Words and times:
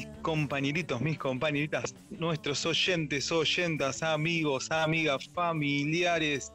mis 0.00 0.08
compañeritos, 0.22 1.00
mis 1.02 1.18
compañeritas, 1.18 1.94
nuestros 2.08 2.64
oyentes, 2.64 3.30
oyentas, 3.30 4.02
amigos, 4.02 4.70
amigas, 4.70 5.28
familiares? 5.28 6.52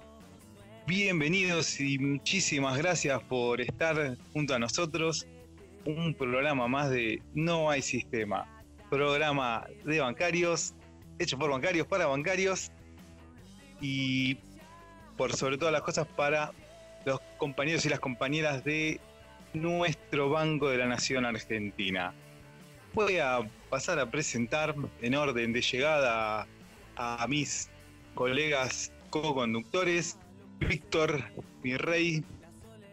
Bienvenidos 0.88 1.80
y 1.80 2.00
muchísimas 2.00 2.76
gracias 2.78 3.22
por 3.24 3.62
estar 3.62 4.18
junto 4.34 4.56
a 4.56 4.60
nosotros. 4.60 5.28
Un 5.86 6.16
programa 6.16 6.68
más 6.68 6.90
de 6.90 7.22
No 7.36 7.70
hay 7.70 7.84
sistema. 7.84 8.48
Programa 8.90 9.68
de 9.84 10.00
bancarios, 10.00 10.74
hecho 11.20 11.38
por 11.38 11.52
bancarios 11.52 11.86
para 11.86 12.08
bancarios 12.08 12.72
y 13.80 14.38
por 15.18 15.34
sobre 15.36 15.60
todas 15.60 15.72
las 15.72 15.84
cosas 15.84 16.08
para 16.08 16.52
los 17.06 17.20
compañeros 17.38 17.86
y 17.86 17.90
las 17.90 18.00
compañeras 18.00 18.64
de 18.64 19.00
nuestro 19.54 20.32
Banco 20.32 20.70
de 20.70 20.78
la 20.80 20.88
Nación 20.88 21.26
Argentina. 21.26 22.12
Voy 22.96 23.18
a 23.18 23.40
pasar 23.70 24.00
a 24.00 24.10
presentar 24.10 24.74
en 25.02 25.16
orden 25.16 25.52
de 25.52 25.62
llegada 25.62 26.48
a 26.96 27.28
mis 27.28 27.70
colegas 28.14 28.90
co-conductores. 29.10 30.18
Víctor, 30.60 31.22
mi 31.62 31.76
rey. 31.76 32.24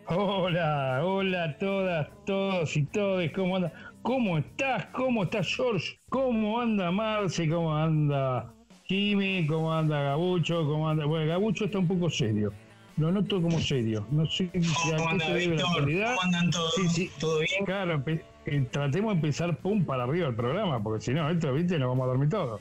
Hola, 0.06 1.03
hola 1.05 1.44
a 1.44 1.59
todas, 1.59 2.09
todos 2.27 2.77
y 2.77 2.83
todos, 2.86 3.31
¿cómo 3.33 3.55
anda? 3.55 3.72
¿Cómo 4.03 4.39
estás? 4.39 4.86
¿Cómo 4.86 5.22
estás, 5.22 5.55
George? 5.55 5.97
¿Cómo 6.09 6.61
anda 6.61 6.91
Marce? 6.91 7.48
¿Cómo 7.48 7.72
anda 7.72 8.53
Jimmy? 8.87 9.47
¿Cómo 9.47 9.72
anda 9.72 10.03
Gabucho? 10.03 10.66
¿Cómo 10.66 10.89
anda? 10.89 11.05
Bueno, 11.05 11.28
Gabucho 11.28 11.66
está 11.66 11.78
un 11.78 11.87
poco 11.87 12.11
serio 12.11 12.53
lo 12.97 13.11
noto 13.11 13.41
como 13.41 13.59
serio. 13.59 14.06
No 14.11 14.27
sé 14.27 14.50
si 14.53 14.92
a 14.92 14.97
qué 14.97 15.25
se 15.25 15.33
debe 15.33 15.56
la 15.56 15.62
actualidad. 15.62 16.14
¿Cómo 16.14 16.22
andan 16.22 16.50
todos? 16.50 16.75
Sí, 16.75 16.89
sí. 16.89 17.11
¿Todo 17.19 17.39
bien? 17.39 17.64
Claro, 17.64 18.03
eh, 18.46 18.66
tratemos 18.70 19.12
de 19.12 19.16
empezar 19.16 19.56
pum 19.58 19.84
para 19.84 20.04
arriba 20.04 20.28
el 20.28 20.34
programa, 20.34 20.82
porque 20.82 21.04
si 21.04 21.12
no, 21.12 21.28
esto, 21.30 21.52
viste, 21.52 21.78
nos 21.78 21.88
vamos 21.88 22.04
a 22.04 22.08
dormir 22.08 22.28
todos. 22.28 22.60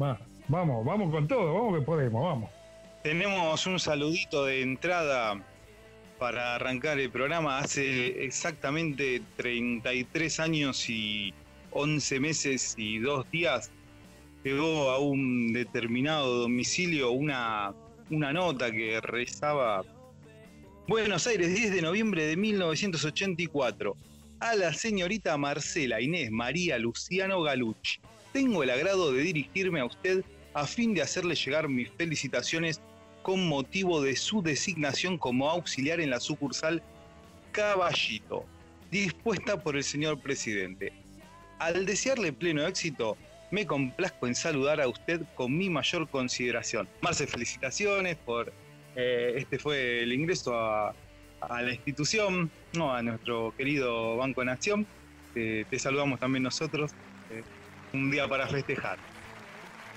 Va, 0.00 0.18
vamos, 0.48 0.84
vamos 0.84 1.10
con 1.10 1.26
todo, 1.28 1.54
vamos 1.54 1.78
que 1.78 1.84
podemos, 1.84 2.22
vamos. 2.22 2.50
Tenemos 3.02 3.66
un 3.66 3.78
saludito 3.78 4.44
de 4.44 4.62
entrada 4.62 5.40
para 6.18 6.56
arrancar 6.56 6.98
el 6.98 7.10
programa. 7.10 7.58
Hace 7.58 8.24
exactamente 8.24 9.22
33 9.36 10.40
años 10.40 10.88
y 10.90 11.32
11 11.70 12.20
meses 12.20 12.74
y 12.76 12.98
dos 12.98 13.30
días 13.30 13.70
llegó 14.42 14.90
a 14.90 14.98
un 14.98 15.52
determinado 15.52 16.40
domicilio 16.40 17.10
una 17.10 17.74
una 18.10 18.32
nota 18.32 18.70
que 18.70 19.00
rezaba 19.00 19.84
Buenos 20.86 21.26
Aires, 21.26 21.54
10 21.54 21.72
de 21.72 21.82
noviembre 21.82 22.24
de 22.24 22.36
1984. 22.36 23.94
A 24.40 24.54
la 24.54 24.72
señorita 24.72 25.36
Marcela 25.36 26.00
Inés 26.00 26.30
María 26.30 26.78
Luciano 26.78 27.42
Galucci. 27.42 27.98
Tengo 28.32 28.62
el 28.62 28.70
agrado 28.70 29.12
de 29.12 29.22
dirigirme 29.22 29.80
a 29.80 29.84
usted 29.84 30.24
a 30.54 30.64
fin 30.64 30.94
de 30.94 31.02
hacerle 31.02 31.34
llegar 31.34 31.68
mis 31.68 31.90
felicitaciones 31.90 32.80
con 33.22 33.48
motivo 33.48 34.00
de 34.00 34.14
su 34.14 34.40
designación 34.40 35.18
como 35.18 35.50
auxiliar 35.50 36.00
en 36.00 36.10
la 36.10 36.20
sucursal 36.20 36.84
Caballito, 37.50 38.44
dispuesta 38.92 39.60
por 39.60 39.76
el 39.76 39.82
señor 39.82 40.20
presidente. 40.20 40.92
Al 41.58 41.84
desearle 41.84 42.32
pleno 42.32 42.64
éxito, 42.64 43.16
me 43.50 43.66
complazco 43.66 44.28
en 44.28 44.36
saludar 44.36 44.80
a 44.80 44.86
usted 44.86 45.22
con 45.34 45.56
mi 45.56 45.68
mayor 45.68 46.08
consideración. 46.08 46.88
Marce, 47.00 47.26
felicitaciones 47.26 48.16
por 48.18 48.52
eh, 48.94 49.34
este 49.36 49.58
fue 49.58 50.04
el 50.04 50.12
ingreso 50.12 50.56
a, 50.56 50.94
la 51.46 51.72
institución, 51.72 52.50
no, 52.74 52.94
a 52.94 53.02
nuestro 53.02 53.54
querido 53.56 54.16
Banco 54.16 54.44
Nación. 54.44 54.86
te 55.34 55.78
saludamos 55.78 56.18
también 56.18 56.42
nosotros. 56.42 56.92
Eh, 57.30 57.42
un 57.92 58.10
día 58.10 58.28
para 58.28 58.46
festejar. 58.46 58.98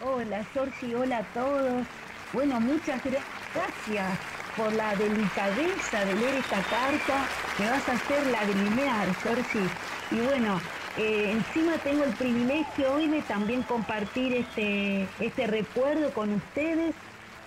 Hola, 0.04 0.46
Sorgi, 0.54 0.94
hola 0.94 1.20
a 1.20 1.24
todos. 1.34 1.86
Bueno, 2.34 2.60
muchas 2.60 3.02
gracias 3.04 4.20
por 4.56 4.72
la 4.74 4.96
delicadeza 4.96 6.06
de 6.06 6.14
leer 6.14 6.36
esta 6.36 6.62
carta. 6.64 7.28
Me 7.60 7.70
vas 7.70 7.88
a 7.90 7.94
hacer 7.94 8.28
lagrimear, 8.28 9.08
Sorgi. 9.22 9.68
Y 10.12 10.20
bueno, 10.26 10.62
eh, 10.98 11.32
encima 11.32 11.78
tengo 11.78 12.04
el 12.04 12.14
privilegio 12.14 12.94
hoy 12.94 13.08
de 13.08 13.22
también 13.24 13.64
compartir 13.64 14.34
este, 14.34 15.08
este 15.20 15.48
recuerdo 15.48 16.12
con 16.14 16.34
ustedes, 16.34 16.96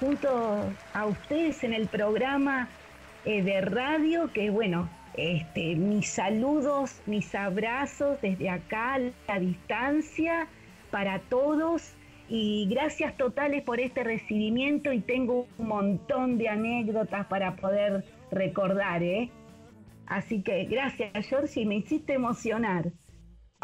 junto 0.00 0.70
a 0.92 1.06
ustedes 1.06 1.62
en 1.64 1.74
el 1.74 1.88
programa 1.88 2.68
eh, 3.24 3.42
de 3.42 3.60
radio, 3.60 4.32
que 4.32 4.50
bueno, 4.50 4.88
este, 5.16 5.76
mis 5.76 6.08
saludos, 6.08 7.00
mis 7.06 7.34
abrazos 7.34 8.20
desde 8.20 8.50
acá 8.50 8.94
a 8.94 8.98
la 8.98 9.40
distancia 9.40 10.48
para 10.90 11.18
todos 11.18 11.92
y 12.28 12.66
gracias 12.70 13.16
totales 13.16 13.62
por 13.62 13.80
este 13.80 14.02
recibimiento 14.02 14.92
y 14.92 15.00
tengo 15.00 15.46
un 15.58 15.68
montón 15.68 16.38
de 16.38 16.48
anécdotas 16.48 17.26
para 17.26 17.56
poder 17.56 18.04
recordar, 18.30 19.02
¿eh? 19.02 19.30
Así 20.06 20.42
que 20.42 20.64
gracias, 20.64 21.26
Georgie, 21.26 21.64
me 21.64 21.76
hiciste 21.76 22.14
emocionar 22.14 22.92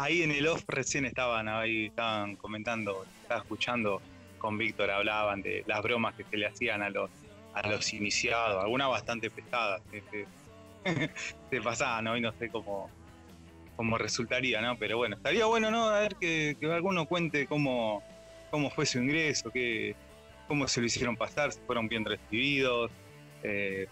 ahí 0.01 0.23
en 0.23 0.31
el 0.31 0.47
off 0.47 0.63
recién 0.67 1.05
estaban 1.05 1.47
ahí, 1.47 1.87
estaban 1.87 2.35
comentando, 2.35 3.05
estaba 3.21 3.41
escuchando 3.41 4.01
con 4.37 4.57
Víctor, 4.57 4.89
hablaban 4.89 5.41
de 5.41 5.63
las 5.67 5.81
bromas 5.83 6.15
que 6.15 6.23
se 6.23 6.37
le 6.37 6.47
hacían 6.47 6.81
a 6.81 6.89
los, 6.89 7.09
a 7.53 7.67
los 7.67 7.93
iniciados, 7.93 8.63
algunas 8.63 8.89
bastante 8.89 9.29
pesadas, 9.29 9.81
se, 11.49 11.61
pasaban, 11.61 12.05
¿no? 12.05 12.17
Y 12.17 12.21
no 12.21 12.31
sé 12.33 12.49
cómo, 12.49 12.89
cómo 13.75 13.97
resultaría, 13.97 14.61
¿no? 14.61 14.77
Pero 14.77 14.97
bueno, 14.97 15.15
estaría 15.15 15.45
bueno, 15.45 15.69
¿no? 15.71 15.85
A 15.85 15.99
ver 15.99 16.15
que, 16.15 16.55
alguno 16.71 17.05
cuente 17.05 17.45
cómo, 17.47 18.01
cómo 18.49 18.69
fue 18.69 18.85
su 18.85 18.99
ingreso, 18.99 19.51
que, 19.51 19.95
cómo 20.47 20.67
se 20.67 20.79
lo 20.79 20.87
hicieron 20.87 21.15
pasar, 21.15 21.51
si 21.51 21.59
fueron 21.61 21.87
bien 21.87 22.05
recibidos. 22.05 22.91
Eh, 23.43 23.87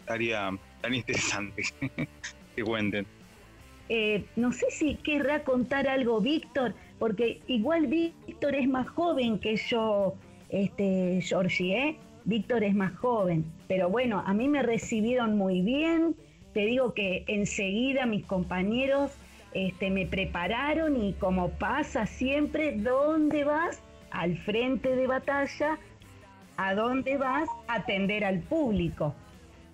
estaría 0.00 0.50
tan 0.80 0.94
interesante 0.94 1.64
que 2.56 2.62
cuenten. 2.62 3.06
Eh, 3.88 4.24
no 4.36 4.52
sé 4.52 4.70
si 4.70 4.94
querrá 4.96 5.44
contar 5.44 5.88
algo 5.88 6.20
Víctor, 6.20 6.74
porque 6.98 7.40
igual 7.46 7.88
Víctor 7.88 8.54
es 8.54 8.68
más 8.68 8.88
joven 8.88 9.38
que 9.38 9.56
yo, 9.56 10.14
este, 10.48 11.20
Georgie, 11.20 11.76
¿eh? 11.76 11.96
Víctor 12.24 12.64
es 12.64 12.74
más 12.74 12.94
joven, 12.96 13.44
pero 13.68 13.88
bueno, 13.88 14.22
a 14.24 14.32
mí 14.32 14.48
me 14.48 14.62
recibieron 14.62 15.36
muy 15.36 15.60
bien, 15.60 16.14
te 16.52 16.66
digo 16.66 16.94
que 16.94 17.24
enseguida 17.26 18.06
mis 18.06 18.24
compañeros 18.24 19.12
este, 19.54 19.90
me 19.90 20.06
prepararon 20.06 21.02
y 21.02 21.14
como 21.14 21.50
pasa 21.50 22.06
siempre, 22.06 22.76
¿dónde 22.76 23.44
vas? 23.44 23.82
Al 24.10 24.36
frente 24.38 24.94
de 24.94 25.06
batalla, 25.06 25.78
¿a 26.56 26.74
dónde 26.74 27.16
vas? 27.16 27.48
A 27.68 27.76
atender 27.76 28.24
al 28.24 28.40
público. 28.40 29.14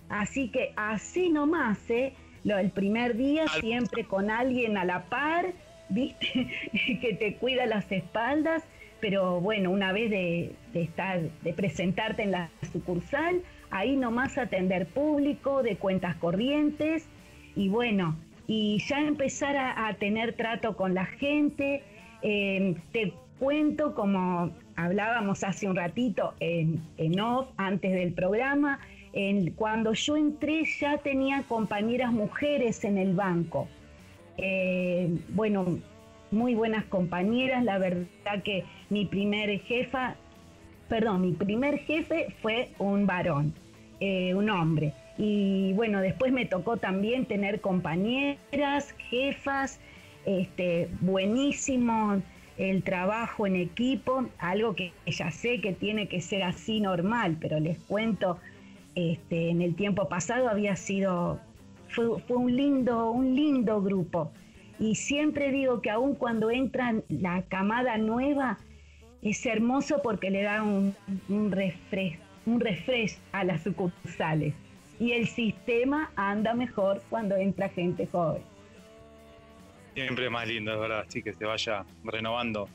Así 0.09 0.49
que 0.49 0.73
así 0.77 1.29
nomás, 1.29 1.79
¿eh? 1.91 2.15
el 2.45 2.71
primer 2.71 3.17
día 3.17 3.47
siempre 3.61 4.05
con 4.05 4.31
alguien 4.31 4.79
a 4.79 4.85
la 4.85 5.05
par, 5.05 5.53
¿viste? 5.89 6.49
que 7.01 7.15
te 7.15 7.37
cuida 7.37 7.67
las 7.67 7.91
espaldas, 7.93 8.65
pero 9.01 9.41
bueno, 9.41 9.71
una 9.71 9.93
vez 9.93 10.11
de, 10.11 10.53
estar, 10.75 11.21
de 11.21 11.53
presentarte 11.53 12.23
en 12.23 12.33
la 12.33 12.51
sucursal, 12.73 13.43
ahí 13.71 13.97
nomás 13.97 14.39
atender 14.39 14.87
público, 14.87 15.63
de 15.63 15.77
cuentas 15.77 16.17
corrientes, 16.17 17.09
y 17.55 17.69
bueno, 17.69 18.17
y 18.47 18.79
ya 18.89 19.01
empezar 19.01 19.57
a, 19.57 19.93
tener 19.95 20.35
trato 20.35 20.77
con 20.77 20.95
la 20.95 21.05
gente. 21.05 21.83
Em, 22.23 22.77
te 22.93 23.13
cuento 23.39 23.95
como 23.95 24.51
hablábamos 24.77 25.45
hace 25.45 25.69
un 25.69 25.77
ratito 25.77 26.35
en, 26.41 26.83
en 26.97 27.21
off, 27.21 27.49
antes 27.57 27.93
del 27.93 28.13
programa, 28.13 28.81
cuando 29.57 29.95
yo 29.95 30.17
entré 30.17 30.65
ya 30.81 30.99
tenía 30.99 31.43
compañeras 31.49 32.13
mujeres 32.13 32.85
en 32.85 32.99
el 32.99 33.15
banco. 33.15 33.69
Eh, 34.37 35.09
bueno, 35.31 35.79
muy 36.31 36.55
buenas 36.55 36.85
compañeras, 36.85 37.65
la 37.65 37.79
verdad 37.79 38.43
que 38.45 38.65
mi 38.91 39.07
primer 39.07 39.61
jefa, 39.61 40.17
perdón, 40.89 41.23
mi 41.23 41.33
primer 41.33 41.79
jefe 41.79 42.35
fue 42.43 42.71
un 42.79 43.07
varón, 43.07 43.55
eh, 44.01 44.35
un 44.35 44.51
hombre. 44.51 44.93
Y 45.17 45.73
bueno, 45.73 46.01
después 46.01 46.33
me 46.33 46.47
tocó 46.47 46.77
también 46.77 47.27
tener 47.27 47.61
compañeras, 47.61 48.95
jefas, 49.11 49.81
este, 50.25 50.89
buenísimo 51.01 52.23
el 52.59 52.83
trabajo 52.83 53.47
en 53.47 53.57
equipo, 53.57 54.27
algo 54.39 54.75
que 54.75 54.93
ya 55.07 55.31
sé 55.31 55.61
que 55.61 55.73
tiene 55.73 56.09
que 56.09 56.21
ser 56.21 56.43
así 56.43 56.81
normal, 56.81 57.37
pero 57.41 57.61
les 57.61 57.79
cuento 57.79 58.39
este, 58.95 59.51
en 59.51 59.63
el 59.63 59.77
tiempo 59.77 60.09
pasado 60.09 60.49
había 60.49 60.75
sido, 60.75 61.39
fue, 61.89 62.19
un, 62.29 62.57
lindo, 62.57 63.13
un 63.13 63.37
lindo 63.37 63.81
grupo. 63.81 64.33
Y 64.79 64.95
siempre 64.95 65.51
digo 65.51 65.81
que 65.81 65.91
aun 65.91 66.15
cuando 66.15 66.51
entra 66.51 66.95
la 67.09 67.43
camada 67.43 67.99
nueva, 67.99 68.59
es 69.23 69.45
hermoso 69.45 70.01
porque 70.03 70.31
le 70.31 70.43
da 70.43 70.63
un, 70.63 70.95
un, 71.29 71.51
refresh, 71.51 72.19
un 72.47 72.61
refresh 72.61 73.19
a 73.33 73.45
las 73.45 73.63
sucursales. 73.63 74.55
Y 75.01 75.13
el 75.13 75.27
sistema 75.27 76.11
anda 76.17 76.55
mejor 76.55 77.03
cuando 77.11 77.37
entra 77.37 77.69
gente 77.69 78.07
joven. 78.07 78.43
Siempre 79.95 80.27
es 80.27 80.31
más 80.31 80.47
lindo, 80.47 80.73
es 80.73 80.79
verdad, 80.79 81.05
así 81.09 81.23
que 81.23 81.33
se 81.33 81.45
vaya 81.45 81.85
renovando. 82.05 82.69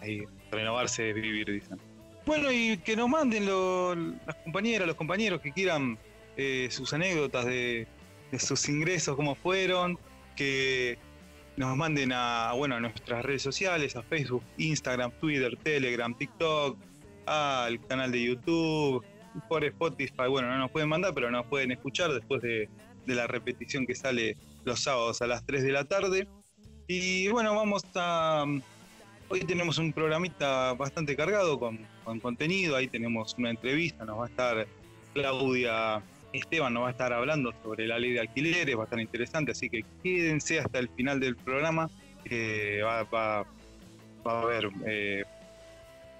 Ahí, 0.00 0.22
renovarse 0.50 1.10
es 1.10 1.14
vivir, 1.14 1.46
dicen. 1.50 1.78
Bueno, 2.26 2.50
y 2.52 2.76
que 2.78 2.96
nos 2.96 3.08
manden 3.08 3.46
las 4.26 4.36
compañeras, 4.44 4.86
los 4.86 4.96
compañeros 4.96 5.40
que 5.40 5.52
quieran 5.52 5.98
eh, 6.36 6.68
sus 6.70 6.92
anécdotas 6.92 7.46
de, 7.46 7.86
sus 8.38 8.68
ingresos, 8.68 9.16
cómo 9.16 9.34
fueron, 9.34 9.98
que 10.36 10.98
nos 11.60 11.76
manden 11.76 12.10
a, 12.14 12.54
bueno, 12.54 12.76
a 12.76 12.80
nuestras 12.80 13.22
redes 13.22 13.42
sociales, 13.42 13.94
a 13.94 14.02
Facebook, 14.02 14.42
Instagram, 14.56 15.12
Twitter, 15.20 15.58
Telegram, 15.62 16.16
TikTok, 16.16 16.78
al 17.26 17.78
canal 17.86 18.10
de 18.10 18.24
YouTube, 18.24 19.04
por 19.46 19.62
Spotify. 19.62 20.26
Bueno, 20.30 20.48
no 20.48 20.56
nos 20.56 20.70
pueden 20.70 20.88
mandar, 20.88 21.12
pero 21.12 21.30
nos 21.30 21.44
pueden 21.46 21.70
escuchar 21.70 22.12
después 22.12 22.40
de, 22.40 22.70
de 23.04 23.14
la 23.14 23.26
repetición 23.26 23.86
que 23.86 23.94
sale 23.94 24.38
los 24.64 24.80
sábados 24.80 25.20
a 25.20 25.26
las 25.26 25.44
3 25.44 25.62
de 25.62 25.72
la 25.72 25.84
tarde. 25.84 26.26
Y 26.88 27.28
bueno, 27.28 27.54
vamos 27.54 27.82
a... 27.94 28.46
Hoy 29.28 29.40
tenemos 29.40 29.76
un 29.76 29.92
programita 29.92 30.72
bastante 30.72 31.14
cargado 31.14 31.60
con, 31.60 31.86
contenido, 32.20 32.74
ahí 32.74 32.88
tenemos 32.88 33.36
una 33.38 33.50
entrevista, 33.50 34.06
nos 34.06 34.18
va 34.18 34.24
a 34.24 34.28
estar 34.28 34.66
Claudia 35.12 36.02
Esteban, 36.32 36.72
nos 36.72 36.84
va 36.84 36.88
a 36.88 36.90
estar 36.92 37.12
hablando 37.12 37.52
sobre 37.62 37.86
la 37.86 37.98
ley 37.98 38.12
de 38.12 38.20
alquileres, 38.20 38.76
va 38.76 38.82
a 38.82 38.84
estar 38.84 39.00
interesante, 39.00 39.52
así 39.52 39.68
que 39.68 39.84
quédense 40.02 40.60
hasta 40.60 40.78
el 40.78 40.88
final 40.90 41.20
del 41.20 41.36
programa, 41.36 41.90
que 42.24 42.82
va, 42.82 43.40
a 44.24 44.40
haber 44.40 44.70
eh, 44.86 45.24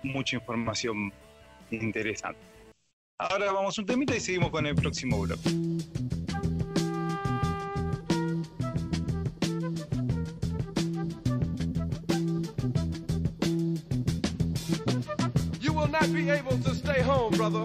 mucha 0.02 0.36
información 0.36 1.12
interesante. 1.70 2.40
Ahora 3.18 3.52
vamos 3.52 3.78
un 3.78 3.86
temita 3.86 4.16
y 4.16 4.20
seguimos 4.20 4.50
con 4.50 4.66
el 4.66 4.74
próximo 4.74 5.20
bloque. 5.20 5.50
not 16.00 16.12
be 16.12 16.30
able 16.30 16.56
to 16.58 16.74
stay 16.74 17.02
home, 17.02 17.32
brother. 17.32 17.64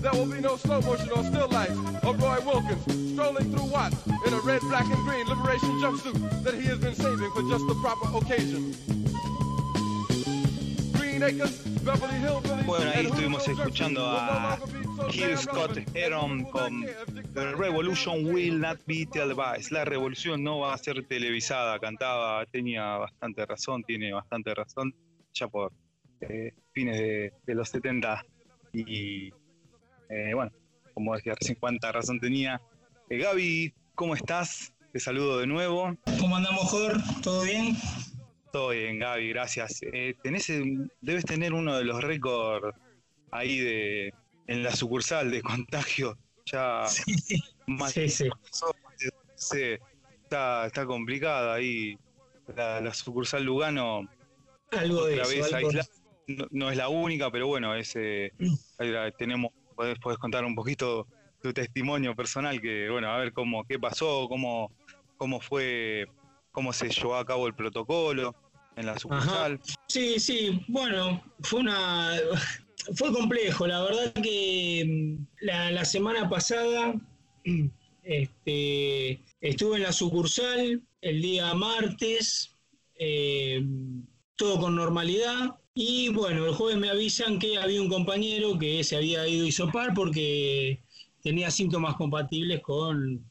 There 0.00 0.12
will 0.12 0.26
be 0.26 0.40
no 0.40 0.56
slow 0.56 0.80
motion 0.80 1.10
or 1.10 1.24
still 1.24 1.48
lights 1.48 1.72
of 2.02 2.20
Roy 2.20 2.38
Wilkins 2.44 3.12
strolling 3.12 3.50
through 3.50 3.70
Watts 3.70 4.06
in 4.26 4.32
a 4.32 4.40
red, 4.40 4.60
black, 4.62 4.84
and 4.84 5.02
green 5.04 5.26
liberation 5.26 5.70
jumpsuit 5.80 6.42
that 6.44 6.54
he 6.54 6.66
has 6.68 6.78
been 6.78 6.94
saving 6.94 7.30
for 7.32 7.42
just 7.48 7.66
the 7.66 7.74
proper 7.82 8.08
occasion. 8.16 8.74
Green 10.92 11.22
Acres, 11.22 11.62
Beverly 11.84 12.18
Hillbillies, 12.20 12.66
bueno, 12.66 12.90
ahí 12.94 13.06
estuvimos 13.06 13.48
escuchando 13.48 14.06
a 14.06 14.58
Gil 15.10 15.36
Scott 15.38 15.78
Heron 15.94 16.44
con 16.44 16.84
The 17.34 17.54
Revolution 17.54 18.26
Will 18.26 18.60
Not 18.60 18.78
Be 18.86 19.06
Televised. 19.06 19.70
La 19.70 19.84
revolución 19.84 20.42
no 20.42 20.60
va 20.60 20.74
a 20.74 20.78
ser 20.78 21.06
televisada. 21.06 21.78
Cantaba, 21.78 22.44
tenía 22.46 22.96
bastante 22.96 23.46
razón, 23.46 23.84
tiene 23.84 24.12
bastante 24.12 24.54
razón, 24.54 24.94
ya 25.32 25.48
por 25.48 25.72
eh, 26.20 26.52
fines 26.72 26.98
de, 26.98 27.54
los 27.54 27.68
70. 27.68 28.24
Y 28.72 29.32
eh, 30.08 30.32
bueno, 30.34 30.50
como 30.94 31.14
decía 31.14 31.34
recién, 31.38 31.58
cuánta 31.60 31.92
razón 31.92 32.20
tenía. 32.20 32.60
Eh, 33.10 33.18
Gaby, 33.18 33.74
¿cómo 33.94 34.14
estás? 34.14 34.72
Te 34.92 35.00
saludo 35.00 35.38
de 35.38 35.46
nuevo. 35.46 35.96
¿Cómo 36.18 36.36
andamos, 36.36 36.64
Jor? 36.64 36.96
¿Todo 37.22 37.42
bien? 37.42 37.76
Todo 38.52 38.70
bien, 38.70 38.98
Gaby, 38.98 39.28
gracias. 39.28 39.80
tenés, 40.22 40.50
debes 41.00 41.24
tener 41.24 41.52
uno 41.52 41.76
de 41.76 41.84
los 41.84 42.02
récords 42.02 42.76
ahí 43.30 43.58
de 43.58 44.14
en 44.46 44.62
la 44.62 44.74
sucursal 44.74 45.30
de 45.30 45.42
contagio 45.42 46.16
ya 46.46 46.86
sí, 46.86 47.14
sí, 48.08 48.30
está, 50.22 50.66
está 50.66 50.86
complicada 50.86 51.54
ahí 51.54 51.98
la, 52.54 52.94
sucursal 52.94 53.42
Lugano 53.42 54.08
algo 54.70 55.06
de 55.06 55.20
eso, 55.20 55.58
No, 56.50 56.70
es 56.70 56.76
la 56.76 56.88
única 56.88 57.30
pero 57.30 57.48
bueno 57.48 57.74
ese 57.74 58.32
mm. 58.38 58.54
tenemos 59.18 59.50
podés, 59.76 59.98
contar 60.18 60.44
un 60.44 60.54
poquito 60.54 61.06
tu 61.40 61.52
testimonio 61.52 62.16
personal 62.16 62.60
que 62.60 62.88
bueno 62.90 63.10
a 63.10 63.18
ver 63.18 63.32
cómo 63.32 63.64
qué 63.64 63.78
pasó 63.78 64.26
cómo 64.28 64.72
cómo 65.16 65.40
fue 65.40 66.06
cómo 66.50 66.72
se 66.72 66.88
llevó 66.88 67.16
a 67.16 67.24
cabo 67.24 67.46
el 67.46 67.54
protocolo 67.54 68.34
en 68.74 68.86
la 68.86 68.98
sucursal 68.98 69.60
sí 69.86 70.18
sí 70.18 70.64
bueno 70.66 71.22
fue 71.42 71.60
una 71.60 72.10
fue 72.94 73.12
complejo, 73.12 73.66
la 73.66 73.82
verdad 73.82 74.12
que 74.14 74.84
mm, 74.86 75.26
la, 75.40 75.84
semana 75.84 76.28
pasada 76.28 76.94
este, 78.02 79.20
estuve 79.40 79.76
en 79.76 79.82
la 79.82 79.92
sucursal 79.92 80.82
el 81.00 81.22
día 81.22 81.52
martes, 81.54 82.54
eh, 82.98 83.64
todo 84.36 84.60
con 84.60 84.76
normalidad. 84.76 85.56
Y 85.78 86.08
bueno, 86.08 86.46
el 86.46 86.54
jueves 86.54 86.78
me 86.78 86.88
avisan 86.88 87.38
que 87.38 87.58
había 87.58 87.82
un 87.82 87.90
compañero 87.90 88.58
que 88.58 88.82
se 88.82 88.96
había 88.96 89.28
ido 89.28 89.44
a 89.44 89.48
isopar 89.48 89.92
porque 89.92 90.80
tenía 91.22 91.50
síntomas 91.50 91.96
compatibles 91.96 92.62
con 92.62 93.22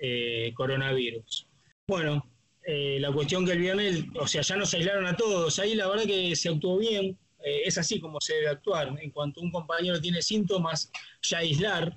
eh, 0.00 0.52
coronavirus. 0.56 1.46
Bueno, 1.86 2.28
eh, 2.64 2.98
la 2.98 3.12
cuestión 3.12 3.46
que 3.46 3.52
el 3.52 3.60
viernes, 3.60 4.04
o 4.18 4.26
sea, 4.26 4.42
ya 4.42 4.56
nos 4.56 4.74
aislaron 4.74 5.06
a 5.06 5.16
todos. 5.16 5.56
Ahí 5.60 5.76
la 5.76 5.86
verdad 5.86 6.02
que 6.02 6.34
se 6.34 6.48
actuó 6.48 6.78
bien, 6.78 7.16
eh, 7.44 7.60
es 7.64 7.78
así 7.78 8.00
como 8.00 8.20
se 8.20 8.34
debe 8.34 8.48
actuar. 8.48 8.98
En 9.00 9.12
cuanto 9.12 9.40
un 9.40 9.52
compañero 9.52 10.00
tiene 10.00 10.20
síntomas, 10.20 10.90
ya 11.22 11.38
aislar 11.38 11.96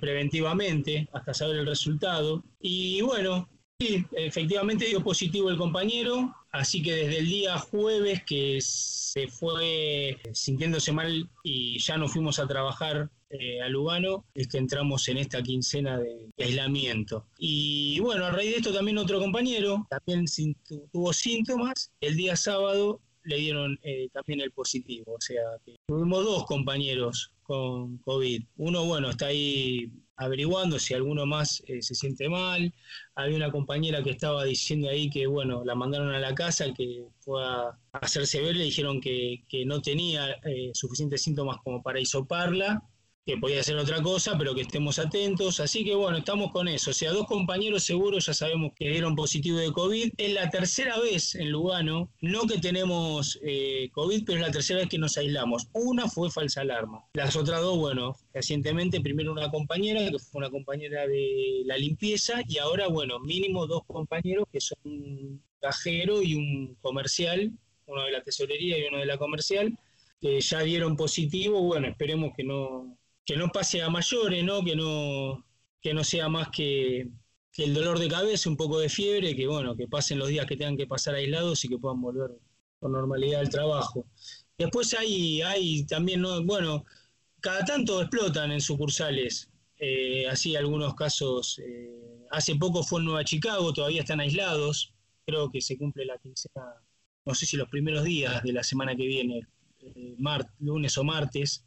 preventivamente 0.00 1.08
hasta 1.12 1.34
saber 1.34 1.56
el 1.56 1.66
resultado. 1.66 2.44
Y 2.60 3.00
bueno, 3.00 3.48
sí, 3.80 4.06
efectivamente 4.12 4.86
dio 4.86 5.02
positivo 5.02 5.50
el 5.50 5.58
compañero, 5.58 6.32
así 6.58 6.82
que 6.82 6.94
desde 6.94 7.18
el 7.18 7.28
día 7.28 7.58
jueves 7.58 8.22
que 8.24 8.58
se 8.60 9.28
fue 9.28 10.18
sintiéndose 10.32 10.92
mal 10.92 11.28
y 11.42 11.78
ya 11.78 11.96
no 11.96 12.08
fuimos 12.08 12.38
a 12.38 12.46
trabajar 12.46 13.10
eh, 13.30 13.60
a 13.60 13.68
es 14.34 14.48
que 14.48 14.58
entramos 14.58 15.08
en 15.08 15.18
esta 15.18 15.42
quincena 15.42 15.98
de 15.98 16.30
aislamiento. 16.38 17.26
Y 17.38 17.98
bueno, 18.00 18.24
a 18.24 18.30
raíz 18.30 18.50
de 18.50 18.56
esto 18.58 18.72
también 18.72 18.98
otro 18.98 19.18
compañero 19.18 19.86
también 19.90 20.26
tuvo 20.92 21.12
síntomas. 21.12 21.90
El 22.00 22.16
día 22.16 22.36
sábado 22.36 23.00
le 23.24 23.36
dieron 23.36 23.78
eh, 23.82 24.08
también 24.12 24.40
el 24.40 24.52
positivo. 24.52 25.14
O 25.14 25.20
sea, 25.20 25.42
tuvimos 25.86 26.24
dos 26.24 26.44
compañeros 26.46 27.32
con 27.42 27.98
COVID. 27.98 28.42
Uno, 28.56 28.84
bueno, 28.84 29.10
está 29.10 29.26
ahí 29.26 29.90
averiguando 30.16 30.78
si 30.78 30.94
alguno 30.94 31.26
más 31.26 31.62
eh, 31.66 31.82
se 31.82 31.94
siente 31.94 32.28
mal. 32.28 32.72
Había 33.14 33.36
una 33.36 33.50
compañera 33.50 34.02
que 34.02 34.10
estaba 34.10 34.44
diciendo 34.44 34.88
ahí 34.88 35.10
que, 35.10 35.26
bueno, 35.26 35.64
la 35.64 35.74
mandaron 35.74 36.14
a 36.14 36.18
la 36.18 36.34
casa, 36.34 36.72
que 36.74 37.04
fue 37.20 37.42
hacerse 37.92 38.40
ver, 38.40 38.56
le 38.56 38.64
dijeron 38.64 39.00
que, 39.00 39.44
no 39.66 39.80
tenía 39.80 40.32
eh, 40.44 40.70
suficientes 40.74 41.22
síntomas 41.22 41.58
como 41.62 41.82
para 41.82 42.00
hisoparla 42.00 42.82
que 43.26 43.36
podía 43.36 43.60
ser 43.64 43.76
otra 43.76 44.00
cosa, 44.02 44.38
pero 44.38 44.54
que 44.54 44.60
estemos 44.60 45.00
atentos. 45.00 45.58
Así 45.58 45.84
que 45.84 45.96
bueno, 45.96 46.18
estamos 46.18 46.52
con 46.52 46.68
eso. 46.68 46.92
O 46.92 46.94
sea, 46.94 47.10
dos 47.10 47.26
compañeros 47.26 47.82
seguros 47.82 48.26
ya 48.26 48.32
sabemos 48.32 48.72
que 48.76 48.88
dieron 48.88 49.16
positivo 49.16 49.58
de 49.58 49.72
COVID. 49.72 50.12
Es 50.16 50.32
la 50.32 50.48
tercera 50.48 50.96
vez 51.00 51.34
en 51.34 51.50
Lugano, 51.50 52.08
no 52.20 52.46
que 52.46 52.58
tenemos 52.58 53.40
eh, 53.42 53.90
COVID, 53.92 54.24
pero 54.24 54.38
es 54.38 54.46
la 54.46 54.52
tercera 54.52 54.78
vez 54.78 54.88
que 54.88 54.98
nos 54.98 55.18
aislamos. 55.18 55.66
Una 55.72 56.08
fue 56.08 56.30
falsa 56.30 56.60
alarma. 56.60 57.04
Las 57.14 57.34
otras 57.34 57.60
dos, 57.62 57.76
bueno, 57.76 58.16
recientemente 58.32 59.00
primero 59.00 59.32
una 59.32 59.50
compañera, 59.50 60.08
que 60.08 60.20
fue 60.20 60.38
una 60.38 60.50
compañera 60.50 61.08
de 61.08 61.62
la 61.64 61.76
limpieza, 61.76 62.42
y 62.46 62.58
ahora, 62.58 62.86
bueno, 62.86 63.18
mínimo 63.18 63.66
dos 63.66 63.82
compañeros 63.88 64.46
que 64.52 64.60
son 64.60 64.78
un 64.84 65.42
cajero 65.60 66.22
y 66.22 66.36
un 66.36 66.76
comercial, 66.80 67.50
uno 67.86 68.04
de 68.04 68.12
la 68.12 68.22
tesorería 68.22 68.78
y 68.78 68.84
uno 68.84 68.98
de 68.98 69.06
la 69.06 69.18
comercial, 69.18 69.76
que 70.20 70.40
ya 70.40 70.60
dieron 70.60 70.96
positivo. 70.96 71.60
Bueno, 71.60 71.88
esperemos 71.88 72.30
que 72.36 72.44
no 72.44 72.96
que 73.26 73.36
no 73.36 73.48
pase 73.48 73.82
a 73.82 73.90
mayores, 73.90 74.44
¿no? 74.44 74.64
Que 74.64 74.76
no, 74.76 75.44
que 75.82 75.92
no 75.92 76.04
sea 76.04 76.28
más 76.28 76.48
que, 76.50 77.10
el 77.58 77.74
dolor 77.74 77.98
de 77.98 78.08
cabeza, 78.08 78.48
un 78.48 78.56
poco 78.56 78.78
de 78.78 78.88
fiebre, 78.88 79.34
que 79.34 79.46
bueno, 79.46 79.76
que 79.76 79.88
pasen 79.88 80.18
los 80.18 80.28
días 80.28 80.46
que 80.46 80.56
tengan 80.56 80.76
que 80.76 80.86
pasar 80.86 81.14
aislados 81.14 81.64
y 81.64 81.68
que 81.68 81.78
puedan 81.78 82.00
volver 82.00 82.30
con 82.78 82.92
normalidad 82.92 83.40
al 83.40 83.48
trabajo. 83.48 84.06
Después 84.58 84.94
hay, 84.94 85.42
hay 85.42 85.84
también, 85.86 86.22
bueno, 86.44 86.84
cada 87.40 87.64
tanto 87.64 88.00
explotan 88.00 88.52
en 88.52 88.60
sucursales, 88.60 89.50
eh, 89.78 90.26
así 90.28 90.54
algunos 90.54 90.94
casos. 90.94 91.58
Eh, 91.58 92.26
hace 92.30 92.56
poco 92.56 92.82
fue 92.82 93.00
en 93.00 93.06
Nueva 93.06 93.24
Chicago, 93.24 93.72
todavía 93.72 94.02
están 94.02 94.20
aislados, 94.20 94.92
creo 95.24 95.50
que 95.50 95.60
se 95.60 95.76
cumple 95.78 96.04
la 96.04 96.18
quincena, 96.18 96.62
no 97.24 97.34
sé 97.34 97.46
si 97.46 97.56
los 97.56 97.68
primeros 97.68 98.04
días 98.04 98.42
de 98.42 98.52
la 98.52 98.62
semana 98.62 98.94
que 98.94 99.06
viene, 99.06 99.40
eh, 99.80 100.16
lunes 100.60 100.98
o 100.98 101.04
martes, 101.04 101.65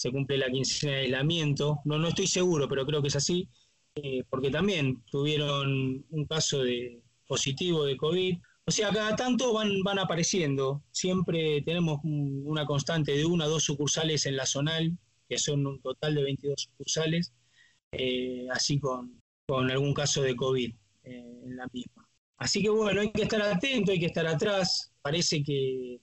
se 0.00 0.10
cumple 0.10 0.38
la 0.38 0.50
quincena 0.50 0.94
de 0.94 1.00
aislamiento. 1.00 1.80
No, 1.84 1.98
no 1.98 2.08
estoy 2.08 2.26
seguro, 2.26 2.66
pero 2.66 2.86
creo 2.86 3.02
que 3.02 3.08
es 3.08 3.16
así, 3.16 3.50
eh, 3.96 4.24
porque 4.30 4.50
también 4.50 5.02
tuvieron 5.10 6.06
un 6.08 6.24
caso 6.24 6.62
de 6.62 7.02
positivo 7.26 7.84
de 7.84 7.98
COVID. 7.98 8.38
O 8.64 8.70
sea, 8.70 8.88
cada 8.92 9.14
tanto 9.14 9.52
van, 9.52 9.82
van 9.82 9.98
apareciendo. 9.98 10.82
Siempre 10.90 11.60
tenemos 11.66 12.00
una 12.02 12.64
constante 12.64 13.12
de 13.12 13.26
una 13.26 13.44
o 13.44 13.50
dos 13.50 13.64
sucursales 13.64 14.24
en 14.24 14.36
la 14.36 14.46
zonal, 14.46 14.96
que 15.28 15.36
son 15.36 15.66
un 15.66 15.82
total 15.82 16.14
de 16.14 16.22
22 16.22 16.62
sucursales, 16.62 17.34
eh, 17.92 18.46
así 18.50 18.80
con, 18.80 19.20
con, 19.46 19.70
algún 19.70 19.92
caso 19.92 20.22
de 20.22 20.34
COVID 20.34 20.74
eh, 21.04 21.40
en 21.44 21.56
la 21.56 21.68
misma. 21.74 22.08
Así 22.38 22.62
que 22.62 22.70
bueno, 22.70 23.02
hay 23.02 23.12
que 23.12 23.24
estar 23.24 23.42
atento, 23.42 23.92
hay 23.92 24.00
que 24.00 24.06
estar 24.06 24.26
atrás. 24.26 24.94
Parece 25.02 25.42
que 25.42 26.00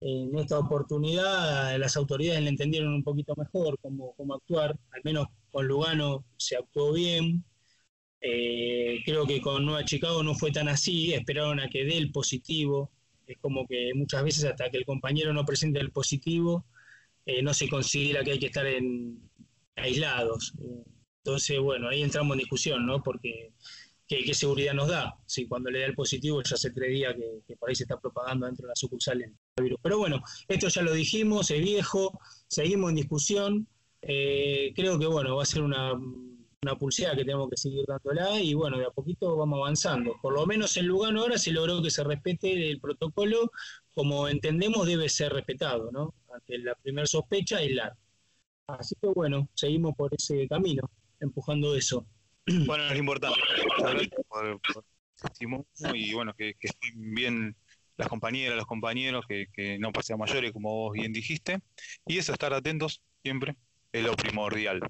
en 0.00 0.38
esta 0.38 0.58
oportunidad 0.58 1.76
las 1.78 1.96
autoridades 1.96 2.42
le 2.42 2.50
entendieron 2.50 2.94
un 2.94 3.02
poquito 3.02 3.34
mejor 3.36 3.78
cómo, 3.80 4.14
cómo 4.16 4.34
actuar, 4.34 4.78
al 4.92 5.00
menos 5.04 5.26
con 5.50 5.66
Lugano 5.66 6.24
se 6.36 6.56
actuó 6.56 6.92
bien. 6.92 7.44
Eh, 8.20 9.00
creo 9.04 9.26
que 9.26 9.40
con 9.40 9.64
Nueva 9.64 9.84
Chicago 9.84 10.22
no 10.22 10.34
fue 10.34 10.50
tan 10.50 10.68
así, 10.68 11.12
esperaron 11.14 11.60
a 11.60 11.68
que 11.68 11.84
dé 11.84 11.96
el 11.98 12.12
positivo. 12.12 12.90
Es 13.26 13.38
como 13.38 13.66
que 13.66 13.92
muchas 13.94 14.24
veces 14.24 14.44
hasta 14.44 14.70
que 14.70 14.78
el 14.78 14.86
compañero 14.86 15.32
no 15.32 15.44
presente 15.44 15.80
el 15.80 15.92
positivo, 15.92 16.66
eh, 17.26 17.42
no 17.42 17.54
se 17.54 17.68
considera 17.68 18.24
que 18.24 18.32
hay 18.32 18.38
que 18.38 18.46
estar 18.46 18.66
en, 18.66 19.30
aislados. 19.76 20.54
Entonces, 21.24 21.60
bueno, 21.60 21.88
ahí 21.88 22.02
entramos 22.02 22.34
en 22.34 22.40
discusión, 22.40 22.86
¿no? 22.86 23.02
Porque 23.02 23.52
¿qué, 24.06 24.34
seguridad 24.34 24.74
nos 24.74 24.88
da? 24.88 25.14
Si 25.26 25.46
cuando 25.46 25.70
le 25.70 25.80
da 25.80 25.86
el 25.86 25.94
positivo 25.94 26.42
ya 26.42 26.56
se 26.56 26.72
creía 26.72 27.14
que, 27.14 27.42
que 27.46 27.56
por 27.56 27.68
ahí 27.68 27.74
se 27.76 27.84
está 27.84 28.00
propagando 28.00 28.46
dentro 28.46 28.64
de 28.64 28.68
la 28.68 28.76
sucursal 28.76 29.22
el 29.22 29.34
virus. 29.60 29.78
Pero 29.82 29.98
bueno, 29.98 30.22
esto 30.48 30.68
ya 30.68 30.82
lo 30.82 30.92
dijimos, 30.92 31.50
es 31.50 31.60
viejo, 31.60 32.18
seguimos 32.46 32.90
en 32.90 32.96
discusión. 32.96 33.68
Eh, 34.02 34.72
creo 34.76 34.98
que 34.98 35.06
bueno, 35.06 35.36
va 35.36 35.42
a 35.42 35.46
ser 35.46 35.62
una, 35.62 35.92
una 36.62 36.76
pulseada 36.76 37.16
que 37.16 37.24
tenemos 37.24 37.48
que 37.50 37.56
seguir 37.56 37.84
dándola 37.86 38.40
y 38.40 38.54
bueno, 38.54 38.78
de 38.78 38.86
a 38.86 38.90
poquito 38.90 39.36
vamos 39.36 39.58
avanzando. 39.58 40.16
Por 40.20 40.34
lo 40.34 40.46
menos 40.46 40.76
en 40.76 40.86
Lugano 40.86 41.22
ahora 41.22 41.38
se 41.38 41.52
logró 41.52 41.82
que 41.82 41.90
se 41.90 42.04
respete 42.04 42.70
el 42.70 42.80
protocolo 42.80 43.50
como 43.94 44.28
entendemos 44.28 44.86
debe 44.86 45.08
ser 45.08 45.32
respetado, 45.32 45.90
¿no? 45.90 46.14
Ante 46.32 46.58
la 46.58 46.74
primera 46.76 47.06
sospecha, 47.06 47.58
aislar. 47.58 47.94
Así 48.68 48.94
que 49.00 49.08
bueno, 49.08 49.48
seguimos 49.54 49.96
por 49.96 50.14
ese 50.14 50.46
camino, 50.46 50.88
empujando 51.20 51.74
eso. 51.74 52.06
Bueno, 52.66 52.84
es 52.84 52.98
importante 52.98 53.38
por, 54.28 54.84
y 55.94 56.14
bueno, 56.14 56.34
que, 56.34 56.54
estén 56.60 57.14
bien 57.14 57.56
las 57.98 58.08
compañeras, 58.08 58.56
los 58.56 58.66
compañeros, 58.66 59.26
que, 59.26 59.78
no 59.78 59.92
pase 59.92 60.14
a 60.14 60.16
mayores, 60.16 60.52
como 60.52 60.74
vos 60.74 60.92
bien 60.94 61.12
dijiste. 61.12 61.60
Y 62.06 62.18
eso, 62.18 62.32
estar 62.32 62.54
atentos 62.54 63.02
siempre, 63.22 63.56
es 63.92 64.04
lo 64.04 64.16
primordial. 64.16 64.80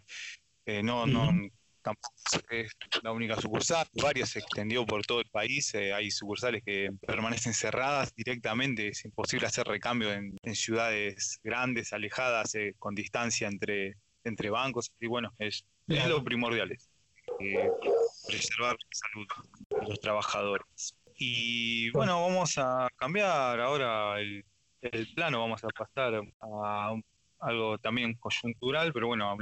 Eh, 0.66 0.82
no, 0.82 1.06
no, 1.06 1.32
tampoco 1.82 2.14
es 2.50 2.70
la 3.02 3.12
única 3.12 3.40
sucursal, 3.40 3.86
varias 3.94 4.28
se 4.30 4.40
extendió 4.40 4.84
por 4.84 5.02
todo 5.06 5.20
el 5.20 5.28
país, 5.30 5.72
eh, 5.74 5.94
hay 5.94 6.10
sucursales 6.10 6.62
que 6.62 6.90
permanecen 7.06 7.54
cerradas 7.54 8.14
directamente, 8.14 8.88
es 8.88 9.02
imposible 9.06 9.46
hacer 9.46 9.66
recambio 9.66 10.12
en, 10.12 10.36
ciudades 10.54 11.40
grandes, 11.42 11.94
alejadas, 11.94 12.54
eh, 12.54 12.74
con 12.78 12.94
distancia 12.94 13.48
entre, 13.48 13.96
entre 14.24 14.50
bancos, 14.50 14.92
y 15.00 15.06
bueno, 15.06 15.32
es, 15.38 15.64
es 15.86 16.06
lo 16.06 16.22
primordial 16.22 16.76
preservar 18.26 18.76
la 18.76 18.88
salud 18.90 19.26
de 19.70 19.88
los 19.88 20.00
trabajadores. 20.00 20.94
Y 21.18 21.90
bueno, 21.90 22.22
vamos 22.22 22.56
a 22.58 22.88
cambiar 22.96 23.60
ahora 23.60 24.20
el, 24.20 24.44
plano, 25.14 25.40
vamos 25.40 25.62
a 25.64 25.68
pasar 25.68 26.22
a 26.40 26.94
algo 27.40 27.78
también 27.78 28.14
coyuntural, 28.14 28.92
pero 28.92 29.08
bueno, 29.08 29.36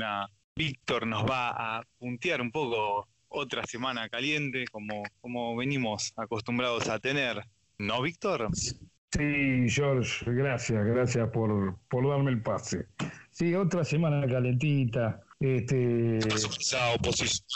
Víctor 0.54 1.06
nos 1.06 1.24
va 1.24 1.50
a 1.50 1.82
puntear 1.98 2.40
un 2.40 2.50
poco 2.50 3.06
otra 3.28 3.62
semana 3.64 4.08
caliente, 4.08 4.64
como, 4.72 5.02
como 5.20 5.54
venimos 5.54 6.14
acostumbrados 6.16 6.88
a 6.88 6.98
tener. 6.98 7.44
¿No, 7.78 8.00
Víctor? 8.00 8.48
Sí, 8.54 9.68
George, 9.68 10.24
gracias, 10.26 10.84
gracias 10.84 11.28
por, 11.28 11.78
por 11.88 12.08
darme 12.08 12.30
el 12.30 12.42
pase. 12.42 12.86
Sí, 13.30 13.54
otra 13.54 13.84
semana 13.84 14.26
calentita, 14.26 15.22
este... 15.40 16.18
Esa 16.18 16.94
oposición 16.94 17.46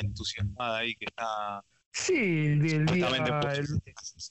entusiasmada 0.00 0.78
ahí 0.78 0.94
que 0.94 1.06
está... 1.06 1.64
Sí, 2.00 2.46
el 2.46 2.60
día, 2.60 2.76
el, 2.76 3.66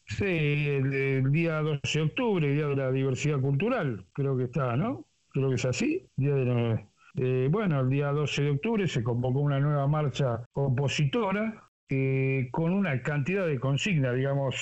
sí, 0.08 0.26
el, 0.26 1.32
día 1.32 1.62
12 1.62 1.80
de 2.00 2.02
octubre, 2.02 2.54
Día 2.54 2.68
de 2.68 2.76
la 2.76 2.92
Diversidad 2.92 3.40
Cultural, 3.40 4.06
creo 4.14 4.38
que 4.38 4.46
está, 4.46 4.76
¿no? 4.78 5.06
Creo 5.30 5.50
que 5.50 5.56
es 5.56 5.66
así. 5.66 6.08
Día 6.16 6.34
de 6.34 6.86
eh, 7.18 7.50
bueno, 7.52 7.82
el 7.82 7.90
día 7.90 8.12
12 8.12 8.42
de 8.44 8.50
octubre 8.52 8.88
se 8.88 9.04
convocó 9.04 9.40
una 9.40 9.60
nueva 9.60 9.86
marcha 9.88 10.46
opositora 10.54 11.70
eh, 11.90 12.48
con 12.52 12.74
una 12.74 13.02
cantidad 13.02 13.46
de 13.46 13.60
consignas, 13.60 14.16
digamos, 14.16 14.56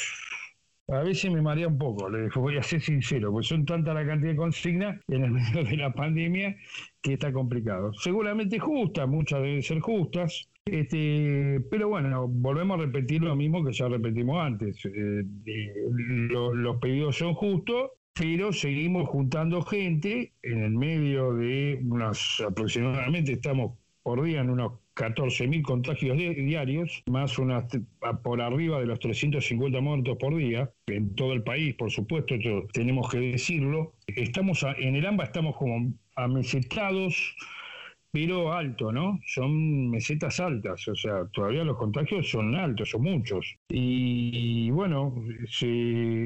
a 0.88 1.00
veces 1.00 1.32
me 1.32 1.42
marea 1.42 1.68
un 1.68 1.78
poco, 1.78 2.10
le 2.10 2.30
voy 2.30 2.58
a 2.58 2.64
ser 2.64 2.82
sincero, 2.82 3.32
porque 3.32 3.48
son 3.48 3.66
tanta 3.66 3.94
la 3.94 4.06
cantidad 4.06 4.32
de 4.32 4.38
consignas 4.38 5.00
en 5.08 5.24
el 5.26 5.32
medio 5.32 5.64
de 5.64 5.78
la 5.78 5.94
pandemia 5.94 6.56
que 7.02 7.14
está 7.14 7.32
complicado. 7.32 7.94
Seguramente 7.94 8.58
justas, 8.58 9.08
muchas 9.08 9.42
deben 9.42 9.62
ser 9.62 9.80
justas, 9.80 10.50
este, 10.66 11.62
pero 11.70 11.90
bueno, 11.90 12.28
volvemos 12.28 12.80
a 12.80 12.82
repetir 12.82 13.22
lo 13.22 13.36
mismo 13.36 13.64
que 13.64 13.72
ya 13.72 13.88
repetimos 13.88 14.44
antes. 14.44 14.84
Eh, 14.86 15.24
los 15.92 16.78
pedidos 16.78 17.18
son 17.18 17.36
justos, 17.36 17.92
pero 18.14 18.52
seguimos 18.52 19.08
juntando 19.10 19.62
gente 19.62 20.34
en 20.42 20.64
el 20.64 20.72
medio 20.72 21.34
de 21.34 21.80
unas 21.84 22.42
aproximadamente 22.42 23.34
estamos 23.34 23.78
por 24.02 24.24
día 24.24 24.42
en 24.42 24.50
unos 24.50 24.74
14.000 24.96 25.62
contagios 25.62 26.18
diarios, 26.18 27.04
más 27.08 27.38
unas 27.38 27.66
por 28.24 28.42
arriba 28.42 28.80
de 28.80 28.86
los 28.86 29.00
350 29.00 29.82
muertos 29.82 30.18
por 30.20 30.36
día, 30.36 30.72
en 30.88 31.14
todo 31.16 31.34
el 31.34 31.44
país, 31.44 31.76
por 31.76 31.92
supuesto, 31.92 32.36
tenemos 32.72 33.10
que 33.10 33.20
decirlo. 33.20 33.94
Estamos 34.08 34.66
en 34.78 34.96
el 34.96 35.06
AMBA 35.06 35.26
estamos 35.26 35.58
como 35.58 35.94
amesetados, 36.16 37.36
pero 38.16 38.54
alto, 38.54 38.94
¿no? 38.94 39.20
Son 39.26 39.90
mesetas 39.90 40.40
altas, 40.40 40.88
o 40.88 40.96
sea, 40.96 41.28
todavía 41.34 41.66
los 41.66 41.76
contagios 41.76 42.30
son 42.30 42.56
altos, 42.56 42.92
son 42.92 43.04
muchos. 43.04 43.58
Y 43.68 44.72
bueno, 44.72 45.14
se 45.50 45.68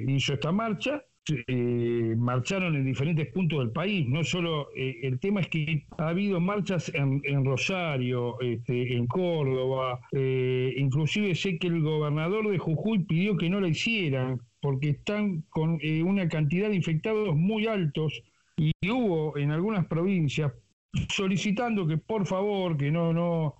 hizo 0.08 0.36
esta 0.36 0.52
marcha 0.52 1.04
eh, 1.48 2.16
marcharon 2.16 2.76
en 2.76 2.86
diferentes 2.86 3.28
puntos 3.34 3.58
del 3.58 3.72
país. 3.72 4.08
No 4.08 4.24
solo 4.24 4.70
eh, 4.76 5.00
el 5.02 5.20
tema 5.20 5.42
es 5.42 5.48
que 5.48 5.88
ha 5.98 6.10
habido 6.10 6.40
marchas 6.40 6.92
en, 6.94 7.44
Rosario, 7.44 8.40
este, 8.40 8.96
en 8.96 9.08
Córdoba, 9.08 10.00
eh, 10.12 10.76
inclusive 10.78 11.34
sé 11.34 11.58
que 11.58 11.68
el 11.70 11.82
gobernador 11.82 12.52
de 12.52 12.60
Jujuy 12.60 13.00
pidió 13.00 13.36
que 13.36 13.50
no 13.50 13.60
la 13.60 13.68
hicieran 13.68 14.40
porque 14.62 14.90
están 14.90 15.42
con 15.50 15.80
una 16.04 16.28
cantidad 16.30 16.70
de 16.70 16.76
infectados 16.76 17.36
muy 17.36 17.66
altos 17.66 18.22
y 18.58 18.74
hubo 18.88 19.38
en 19.38 19.52
algunas 19.52 19.88
provincias 19.88 20.52
solicitando 21.10 21.88
que 21.88 21.98
por 21.98 22.26
favor, 22.26 22.78
que 22.78 22.92
no, 22.92 23.14
no, 23.14 23.56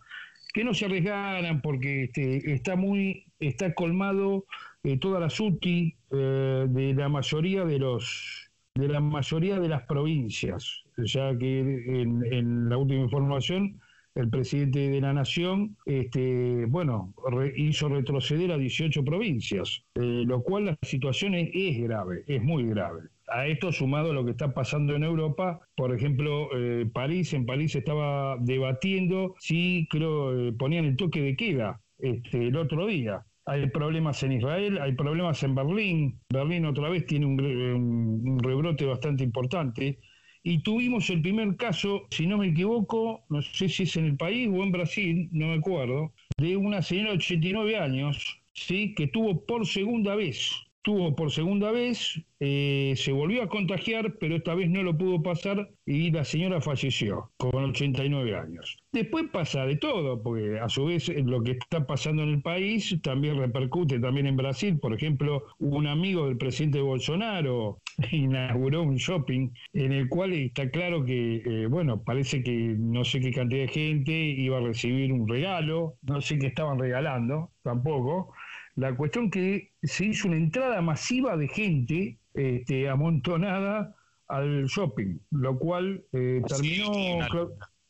que 0.54 0.64
no 0.64 0.74
se 0.74 0.86
arriesgaran 0.86 1.62
porque 1.62 2.06
este, 2.06 2.54
está 2.54 2.76
muy, 2.76 3.26
está 3.40 3.74
colmado 3.74 4.46
eh, 4.84 4.98
toda 4.98 5.20
la 5.20 5.30
SUTI 5.30 5.96
eh, 6.12 6.66
de 6.70 6.94
la 6.94 7.10
mayoría 7.10 7.66
de 7.66 7.80
los 7.80 8.50
de 8.76 8.88
la 8.88 9.02
mayoría 9.02 9.60
de 9.60 9.68
las 9.68 9.84
provincias, 9.84 10.84
ya 10.98 11.38
que 11.38 11.60
en, 11.60 12.70
la 12.70 12.78
última 12.78 13.02
información 13.02 13.82
el 14.16 14.30
presidente 14.30 14.90
de 14.90 15.02
la 15.02 15.14
nación, 15.14 15.76
este, 15.86 16.66
bueno, 16.66 17.14
hizo 17.56 17.90
retroceder 17.90 18.52
a 18.52 18.58
18 18.58 19.04
provincias, 19.04 19.84
eh, 19.96 20.24
lo 20.26 20.42
cual 20.44 20.66
la 20.66 20.78
situación 20.82 21.36
es, 21.36 21.78
grave, 21.82 22.24
es 22.28 22.42
muy 22.42 22.66
grave. 22.66 23.02
A 23.32 23.48
esto 23.48 23.72
sumado 23.72 24.12
a 24.12 24.14
lo 24.14 24.26
que 24.26 24.32
está 24.32 24.54
pasando 24.54 24.96
en 24.96 25.04
Europa, 25.04 25.60
por 25.76 25.94
ejemplo, 25.94 26.50
eh, 26.56 26.86
París, 26.92 27.34
en 27.34 27.46
París 27.46 27.76
estaba 27.76 28.38
debatiendo 28.40 29.36
si 29.40 29.88
creo 29.90 30.50
eh, 30.50 30.54
ponían 30.54 30.86
el 30.86 30.96
toque 30.96 31.22
de 31.22 31.36
queda 31.36 31.82
este, 32.00 32.48
el 32.48 32.56
otro 32.56 32.88
día 32.88 33.26
hay 33.50 33.68
problemas 33.70 34.22
en 34.22 34.34
Israel, 34.34 34.78
hay 34.80 34.94
problemas 34.94 35.42
en 35.44 35.56
Berlín. 35.56 36.20
Berlín 36.30 36.66
otra 36.66 36.90
vez 36.90 37.06
tiene 37.08 37.26
un, 37.26 38.40
rebrote 38.44 38.86
bastante 38.86 39.24
importante. 39.24 40.00
Y 40.44 40.62
tuvimos 40.62 41.10
el 41.10 41.22
primer 41.22 41.58
caso, 41.58 42.04
si 42.12 42.28
no 42.28 42.38
me 42.38 42.48
equivoco, 42.48 43.26
no 43.30 43.42
sé 43.42 43.68
si 43.68 43.84
es 43.84 43.98
en 43.98 44.06
el 44.06 44.18
país 44.18 44.48
o 44.54 44.64
en 44.64 44.72
Brasil, 44.72 45.30
no 45.32 45.48
me 45.48 45.56
acuerdo, 45.56 46.14
de 46.38 46.56
una 46.56 46.82
señora 46.82 47.10
de 47.10 47.18
89 47.18 47.78
años, 47.78 48.40
¿sí? 48.54 48.94
que 48.96 49.08
tuvo 49.08 49.46
por 49.46 49.66
segunda 49.66 50.16
vez 50.16 50.69
tuvo 50.90 51.16
por 51.16 51.30
segunda 51.30 51.70
vez, 51.70 52.20
eh, 52.40 52.96
se 52.98 53.12
volvió 53.12 53.44
a 53.44 53.48
contagiar, 53.48 54.16
pero 54.20 54.38
esta 54.38 54.56
vez 54.56 54.72
no 54.72 54.82
lo 54.82 54.98
pudo 54.98 55.22
pasar 55.22 55.70
y 55.86 56.10
la 56.10 56.26
señora 56.26 56.62
falleció 56.62 57.30
con 57.38 57.66
89 57.66 58.36
años. 58.36 58.80
Después 58.92 59.26
pasa 59.32 59.68
de 59.68 59.76
todo, 59.76 60.24
porque 60.24 60.58
a 60.60 60.68
su 60.68 60.86
vez 60.86 61.08
eh, 61.10 61.22
lo 61.24 61.44
que 61.44 61.52
está 61.52 61.86
pasando 61.86 62.24
en 62.24 62.30
el 62.30 62.42
país 62.42 62.98
también 63.04 63.38
repercute 63.38 64.00
también 64.00 64.26
en 64.26 64.36
Brasil. 64.36 64.80
Por 64.80 64.96
ejemplo, 64.96 65.44
un 65.60 65.86
amigo 65.86 66.26
del 66.26 66.38
presidente 66.38 66.82
Bolsonaro 66.82 67.78
inauguró 68.12 68.82
un 68.82 68.96
shopping 68.96 69.52
en 69.74 69.92
el 69.92 70.10
cual 70.10 70.34
está 70.34 70.72
claro 70.72 71.06
que, 71.06 71.44
eh, 71.46 71.68
bueno, 71.68 72.02
parece 72.02 72.42
que 72.42 72.76
no 72.80 73.06
sé 73.06 73.20
qué 73.20 73.30
cantidad 73.30 73.62
de 73.62 73.68
gente 73.68 74.12
iba 74.12 74.58
a 74.58 74.62
recibir 74.62 75.14
un 75.14 75.28
regalo, 75.28 75.98
no 76.02 76.20
sé 76.20 76.40
qué 76.40 76.48
estaban 76.48 76.80
regalando 76.80 77.52
tampoco 77.62 78.34
la 78.80 78.96
cuestión 78.96 79.30
que 79.30 79.74
se 79.84 80.06
hizo 80.06 80.28
una 80.28 80.38
entrada 80.38 80.82
masiva 80.82 81.36
de 81.36 81.50
gente 81.50 82.18
este, 82.34 82.88
amontonada 82.88 83.96
al 84.28 84.66
shopping, 84.68 85.20
lo 85.32 85.60
cual 85.60 86.06
eh, 86.14 86.42
terminó. 86.48 87.28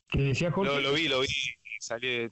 que 0.08 0.22
decía 0.22 0.52
Jorge. 0.52 0.82
Lo, 0.82 0.94
vi, 0.94 1.08
lo 1.08 1.22
vi, 1.22 1.28
salí, 1.80 2.28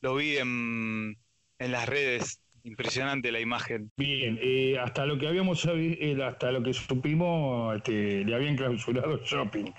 lo 0.00 0.16
vi 0.16 0.38
en, 0.38 1.16
en 1.58 1.72
las 1.72 1.88
redes 1.88 2.39
Impresionante 2.64 3.32
la 3.32 3.40
imagen. 3.40 3.90
Bien, 3.96 4.38
eh, 4.42 4.78
hasta 4.78 5.06
lo 5.06 5.18
que 5.18 5.26
habíamos 5.26 5.66
eh, 5.72 6.18
hasta 6.22 6.52
lo 6.52 6.62
que 6.62 6.74
supimos, 6.74 7.76
este, 7.76 8.24
le 8.24 8.34
habían 8.34 8.56
clausurado 8.56 9.14
el 9.14 9.20
shopping. 9.20 9.72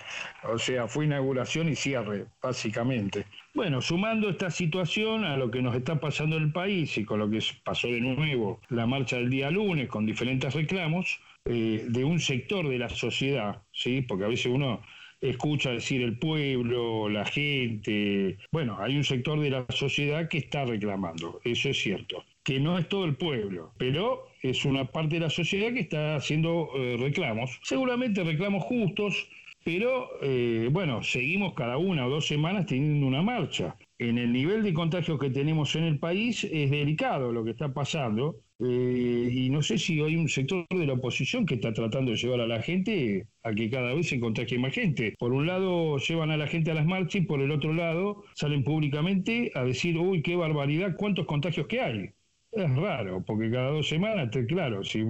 O 0.44 0.58
sea, 0.58 0.88
fue 0.88 1.04
inauguración 1.04 1.68
y 1.68 1.76
cierre, 1.76 2.26
básicamente. 2.42 3.24
Bueno, 3.54 3.80
sumando 3.82 4.28
esta 4.30 4.50
situación 4.50 5.24
a 5.24 5.36
lo 5.36 5.50
que 5.50 5.62
nos 5.62 5.74
está 5.76 6.00
pasando 6.00 6.36
en 6.36 6.44
el 6.44 6.52
país 6.52 6.96
y 6.98 7.04
con 7.04 7.20
lo 7.20 7.30
que 7.30 7.40
pasó 7.62 7.86
de 7.86 8.00
nuevo 8.00 8.60
la 8.68 8.86
marcha 8.86 9.16
del 9.16 9.30
día 9.30 9.50
lunes 9.50 9.88
con 9.88 10.06
diferentes 10.06 10.54
reclamos 10.54 11.20
eh, 11.44 11.84
de 11.88 12.04
un 12.04 12.18
sector 12.18 12.68
de 12.68 12.78
la 12.78 12.88
sociedad, 12.88 13.62
¿sí? 13.72 14.02
Porque 14.02 14.24
a 14.24 14.28
veces 14.28 14.46
uno 14.46 14.80
escucha 15.20 15.70
decir 15.70 16.02
el 16.02 16.18
pueblo, 16.18 17.08
la 17.08 17.24
gente. 17.24 18.38
Bueno, 18.50 18.78
hay 18.80 18.96
un 18.96 19.04
sector 19.04 19.38
de 19.38 19.50
la 19.50 19.66
sociedad 19.68 20.28
que 20.28 20.38
está 20.38 20.64
reclamando, 20.64 21.40
eso 21.44 21.68
es 21.68 21.78
cierto 21.78 22.24
que 22.42 22.58
no 22.60 22.78
es 22.78 22.88
todo 22.88 23.04
el 23.04 23.16
pueblo, 23.16 23.72
pero 23.78 24.26
es 24.42 24.64
una 24.64 24.84
parte 24.86 25.16
de 25.16 25.20
la 25.20 25.30
sociedad 25.30 25.72
que 25.72 25.80
está 25.80 26.16
haciendo 26.16 26.70
eh, 26.76 26.96
reclamos, 26.98 27.60
seguramente 27.62 28.24
reclamos 28.24 28.64
justos, 28.64 29.28
pero 29.64 30.10
eh, 30.22 30.68
bueno, 30.72 31.02
seguimos 31.02 31.54
cada 31.54 31.78
una 31.78 32.06
o 32.06 32.10
dos 32.10 32.26
semanas 32.26 32.66
teniendo 32.66 33.06
una 33.06 33.22
marcha. 33.22 33.76
En 33.98 34.18
el 34.18 34.32
nivel 34.32 34.64
de 34.64 34.74
contagios 34.74 35.20
que 35.20 35.30
tenemos 35.30 35.76
en 35.76 35.84
el 35.84 36.00
país 36.00 36.42
es 36.42 36.70
delicado 36.70 37.30
lo 37.30 37.44
que 37.44 37.52
está 37.52 37.72
pasando 37.72 38.40
eh, 38.58 39.28
y 39.30 39.50
no 39.50 39.62
sé 39.62 39.78
si 39.78 40.00
hay 40.00 40.16
un 40.16 40.28
sector 40.28 40.66
de 40.70 40.86
la 40.86 40.94
oposición 40.94 41.46
que 41.46 41.54
está 41.54 41.72
tratando 41.72 42.10
de 42.10 42.16
llevar 42.16 42.40
a 42.40 42.46
la 42.46 42.62
gente 42.62 43.26
a 43.44 43.52
que 43.52 43.70
cada 43.70 43.94
vez 43.94 44.08
se 44.08 44.18
contagie 44.18 44.58
más 44.58 44.74
gente. 44.74 45.14
Por 45.18 45.32
un 45.32 45.46
lado 45.46 45.98
llevan 45.98 46.30
a 46.32 46.36
la 46.36 46.48
gente 46.48 46.72
a 46.72 46.74
las 46.74 46.86
marchas 46.86 47.22
y 47.22 47.26
por 47.26 47.40
el 47.40 47.52
otro 47.52 47.72
lado 47.72 48.24
salen 48.34 48.64
públicamente 48.64 49.52
a 49.54 49.62
decir, 49.64 49.96
uy, 49.98 50.22
qué 50.22 50.34
barbaridad, 50.34 50.96
cuántos 50.96 51.26
contagios 51.26 51.68
que 51.68 51.80
hay. 51.80 52.10
Es 52.52 52.76
raro, 52.76 53.22
porque 53.26 53.50
cada 53.50 53.70
dos 53.70 53.88
semanas, 53.88 54.30
claro, 54.46 54.84
si 54.84 55.04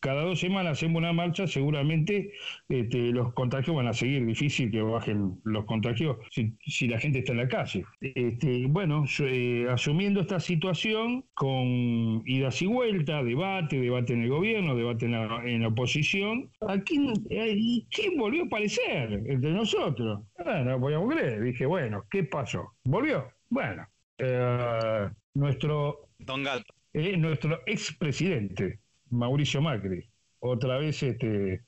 cada 0.00 0.22
dos 0.22 0.38
semanas 0.38 0.78
hacemos 0.78 0.98
una 0.98 1.12
marcha, 1.12 1.46
seguramente 1.46 2.32
este, 2.68 3.10
los 3.10 3.32
contagios 3.32 3.74
van 3.74 3.88
a 3.88 3.92
seguir. 3.92 4.24
Difícil 4.24 4.70
que 4.70 4.80
bajen 4.80 5.40
los 5.44 5.64
contagios 5.64 6.18
si, 6.30 6.86
la 6.86 6.98
gente 6.98 7.18
está 7.20 7.32
en 7.32 7.38
la 7.38 7.48
calle. 7.48 7.84
Este, 8.00 8.66
bueno, 8.66 9.04
eh, 9.20 9.66
asumiendo 9.68 10.20
esta 10.20 10.38
situación 10.38 11.24
con 11.34 12.22
idas 12.24 12.62
y 12.62 12.66
vueltas, 12.66 13.24
debate, 13.24 13.80
debate 13.80 14.12
en 14.12 14.22
el 14.22 14.28
gobierno, 14.28 14.76
debate 14.76 15.06
en 15.06 15.62
la, 15.62 15.68
oposición, 15.68 16.50
¿a 16.60 16.78
quién, 16.78 17.12
eh, 17.30 17.82
volvió 18.16 18.44
a 18.44 18.46
aparecer 18.46 19.24
entre 19.26 19.50
nosotros? 19.50 20.20
Ah, 20.38 20.62
no 20.64 20.78
podíamos 20.78 21.12
creer. 21.12 21.42
Dije, 21.42 21.66
bueno, 21.66 22.04
¿qué 22.10 22.22
pasó? 22.22 22.74
¿Volvió? 22.84 23.26
Bueno, 23.48 23.86
eh, 24.18 25.10
nuestro... 25.34 26.08
Don 26.18 26.44
Gato 26.44 26.75
es 27.04 27.18
nuestro 27.18 27.60
expresidente, 27.66 28.80
Mauricio 29.10 29.60
Macri, 29.60 30.08
otra 30.38 30.78
vez 30.78 31.02
este, 31.02 31.60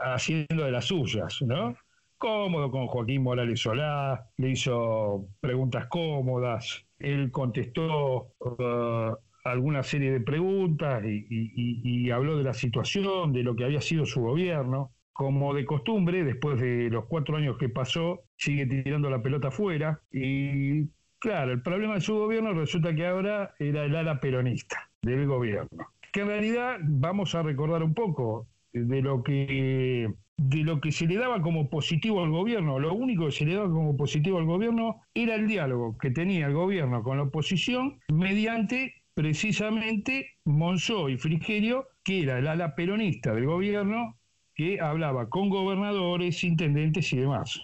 haciendo 0.00 0.64
de 0.64 0.70
las 0.70 0.86
suyas, 0.86 1.40
¿no? 1.42 1.74
Cómodo 2.18 2.70
con 2.70 2.86
Joaquín 2.86 3.22
Morales 3.22 3.60
Solá, 3.60 4.26
le 4.36 4.50
hizo 4.50 5.28
preguntas 5.40 5.86
cómodas, 5.86 6.84
él 6.98 7.30
contestó 7.30 8.32
uh, 8.40 9.14
alguna 9.44 9.82
serie 9.82 10.12
de 10.12 10.20
preguntas 10.20 11.02
y, 11.04 12.10
habló 12.10 12.36
de 12.36 12.44
la 12.44 12.54
situación, 12.54 13.32
de 13.32 13.42
lo 13.42 13.56
que 13.56 13.64
había 13.64 13.80
sido 13.80 14.04
su 14.06 14.20
gobierno. 14.20 14.92
Como 15.12 15.54
de 15.54 15.64
costumbre, 15.64 16.24
después 16.24 16.60
de 16.60 16.90
los 16.90 17.06
cuatro 17.06 17.38
años 17.38 17.56
que 17.56 17.70
pasó, 17.70 18.24
sigue 18.36 18.66
tirando 18.66 19.08
la 19.08 19.22
pelota 19.22 19.48
afuera 19.48 20.02
y 20.12 20.82
Claro, 21.18 21.52
el 21.52 21.62
problema 21.62 21.94
de 21.94 22.00
su 22.00 22.14
gobierno 22.14 22.52
resulta 22.52 22.94
que 22.94 23.06
ahora 23.06 23.54
era 23.58 23.84
el 23.84 23.96
ala 23.96 24.20
peronista 24.20 24.88
del 25.02 25.26
gobierno. 25.26 25.88
Que 26.12 26.20
en 26.20 26.26
realidad 26.28 26.78
vamos 26.82 27.34
a 27.34 27.42
recordar 27.42 27.82
un 27.82 27.94
poco 27.94 28.46
de 28.72 29.02
lo 29.02 29.22
que 29.22 30.12
de 30.38 30.58
lo 30.64 30.80
que 30.82 30.92
se 30.92 31.06
le 31.06 31.16
daba 31.16 31.40
como 31.40 31.70
positivo 31.70 32.22
al 32.22 32.30
gobierno, 32.30 32.78
lo 32.78 32.92
único 32.92 33.24
que 33.26 33.32
se 33.32 33.46
le 33.46 33.54
daba 33.54 33.70
como 33.70 33.96
positivo 33.96 34.38
al 34.38 34.44
gobierno 34.44 35.00
era 35.14 35.34
el 35.34 35.48
diálogo 35.48 35.96
que 35.96 36.10
tenía 36.10 36.46
el 36.46 36.52
gobierno 36.52 37.02
con 37.02 37.16
la 37.16 37.22
oposición 37.22 38.00
mediante 38.12 39.02
precisamente 39.14 40.32
Monzó 40.44 41.08
y 41.08 41.16
Frigerio, 41.16 41.88
que 42.04 42.22
era 42.24 42.38
el 42.38 42.48
ala 42.48 42.74
peronista 42.74 43.32
del 43.34 43.46
gobierno, 43.46 44.18
que 44.54 44.78
hablaba 44.78 45.30
con 45.30 45.48
gobernadores, 45.48 46.44
intendentes 46.44 47.10
y 47.14 47.16
demás. 47.16 47.58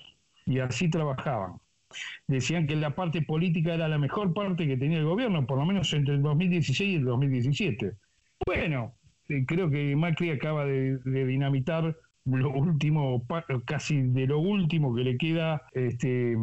Y 0.46 0.58
así 0.60 0.88
trabajaban 0.88 1.61
decían 2.26 2.66
que 2.66 2.76
la 2.76 2.94
parte 2.94 3.22
política 3.22 3.74
era 3.74 3.88
la 3.88 3.98
mejor 3.98 4.32
parte 4.34 4.66
que 4.66 4.76
tenía 4.76 4.98
el 4.98 5.04
gobierno, 5.04 5.46
por 5.46 5.58
lo 5.58 5.66
menos 5.66 5.92
entre 5.92 6.14
el 6.14 6.22
2016 6.22 6.90
y 6.90 6.94
el 6.96 7.04
2017. 7.04 7.92
Bueno, 8.46 8.94
eh, 9.28 9.44
creo 9.46 9.70
que 9.70 9.94
Macri 9.96 10.30
acaba 10.30 10.64
de, 10.64 10.98
dinamitar 11.04 11.96
lo 12.24 12.50
último, 12.50 13.26
casi 13.64 14.00
de 14.02 14.26
lo 14.26 14.38
último 14.38 14.94
que 14.94 15.02
le 15.02 15.16
queda 15.16 15.62
este, 15.72 16.36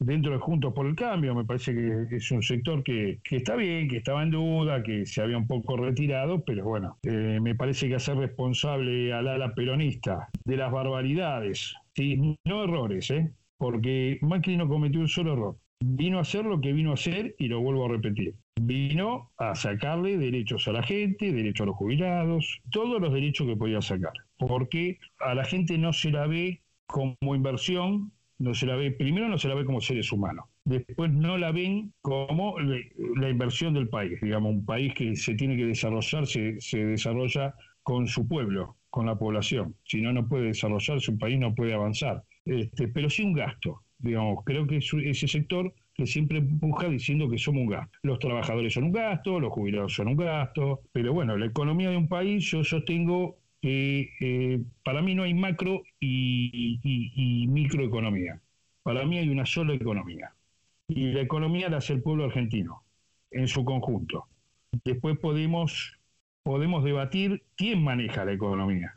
dentro 0.00 0.32
de 0.32 0.38
Juntos 0.38 0.72
por 0.74 0.86
el 0.86 0.96
Cambio. 0.96 1.34
Me 1.34 1.44
parece 1.44 1.72
que 1.72 2.16
es 2.16 2.30
un 2.30 2.42
sector 2.42 2.82
que, 2.82 3.20
está 3.30 3.54
bien, 3.54 3.88
que 3.88 3.98
estaba 3.98 4.22
en 4.22 4.30
duda, 4.30 4.82
que 4.82 5.06
se 5.06 5.22
había 5.22 5.38
un 5.38 5.46
poco 5.46 5.76
retirado, 5.76 6.44
pero 6.44 6.64
bueno, 6.64 6.98
eh, 7.04 7.38
me 7.40 7.54
parece 7.54 7.88
que 7.88 7.94
hacer 7.94 8.16
responsable 8.16 9.12
al 9.12 9.28
ala 9.28 9.54
peronista 9.54 10.28
de 10.44 10.56
las 10.56 10.72
barbaridades, 10.72 11.74
¿sí? 11.94 12.36
no 12.44 12.64
errores, 12.64 13.10
¿eh? 13.10 13.32
Porque 13.60 14.18
Macri 14.22 14.56
no 14.56 14.66
cometió 14.66 15.00
un 15.00 15.08
solo 15.08 15.34
error. 15.34 15.56
Vino 15.80 16.16
a 16.16 16.22
hacer 16.22 16.46
lo 16.46 16.62
que 16.62 16.72
vino 16.72 16.92
a 16.92 16.94
hacer 16.94 17.34
y 17.38 17.48
lo 17.48 17.60
vuelvo 17.60 17.84
a 17.84 17.88
repetir. 17.90 18.34
Vino 18.58 19.32
a 19.36 19.54
sacarle 19.54 20.16
derechos 20.16 20.66
a 20.66 20.72
la 20.72 20.82
gente, 20.82 21.30
derechos 21.30 21.64
a 21.64 21.66
los 21.66 21.76
jubilados, 21.76 22.62
todos 22.70 22.98
los 22.98 23.12
derechos 23.12 23.46
que 23.46 23.56
podía 23.56 23.82
sacar. 23.82 24.14
Porque 24.38 24.98
a 25.18 25.34
la 25.34 25.44
gente 25.44 25.76
no 25.76 25.92
se 25.92 26.10
la 26.10 26.26
ve 26.26 26.62
como 26.86 27.34
inversión, 27.34 28.12
no 28.38 28.54
se 28.54 28.64
la 28.64 28.76
ve, 28.76 28.92
primero 28.92 29.28
no 29.28 29.36
se 29.36 29.48
la 29.48 29.54
ve 29.54 29.66
como 29.66 29.82
seres 29.82 30.10
humanos, 30.10 30.46
después 30.64 31.12
no 31.12 31.36
la 31.36 31.52
ven 31.52 31.92
como 32.00 32.54
la 32.58 33.28
inversión 33.28 33.74
del 33.74 33.90
país. 33.90 34.18
Digamos, 34.22 34.52
un 34.52 34.64
país 34.64 34.94
que 34.94 35.14
se 35.16 35.34
tiene 35.34 35.54
que 35.58 35.66
desarrollar, 35.66 36.26
se, 36.26 36.58
se 36.62 36.78
desarrolla 36.82 37.54
con 37.82 38.06
su 38.06 38.26
pueblo, 38.26 38.78
con 38.88 39.04
la 39.04 39.18
población. 39.18 39.76
Si 39.84 40.00
no, 40.00 40.14
no 40.14 40.26
puede 40.26 40.46
desarrollarse, 40.46 41.10
un 41.10 41.18
país 41.18 41.38
no 41.38 41.54
puede 41.54 41.74
avanzar. 41.74 42.24
Este, 42.44 42.88
pero 42.88 43.10
sí 43.10 43.22
un 43.22 43.32
gasto. 43.32 43.82
digamos, 43.98 44.44
creo 44.44 44.66
que 44.66 44.78
es 44.78 44.92
ese 44.94 45.28
sector 45.28 45.72
que 45.94 46.06
siempre 46.06 46.38
empuja 46.38 46.88
diciendo 46.88 47.28
que 47.28 47.38
somos 47.38 47.62
un 47.62 47.68
gasto. 47.68 47.98
Los 48.02 48.18
trabajadores 48.18 48.72
son 48.72 48.84
un 48.84 48.92
gasto, 48.92 49.38
los 49.38 49.52
jubilados 49.52 49.92
son 49.92 50.08
un 50.08 50.16
gasto, 50.16 50.80
pero 50.92 51.12
bueno, 51.12 51.36
la 51.36 51.46
economía 51.46 51.90
de 51.90 51.96
un 51.96 52.08
país 52.08 52.44
yo 52.50 52.64
sostengo 52.64 53.36
que 53.60 54.10
eh, 54.20 54.62
para 54.82 55.02
mí 55.02 55.14
no 55.14 55.24
hay 55.24 55.34
macro 55.34 55.82
y, 56.00 57.46
microeconomía. 57.48 58.40
Para 58.82 59.04
mí 59.04 59.18
hay 59.18 59.28
una 59.28 59.44
sola 59.44 59.74
economía. 59.74 60.32
Y 60.88 61.12
la 61.12 61.20
economía 61.20 61.68
la 61.68 61.76
hace 61.76 61.92
el 61.92 62.02
pueblo 62.02 62.24
argentino, 62.24 62.82
en 63.30 63.46
su 63.46 63.64
conjunto. 63.64 64.26
Después 64.84 65.18
podemos, 65.18 65.98
podemos 66.42 66.82
debatir 66.82 67.42
quién 67.56 67.84
maneja 67.84 68.24
la 68.24 68.32
economía 68.32 68.94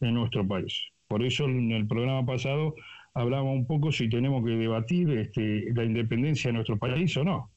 en 0.00 0.14
nuestro 0.14 0.46
país. 0.46 0.90
Por 1.08 1.22
eso 1.22 1.44
en 1.44 1.70
el 1.72 1.86
programa 1.86 2.24
pasado 2.26 2.74
hablaba 3.14 3.44
un 3.44 3.66
poco 3.66 3.92
si 3.92 4.08
tenemos 4.08 4.44
que 4.44 4.52
debatir 4.52 5.10
este, 5.10 5.72
la 5.74 5.84
independencia 5.84 6.48
de 6.48 6.54
nuestro 6.54 6.78
país 6.78 7.16
o 7.16 7.24
no. 7.24 7.50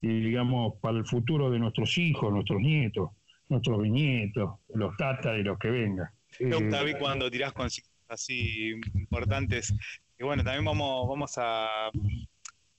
Y 0.00 0.20
digamos, 0.20 0.74
para 0.80 0.98
el 0.98 1.06
futuro 1.06 1.50
de 1.50 1.58
nuestros 1.58 1.98
hijos, 1.98 2.32
nuestros 2.32 2.60
nietos, 2.60 3.10
nuestros 3.48 3.82
bisnietos, 3.82 4.60
los 4.74 4.96
tatas 4.96 5.38
y 5.38 5.42
los 5.42 5.58
que 5.58 5.70
vengan. 5.70 6.08
David, 6.38 6.94
eh, 6.94 6.98
cuando 6.98 7.30
tirás 7.30 7.52
consignas 7.52 7.90
así 8.08 8.72
importantes, 8.94 9.74
y 10.18 10.24
bueno, 10.24 10.44
también 10.44 10.64
vamos, 10.64 11.08
vamos 11.08 11.34
a 11.36 11.90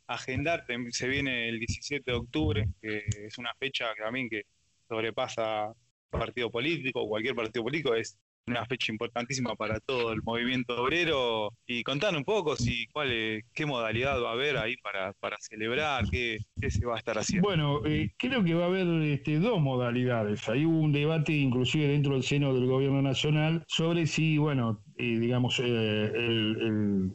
agendar, 0.07 0.65
se 0.89 1.07
viene 1.07 1.49
el 1.49 1.59
17 1.59 2.11
de 2.11 2.17
octubre, 2.17 2.67
que 2.81 3.03
es 3.25 3.37
una 3.37 3.53
fecha 3.59 3.93
que 3.95 4.03
también 4.03 4.29
que 4.29 4.43
sobrepasa 4.87 5.73
partido 6.09 6.51
político, 6.51 7.07
cualquier 7.07 7.35
partido 7.35 7.63
político, 7.63 7.95
es 7.95 8.17
una 8.47 8.65
fecha 8.65 8.91
importantísima 8.91 9.55
para 9.55 9.79
todo 9.79 10.11
el 10.13 10.21
movimiento 10.23 10.81
obrero. 10.81 11.53
Y 11.65 11.83
contar 11.83 12.15
un 12.15 12.23
poco 12.23 12.55
si 12.55 12.87
cuál 12.87 13.09
qué 13.53 13.65
modalidad 13.65 14.21
va 14.21 14.29
a 14.29 14.33
haber 14.33 14.57
ahí 14.57 14.75
para, 14.77 15.13
para 15.13 15.37
celebrar, 15.39 16.05
qué, 16.09 16.39
qué 16.59 16.71
se 16.71 16.85
va 16.85 16.95
a 16.95 16.97
estar 16.97 17.17
haciendo. 17.17 17.47
Bueno, 17.47 17.81
eh, 17.85 18.11
creo 18.17 18.43
que 18.43 18.53
va 18.53 18.65
a 18.65 18.67
haber 18.67 18.87
este, 19.03 19.39
dos 19.39 19.61
modalidades. 19.61 20.47
Hay 20.49 20.65
un 20.65 20.91
debate 20.91 21.33
inclusive 21.33 21.87
dentro 21.87 22.13
del 22.13 22.23
seno 22.23 22.53
del 22.53 22.65
gobierno 22.65 23.01
nacional 23.01 23.63
sobre 23.67 24.07
si, 24.07 24.37
bueno, 24.37 24.83
digamos, 25.01 25.59
eh, 25.59 26.11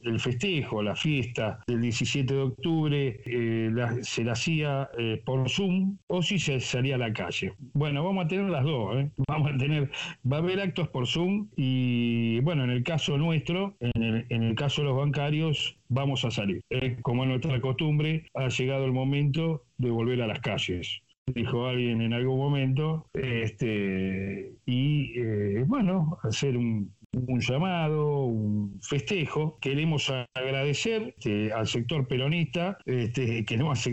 el, 0.02 0.20
festejo, 0.20 0.82
la 0.82 0.96
fiesta 0.96 1.60
del 1.66 1.82
17 1.82 2.34
de 2.34 2.40
octubre 2.40 3.20
eh, 3.24 3.70
se 4.02 4.24
la 4.24 4.32
hacía 4.32 4.90
eh, 4.98 5.22
por 5.24 5.48
Zoom 5.48 5.98
o 6.08 6.22
si 6.22 6.38
se 6.38 6.58
salía 6.60 6.96
a 6.96 6.98
la 6.98 7.12
calle. 7.12 7.52
Bueno, 7.74 8.04
vamos 8.04 8.24
a 8.24 8.28
tener 8.28 8.50
las 8.50 8.64
dos, 8.64 9.04
vamos 9.28 9.52
a 9.52 9.56
tener, 9.56 9.90
va 10.30 10.38
a 10.38 10.40
haber 10.40 10.60
actos 10.60 10.88
por 10.88 11.06
Zoom 11.06 11.48
y 11.56 12.40
bueno, 12.40 12.64
en 12.64 12.70
el 12.70 12.82
caso 12.82 13.18
nuestro, 13.18 13.76
en 13.80 14.02
el, 14.02 14.26
en 14.30 14.42
el 14.42 14.54
caso 14.54 14.82
de 14.82 14.88
los 14.88 14.96
bancarios, 14.96 15.78
vamos 15.88 16.24
a 16.24 16.30
salir. 16.30 16.62
como 17.02 17.22
es 17.22 17.28
nuestra 17.28 17.60
costumbre, 17.60 18.26
ha 18.34 18.48
llegado 18.48 18.84
el 18.84 18.92
momento 18.92 19.64
de 19.78 19.90
volver 19.90 20.22
a 20.22 20.26
las 20.26 20.40
calles 20.40 21.02
dijo 21.34 21.66
alguien 21.66 22.00
en 22.02 22.12
algún 22.12 22.38
momento, 22.38 23.06
este, 23.12 24.52
y 24.64 25.18
bueno, 25.64 26.18
hacer 26.22 26.56
un, 26.56 26.92
un 27.16 27.40
llamado, 27.40 28.24
un 28.24 28.78
festejo. 28.82 29.58
Queremos 29.60 30.12
agradecer 30.34 31.14
este, 31.16 31.52
al 31.52 31.66
sector 31.66 32.06
peronista, 32.06 32.78
este, 32.84 33.44
queremos 33.44 33.88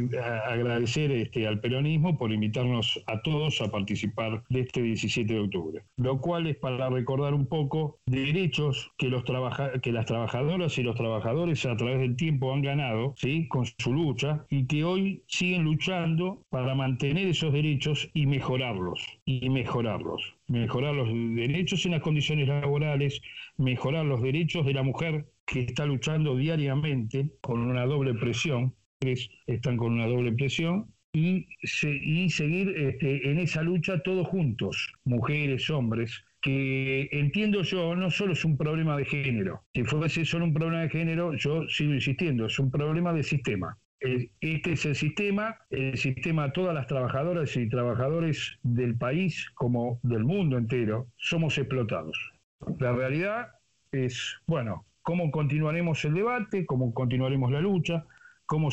agradecer 0.45 1.11
este, 1.11 1.47
al 1.47 1.59
peronismo 1.59 2.17
por 2.17 2.31
invitarnos 2.31 3.01
a 3.07 3.21
todos 3.21 3.61
a 3.61 3.71
participar 3.71 4.43
de 4.49 4.61
este 4.61 4.81
17 4.81 5.33
de 5.33 5.39
octubre. 5.39 5.83
Lo 5.97 6.19
cual 6.19 6.47
es 6.47 6.57
para 6.57 6.89
recordar 6.89 7.33
un 7.33 7.47
poco 7.47 7.99
derechos 8.05 8.91
que, 8.97 9.07
los 9.07 9.23
que 9.81 9.91
las 9.91 10.05
trabajadoras 10.05 10.77
y 10.77 10.83
los 10.83 10.95
trabajadores 10.95 11.65
a 11.65 11.77
través 11.77 11.99
del 11.99 12.15
tiempo 12.15 12.53
han 12.53 12.61
ganado 12.61 13.13
¿sí? 13.17 13.47
con 13.47 13.65
su 13.65 13.93
lucha 13.93 14.45
y 14.49 14.67
que 14.67 14.83
hoy 14.83 15.23
siguen 15.27 15.63
luchando 15.63 16.43
para 16.49 16.75
mantener 16.75 17.27
esos 17.27 17.53
derechos 17.53 18.09
y 18.13 18.25
mejorarlos. 18.25 19.01
Y 19.25 19.49
mejorarlos 19.49 20.35
mejorar 20.47 20.93
los 20.93 21.07
derechos 21.09 21.85
en 21.85 21.91
las 21.91 22.01
condiciones 22.01 22.47
laborales, 22.47 23.21
mejorar 23.57 24.05
los 24.05 24.21
derechos 24.21 24.65
de 24.65 24.73
la 24.73 24.83
mujer 24.83 25.25
que 25.45 25.61
está 25.61 25.85
luchando 25.85 26.35
diariamente 26.35 27.29
con 27.41 27.61
una 27.61 27.85
doble 27.85 28.13
presión, 28.13 28.75
están 28.99 29.77
con 29.77 29.93
una 29.93 30.07
doble 30.07 30.31
presión, 30.31 30.93
y, 31.15 31.47
seguir 31.63 32.69
este, 32.75 33.29
en 33.29 33.37
esa 33.37 33.61
lucha 33.61 34.01
todos 34.01 34.27
juntos, 34.27 34.93
mujeres, 35.03 35.69
hombres, 35.69 36.23
que 36.41 37.07
entiendo 37.11 37.61
yo 37.61 37.95
no 37.95 38.09
solo 38.09 38.33
es 38.33 38.43
un 38.43 38.57
problema 38.57 38.97
de 38.97 39.05
género. 39.05 39.63
Si 39.73 39.83
fuese 39.83 40.25
solo 40.25 40.45
un 40.45 40.53
problema 40.53 40.81
de 40.81 40.89
género, 40.89 41.33
yo 41.35 41.67
sigo 41.69 41.93
insistiendo, 41.93 42.47
es 42.47 42.57
un 42.59 42.71
problema 42.71 43.13
de 43.13 43.23
sistema. 43.23 43.77
Este 44.03 44.73
es 44.73 44.85
el 44.85 44.95
sistema, 44.95 45.57
el 45.69 45.97
sistema 45.97 46.51
todas 46.51 46.75
las 46.75 46.87
trabajadoras 46.87 47.55
y 47.55 47.69
trabajadores 47.69 48.59
del 48.61 48.97
país 48.97 49.49
como 49.55 50.01
del 50.03 50.25
mundo 50.25 50.57
entero, 50.57 51.07
somos 51.15 51.57
explotados. 51.57 52.33
La 52.79 52.91
realidad 52.91 53.47
es, 53.93 54.41
bueno, 54.45 54.85
cómo 55.03 55.31
continuaremos 55.31 56.03
el 56.03 56.15
debate, 56.15 56.65
cómo 56.65 56.93
continuaremos 56.93 57.49
la 57.49 57.61
lucha, 57.61 58.05
cómo, 58.53 58.69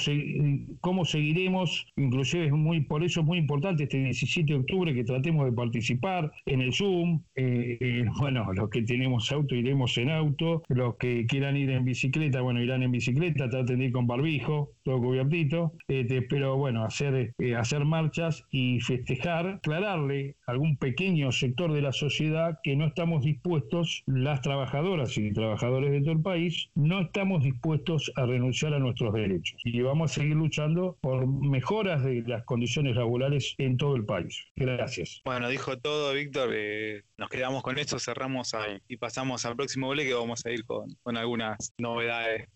cómo 0.83 1.07
seguiremos, 1.07 1.87
inclusive 1.97 2.45
es 2.47 2.53
muy, 2.53 2.83
por 2.83 3.03
eso 3.03 3.21
es 3.21 3.27
muy 3.27 3.39
importante 3.39 3.85
este 3.85 3.97
17 3.97 4.53
de 4.53 4.59
octubre 4.59 4.93
que 4.93 5.05
tratemos 5.05 5.47
de 5.47 5.53
participar 5.53 6.31
en 6.45 6.61
el 6.61 6.75
Zoom, 6.75 7.23
eh, 7.35 7.79
eh, 7.81 8.05
bueno, 8.21 8.53
los 8.53 8.69
que 8.69 8.83
tenemos 8.83 9.33
auto 9.33 9.55
iremos 9.55 9.97
en 9.97 10.11
auto, 10.11 10.63
los 10.69 10.97
que 10.97 11.25
quieran 11.27 11.57
ir 11.57 11.71
en 11.71 11.87
bicicleta, 11.87 12.43
bueno, 12.43 12.63
irán 12.63 12.83
en 12.83 12.91
bicicleta, 12.91 13.49
traten 13.49 13.79
de 13.79 13.87
ir 13.87 13.93
con 13.93 14.07
barbijo, 14.07 14.73
todo 14.83 15.01
cubiertito, 15.01 15.73
este, 15.89 16.21
pero 16.21 16.59
bueno, 16.59 16.85
hacer, 16.85 17.33
eh, 17.39 17.55
hacer 17.55 17.87
marchas 17.87 18.45
y 18.51 18.81
festejar, 18.81 19.47
aclararle 19.47 20.37
a 20.47 20.53
algún 20.53 20.77
pequeño 20.77 21.33
sector 21.33 21.73
de 21.73 21.81
la 21.81 21.93
sociedad 21.93 22.59
que 22.63 22.77
no 22.77 22.85
estamos 22.85 23.25
dispuestos, 23.25 24.03
las 24.07 24.43
trabajadoras 24.43 25.17
y 25.17 25.33
trabajadores 25.33 25.91
de 25.91 26.03
todo 26.03 26.13
el 26.13 26.21
país, 26.21 26.69
no 26.75 27.01
estamos 27.01 27.43
dispuestos 27.45 28.13
a 28.17 28.27
renunciar 28.27 28.75
a 28.75 28.79
nuestros 28.79 29.15
derechos 29.15 29.57
y 29.73 29.83
vamos 29.83 30.11
a 30.11 30.15
seguir 30.15 30.37
luchando 30.37 30.99
por 31.01 31.27
mejoras 31.27 32.03
de 32.05 32.23
las 32.27 32.45
condiciones 32.45 32.97
laborales 32.97 33.55
en 33.59 33.77
todo 33.77 33.97
el 33.97 34.05
país. 34.05 34.47
Gracias. 34.57 35.21
Bueno, 35.25 35.49
dijo 35.49 35.79
todo, 35.79 36.13
Víctor. 36.13 36.51
Eh, 36.53 37.03
nos 37.17 37.29
quedamos 37.29 37.63
con 37.63 37.79
esto, 37.79 37.99
cerramos 37.99 38.55
ahí 38.55 38.79
y 38.89 38.97
pasamos 38.97 39.45
al 39.45 39.57
próximo 39.57 39.89
bloque 39.89 40.13
vamos 40.15 40.45
a 40.45 40.51
ir 40.51 40.65
con, 40.65 40.95
con 41.03 41.17
algunas 41.17 41.73
novedades. 41.79 42.49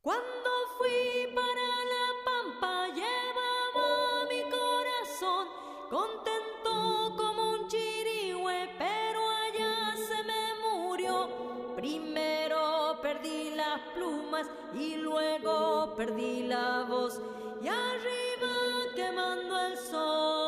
Cuando 0.00 0.50
fui 0.78 1.15
y 14.74 14.96
luego 14.96 15.94
perdí 15.96 16.42
la 16.42 16.84
voz 16.88 17.20
y 17.62 17.68
arriba 17.68 18.94
quemando 18.94 19.58
el 19.66 19.78
sol. 19.78 20.45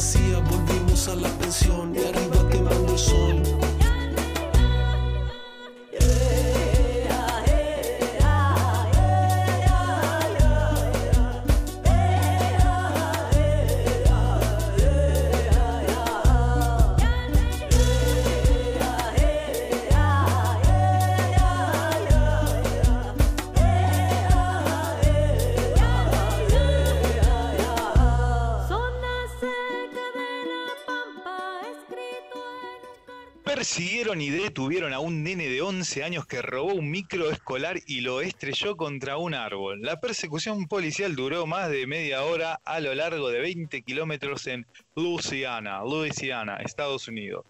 Vacía, 0.00 0.38
volvimos 0.38 1.08
a 1.08 1.14
la 1.14 1.28
pensión 1.28 1.94
y 1.94 1.98
arriba 1.98 2.29
detuvieron 34.50 34.92
a 34.92 34.98
un 34.98 35.22
nene 35.22 35.48
de 35.48 35.62
11 35.62 36.02
años 36.02 36.26
que 36.26 36.42
robó 36.42 36.74
un 36.74 36.90
micro 36.90 37.30
escolar 37.30 37.78
y 37.86 38.00
lo 38.00 38.20
estrelló 38.20 38.76
contra 38.76 39.16
un 39.16 39.32
árbol. 39.32 39.80
La 39.80 40.00
persecución 40.00 40.66
policial 40.66 41.14
duró 41.14 41.46
más 41.46 41.70
de 41.70 41.86
media 41.86 42.24
hora 42.24 42.58
a 42.64 42.80
lo 42.80 42.92
largo 42.96 43.30
de 43.30 43.38
20 43.38 43.80
kilómetros 43.82 44.48
en 44.48 44.66
Louisiana, 44.96 45.84
Louisiana, 45.84 46.56
Estados 46.56 47.06
Unidos. 47.06 47.46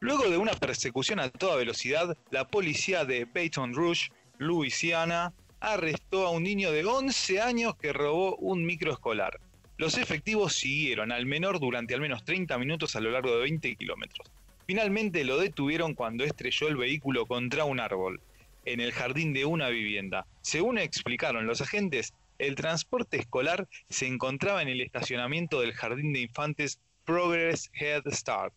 Luego 0.00 0.28
de 0.28 0.36
una 0.36 0.52
persecución 0.52 1.18
a 1.18 1.30
toda 1.30 1.56
velocidad, 1.56 2.14
la 2.30 2.46
policía 2.46 3.06
de 3.06 3.24
Baton 3.24 3.72
Rouge, 3.72 4.10
Louisiana, 4.36 5.32
arrestó 5.60 6.26
a 6.26 6.30
un 6.30 6.42
niño 6.42 6.72
de 6.72 6.84
11 6.84 7.40
años 7.40 7.74
que 7.76 7.94
robó 7.94 8.36
un 8.36 8.66
micro 8.66 8.92
escolar. 8.92 9.40
Los 9.78 9.96
efectivos 9.96 10.52
siguieron 10.52 11.10
al 11.10 11.24
menor 11.24 11.58
durante 11.58 11.94
al 11.94 12.02
menos 12.02 12.22
30 12.22 12.58
minutos 12.58 12.96
a 12.96 13.00
lo 13.00 13.12
largo 13.12 13.34
de 13.34 13.44
20 13.44 13.76
kilómetros. 13.76 14.30
Finalmente 14.66 15.24
lo 15.24 15.38
detuvieron 15.38 15.94
cuando 15.94 16.24
estrelló 16.24 16.68
el 16.68 16.76
vehículo 16.76 17.26
contra 17.26 17.64
un 17.64 17.80
árbol, 17.80 18.20
en 18.64 18.80
el 18.80 18.92
jardín 18.92 19.32
de 19.34 19.44
una 19.44 19.68
vivienda. 19.68 20.26
Según 20.40 20.78
explicaron 20.78 21.46
los 21.46 21.60
agentes, 21.60 22.14
el 22.38 22.54
transporte 22.54 23.18
escolar 23.18 23.68
se 23.88 24.06
encontraba 24.06 24.62
en 24.62 24.68
el 24.68 24.80
estacionamiento 24.80 25.60
del 25.60 25.74
jardín 25.74 26.12
de 26.12 26.20
infantes 26.20 26.80
Progress 27.04 27.70
Head 27.74 28.04
Start. 28.10 28.54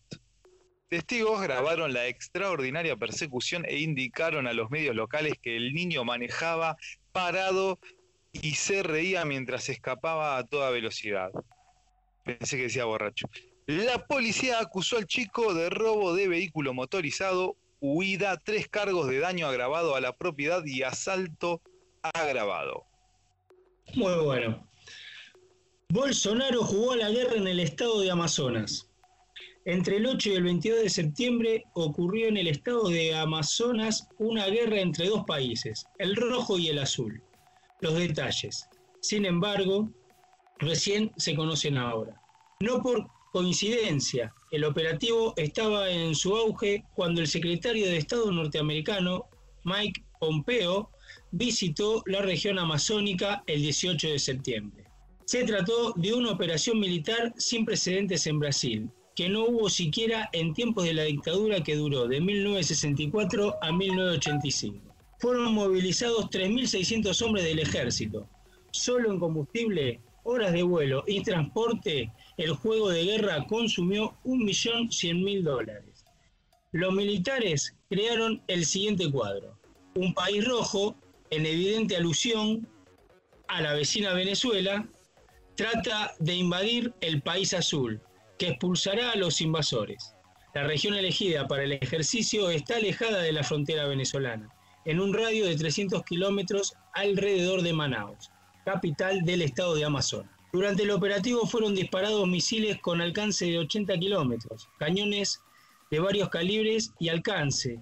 Testigos 0.88 1.42
grabaron 1.42 1.92
la 1.92 2.06
extraordinaria 2.06 2.96
persecución 2.96 3.66
e 3.66 3.78
indicaron 3.78 4.46
a 4.46 4.54
los 4.54 4.70
medios 4.70 4.96
locales 4.96 5.34
que 5.42 5.56
el 5.56 5.74
niño 5.74 6.02
manejaba 6.04 6.78
parado 7.12 7.78
y 8.32 8.54
se 8.54 8.82
reía 8.82 9.26
mientras 9.26 9.68
escapaba 9.68 10.38
a 10.38 10.46
toda 10.46 10.70
velocidad. 10.70 11.30
Pensé 12.24 12.56
que 12.56 12.64
decía 12.64 12.86
borracho. 12.86 13.28
La 13.68 14.06
policía 14.06 14.60
acusó 14.60 14.96
al 14.96 15.06
chico 15.06 15.52
de 15.52 15.68
robo 15.68 16.14
de 16.14 16.26
vehículo 16.26 16.72
motorizado, 16.72 17.54
huida, 17.80 18.38
tres 18.42 18.66
cargos 18.66 19.08
de 19.08 19.18
daño 19.18 19.46
agravado 19.46 19.94
a 19.94 20.00
la 20.00 20.16
propiedad 20.16 20.64
y 20.64 20.84
asalto 20.84 21.60
agravado. 22.02 22.86
Muy 23.94 24.24
bueno. 24.24 24.66
Bolsonaro 25.90 26.62
jugó 26.64 26.92
a 26.92 26.96
la 26.96 27.10
guerra 27.10 27.34
en 27.34 27.46
el 27.46 27.60
estado 27.60 28.00
de 28.00 28.10
Amazonas. 28.10 28.88
Entre 29.66 29.98
el 29.98 30.06
8 30.06 30.30
y 30.30 30.34
el 30.36 30.44
22 30.44 30.82
de 30.84 30.88
septiembre 30.88 31.64
ocurrió 31.74 32.28
en 32.28 32.38
el 32.38 32.46
estado 32.46 32.88
de 32.88 33.14
Amazonas 33.14 34.08
una 34.16 34.46
guerra 34.46 34.80
entre 34.80 35.08
dos 35.08 35.24
países, 35.26 35.84
el 35.98 36.16
rojo 36.16 36.58
y 36.58 36.68
el 36.68 36.78
azul. 36.78 37.22
Los 37.82 37.92
detalles, 37.96 38.66
sin 39.02 39.26
embargo, 39.26 39.90
recién 40.56 41.12
se 41.18 41.36
conocen 41.36 41.76
ahora. 41.76 42.18
No 42.60 42.82
por 42.82 43.17
coincidencia, 43.32 44.32
el 44.50 44.64
operativo 44.64 45.34
estaba 45.36 45.90
en 45.90 46.14
su 46.14 46.36
auge 46.36 46.84
cuando 46.94 47.20
el 47.20 47.26
secretario 47.26 47.86
de 47.86 47.98
Estado 47.98 48.30
norteamericano, 48.32 49.26
Mike 49.64 50.02
Pompeo, 50.18 50.90
visitó 51.30 52.02
la 52.06 52.22
región 52.22 52.58
amazónica 52.58 53.42
el 53.46 53.62
18 53.62 54.08
de 54.08 54.18
septiembre. 54.18 54.84
Se 55.26 55.44
trató 55.44 55.92
de 55.96 56.14
una 56.14 56.32
operación 56.32 56.80
militar 56.80 57.34
sin 57.36 57.66
precedentes 57.66 58.26
en 58.26 58.38
Brasil, 58.38 58.90
que 59.14 59.28
no 59.28 59.44
hubo 59.44 59.68
siquiera 59.68 60.30
en 60.32 60.54
tiempos 60.54 60.84
de 60.84 60.94
la 60.94 61.02
dictadura 61.02 61.62
que 61.62 61.76
duró 61.76 62.06
de 62.06 62.20
1964 62.20 63.56
a 63.60 63.72
1985. 63.72 64.94
Fueron 65.18 65.52
movilizados 65.52 66.26
3.600 66.30 67.20
hombres 67.26 67.44
del 67.44 67.58
ejército. 67.58 68.28
Solo 68.70 69.10
en 69.10 69.18
combustible, 69.18 70.00
horas 70.22 70.52
de 70.52 70.62
vuelo 70.62 71.04
y 71.06 71.22
transporte, 71.22 72.12
el 72.38 72.52
juego 72.52 72.88
de 72.88 73.04
guerra 73.04 73.44
consumió 73.46 74.16
1.100.000 74.24 75.42
dólares. 75.42 76.04
Los 76.70 76.94
militares 76.94 77.76
crearon 77.90 78.42
el 78.46 78.64
siguiente 78.64 79.10
cuadro. 79.10 79.58
Un 79.96 80.14
país 80.14 80.44
rojo, 80.44 80.96
en 81.30 81.44
evidente 81.44 81.96
alusión 81.96 82.68
a 83.48 83.60
la 83.60 83.74
vecina 83.74 84.12
Venezuela, 84.12 84.88
trata 85.56 86.14
de 86.20 86.34
invadir 86.34 86.94
el 87.00 87.20
país 87.22 87.52
azul, 87.52 88.00
que 88.38 88.50
expulsará 88.50 89.10
a 89.12 89.16
los 89.16 89.40
invasores. 89.40 90.14
La 90.54 90.62
región 90.62 90.94
elegida 90.94 91.48
para 91.48 91.64
el 91.64 91.72
ejercicio 91.72 92.50
está 92.50 92.76
alejada 92.76 93.20
de 93.22 93.32
la 93.32 93.42
frontera 93.42 93.88
venezolana, 93.88 94.48
en 94.84 95.00
un 95.00 95.12
radio 95.12 95.44
de 95.44 95.56
300 95.56 96.04
kilómetros 96.04 96.74
alrededor 96.94 97.62
de 97.62 97.72
Manaus, 97.72 98.30
capital 98.64 99.22
del 99.22 99.42
estado 99.42 99.74
de 99.74 99.84
Amazonas. 99.84 100.37
Durante 100.52 100.84
el 100.84 100.90
operativo 100.90 101.46
fueron 101.46 101.74
disparados 101.74 102.26
misiles 102.26 102.78
con 102.80 103.00
alcance 103.00 103.44
de 103.44 103.58
80 103.58 103.98
kilómetros, 103.98 104.68
cañones 104.78 105.42
de 105.90 106.00
varios 106.00 106.30
calibres 106.30 106.92
y 106.98 107.10
alcance, 107.10 107.80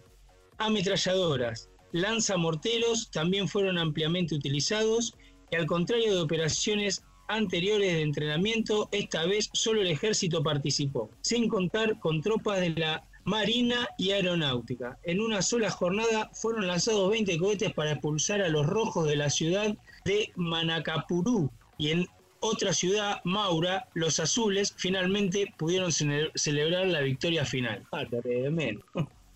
ametralladoras, 0.59 1.69
lanzamorteros 1.93 3.11
también 3.11 3.49
fueron 3.49 3.79
ampliamente 3.79 4.35
utilizados 4.35 5.15
y 5.51 5.57
al 5.57 5.67
contrario 5.67 6.15
de 6.15 6.21
operaciones 6.21 7.05
anteriores 7.29 7.95
de 7.95 8.03
entrenamiento, 8.03 8.89
esta 8.93 9.27
vez 9.27 9.49
solo 9.53 9.81
el 9.81 9.89
ejército 9.89 10.43
participó, 10.43 11.11
sin 11.21 11.49
contar 11.49 11.99
con 12.01 12.21
tropas 12.21 12.61
de 12.61 12.71
la 12.71 13.05
Marina 13.25 13.89
y 13.99 14.13
Aeronáutica. 14.13 14.99
En 15.03 15.21
una 15.21 15.43
sola 15.43 15.71
jornada 15.71 16.31
fueron 16.35 16.67
lanzados 16.67 17.11
20 17.11 17.39
cohetes 17.39 17.73
para 17.73 17.93
expulsar 17.93 18.41
a 18.41 18.49
los 18.49 18.67
rojos 18.67 19.09
de 19.09 19.17
la 19.17 19.31
ciudad 19.31 19.77
de 20.05 20.33
Manacapurú 20.37 21.51
y 21.79 21.91
en 21.91 22.07
otra 22.41 22.73
ciudad, 22.73 23.17
Maura, 23.25 23.85
los 23.95 24.21
azules 24.21 24.75
finalmente 24.79 25.47
pudieron 25.59 25.91
cele- 25.91 26.31
celebrar 26.35 26.87
la 26.87 27.01
victoria 27.01 27.45
final. 27.45 27.83
Ah, 27.93 28.05
tremendo. 28.07 28.85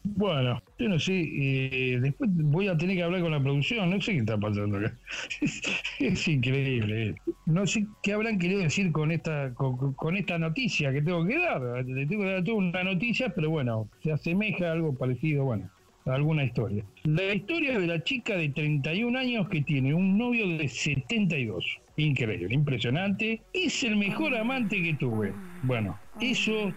Bueno, 0.03 0.63
yo 0.79 0.89
no 0.89 0.99
sé, 0.99 1.21
eh, 1.21 1.99
después 2.01 2.31
voy 2.33 2.69
a 2.69 2.77
tener 2.77 2.97
que 2.97 3.03
hablar 3.03 3.21
con 3.21 3.33
la 3.33 3.43
producción, 3.43 3.91
no 3.91 4.01
sé 4.01 4.13
qué 4.13 4.19
está 4.19 4.39
pasando 4.39 4.79
acá. 4.79 4.99
es 6.01 6.27
increíble. 6.29 7.09
eh. 7.11 7.15
No 7.45 7.67
sé 7.67 7.87
qué 8.03 8.15
habrán 8.15 8.39
querido 8.39 8.61
decir 8.61 8.93
con 8.93 9.11
esta 9.13 9.53
con, 9.55 9.95
con 9.95 10.17
esta 10.17 10.39
noticia 10.39 10.91
que 10.93 11.03
tengo 11.03 11.27
que 11.27 11.39
dar. 11.39 11.85
Le 11.85 12.07
tengo 12.07 12.23
que 12.23 12.31
dar 12.31 12.45
toda 12.45 12.57
una 12.57 12.83
noticia, 12.85 13.29
pero 13.35 13.51
bueno, 13.51 13.91
se 14.03 14.13
asemeja 14.13 14.69
a 14.69 14.73
algo 14.73 14.97
parecido, 14.97 15.45
bueno, 15.45 15.69
alguna 16.15 16.45
historia. 16.45 16.85
La 17.05 17.35
historia 17.35 17.79
de 17.79 17.87
la 17.87 18.03
chica 18.03 18.37
de 18.37 18.49
31 18.51 19.19
años 19.19 19.49
que 19.49 19.63
tiene 19.63 19.95
un 19.95 20.19
novio 20.19 20.47
de 20.59 20.69
72. 20.69 21.81
Increíble, 21.97 22.55
impresionante. 22.55 23.43
Es 23.53 23.83
el 23.85 23.97
mejor 23.97 24.35
amante 24.37 24.83
que 24.83 24.95
tuve. 24.95 25.33
Bueno, 25.63 25.99
eso 26.21 26.73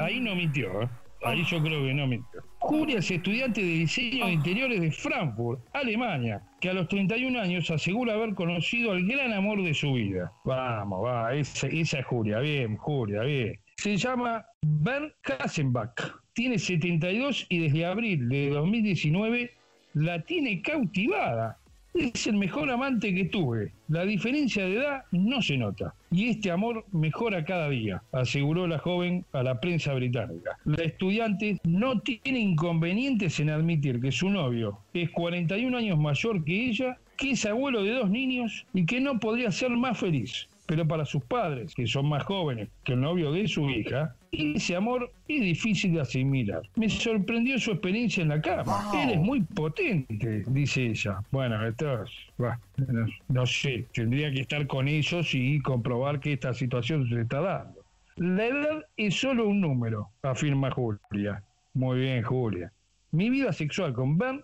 ahí 0.00 0.20
no 0.20 0.34
mintió, 0.34 0.82
¿eh? 0.82 0.88
Ahí 1.24 1.44
yo 1.44 1.62
creo 1.62 1.84
que 1.84 1.94
no 1.94 2.06
mintió. 2.06 2.42
Julia 2.58 2.98
es 2.98 3.10
estudiante 3.10 3.60
de 3.60 3.66
diseño 3.66 4.26
de 4.26 4.32
interiores 4.32 4.80
de 4.80 4.90
Frankfurt, 4.90 5.60
Alemania, 5.72 6.42
que 6.60 6.70
a 6.70 6.72
los 6.72 6.88
31 6.88 7.40
años 7.40 7.70
asegura 7.70 8.14
haber 8.14 8.34
conocido 8.34 8.92
al 8.92 9.04
gran 9.06 9.32
amor 9.32 9.62
de 9.62 9.74
su 9.74 9.92
vida. 9.92 10.32
Vamos, 10.44 11.04
va, 11.04 11.34
esa, 11.34 11.68
esa 11.68 12.00
es 12.00 12.06
Julia, 12.06 12.38
bien, 12.40 12.76
Julia, 12.76 13.22
bien. 13.22 13.58
Se 13.76 13.96
llama 13.96 14.44
Bernd 14.62 15.12
Kassenbach. 15.22 16.20
Tiene 16.34 16.58
72 16.58 17.46
y 17.48 17.58
desde 17.58 17.84
abril 17.84 18.28
de 18.28 18.50
2019 18.50 19.50
la 19.94 20.22
tiene 20.22 20.62
cautivada. 20.62 21.58
Es 21.94 22.26
el 22.26 22.36
mejor 22.36 22.70
amante 22.70 23.14
que 23.14 23.26
tuve. 23.26 23.72
La 23.88 24.04
diferencia 24.04 24.64
de 24.64 24.76
edad 24.76 25.02
no 25.10 25.42
se 25.42 25.58
nota. 25.58 25.94
Y 26.10 26.30
este 26.30 26.50
amor 26.50 26.86
mejora 26.92 27.44
cada 27.44 27.68
día, 27.68 28.02
aseguró 28.12 28.66
la 28.66 28.78
joven 28.78 29.26
a 29.32 29.42
la 29.42 29.60
prensa 29.60 29.92
británica. 29.92 30.58
La 30.64 30.84
estudiante 30.84 31.58
no 31.64 32.00
tiene 32.00 32.38
inconvenientes 32.38 33.38
en 33.40 33.50
admitir 33.50 34.00
que 34.00 34.10
su 34.10 34.30
novio 34.30 34.78
es 34.94 35.10
41 35.10 35.76
años 35.76 35.98
mayor 35.98 36.42
que 36.44 36.68
ella, 36.68 36.98
que 37.18 37.32
es 37.32 37.44
abuelo 37.44 37.82
de 37.82 37.92
dos 37.92 38.08
niños 38.08 38.66
y 38.72 38.86
que 38.86 39.00
no 39.00 39.20
podría 39.20 39.52
ser 39.52 39.70
más 39.70 39.98
feliz. 39.98 40.48
Pero 40.72 40.88
para 40.88 41.04
sus 41.04 41.22
padres, 41.24 41.74
que 41.74 41.86
son 41.86 42.08
más 42.08 42.24
jóvenes 42.24 42.70
que 42.82 42.94
el 42.94 43.02
novio 43.02 43.30
de 43.30 43.46
su 43.46 43.68
hija, 43.68 44.16
ese 44.30 44.74
amor 44.74 45.12
es 45.28 45.42
difícil 45.42 45.92
de 45.92 46.00
asimilar. 46.00 46.62
Me 46.76 46.88
sorprendió 46.88 47.58
su 47.58 47.72
experiencia 47.72 48.22
en 48.22 48.30
la 48.30 48.40
cama. 48.40 48.90
Él 48.94 49.10
es 49.10 49.18
muy 49.20 49.42
potente, 49.42 50.44
dice 50.46 50.86
ella. 50.86 51.18
Bueno, 51.30 51.62
esto 51.66 52.04
es- 52.04 52.10
bah, 52.38 52.58
no, 52.78 53.06
no 53.28 53.44
sé, 53.44 53.86
tendría 53.92 54.32
que 54.32 54.40
estar 54.40 54.66
con 54.66 54.88
ellos 54.88 55.34
y 55.34 55.60
comprobar 55.60 56.20
que 56.20 56.32
esta 56.32 56.54
situación 56.54 57.06
se 57.06 57.20
está 57.20 57.42
dando. 57.42 57.82
La 58.16 58.46
edad 58.46 58.82
es 58.96 59.14
solo 59.16 59.46
un 59.46 59.60
número, 59.60 60.08
afirma 60.22 60.70
Julia. 60.70 61.42
Muy 61.74 62.00
bien, 62.00 62.22
Julia. 62.22 62.72
Mi 63.10 63.28
vida 63.28 63.52
sexual 63.52 63.92
con 63.92 64.16
Ben 64.16 64.40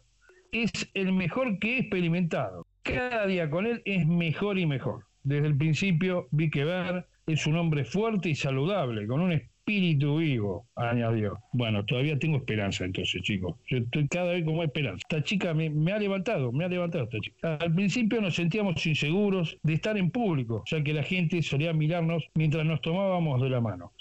es 0.52 0.70
el 0.92 1.10
mejor 1.14 1.58
que 1.58 1.76
he 1.76 1.78
experimentado. 1.80 2.66
Cada 2.82 3.26
día 3.26 3.48
con 3.48 3.66
él 3.66 3.80
es 3.86 4.06
mejor 4.06 4.58
y 4.58 4.66
mejor. 4.66 5.07
Desde 5.28 5.46
el 5.46 5.58
principio 5.58 6.26
vi 6.30 6.48
que 6.48 6.64
Ben 6.64 7.04
es 7.26 7.46
un 7.46 7.56
hombre 7.56 7.84
fuerte 7.84 8.30
y 8.30 8.34
saludable, 8.34 9.06
con 9.06 9.20
un 9.20 9.32
espíritu 9.32 10.16
vivo, 10.16 10.64
añadió. 10.74 11.38
Bueno, 11.52 11.84
todavía 11.84 12.18
tengo 12.18 12.38
esperanza 12.38 12.86
entonces, 12.86 13.20
chicos. 13.20 13.54
Yo 13.66 13.76
estoy 13.76 14.08
cada 14.08 14.32
vez 14.32 14.42
con 14.42 14.56
más 14.56 14.64
esperanza. 14.64 15.02
Esta 15.06 15.22
chica 15.22 15.52
me, 15.52 15.92
ha 15.92 15.98
levantado, 15.98 16.50
me 16.50 16.64
ha 16.64 16.68
levantado 16.68 17.04
esta 17.04 17.20
chica. 17.20 17.58
Al 17.60 17.74
principio 17.74 18.22
nos 18.22 18.36
sentíamos 18.36 18.86
inseguros 18.86 19.58
de 19.62 19.74
estar 19.74 19.98
en 19.98 20.10
público, 20.10 20.62
ya 20.64 20.82
que 20.82 20.94
la 20.94 21.02
gente 21.02 21.42
solía 21.42 21.74
mirarnos 21.74 22.24
mientras 22.34 22.64
nos 22.64 22.80
tomábamos 22.80 23.42
de 23.42 23.50
la 23.50 23.60
mano. 23.60 23.92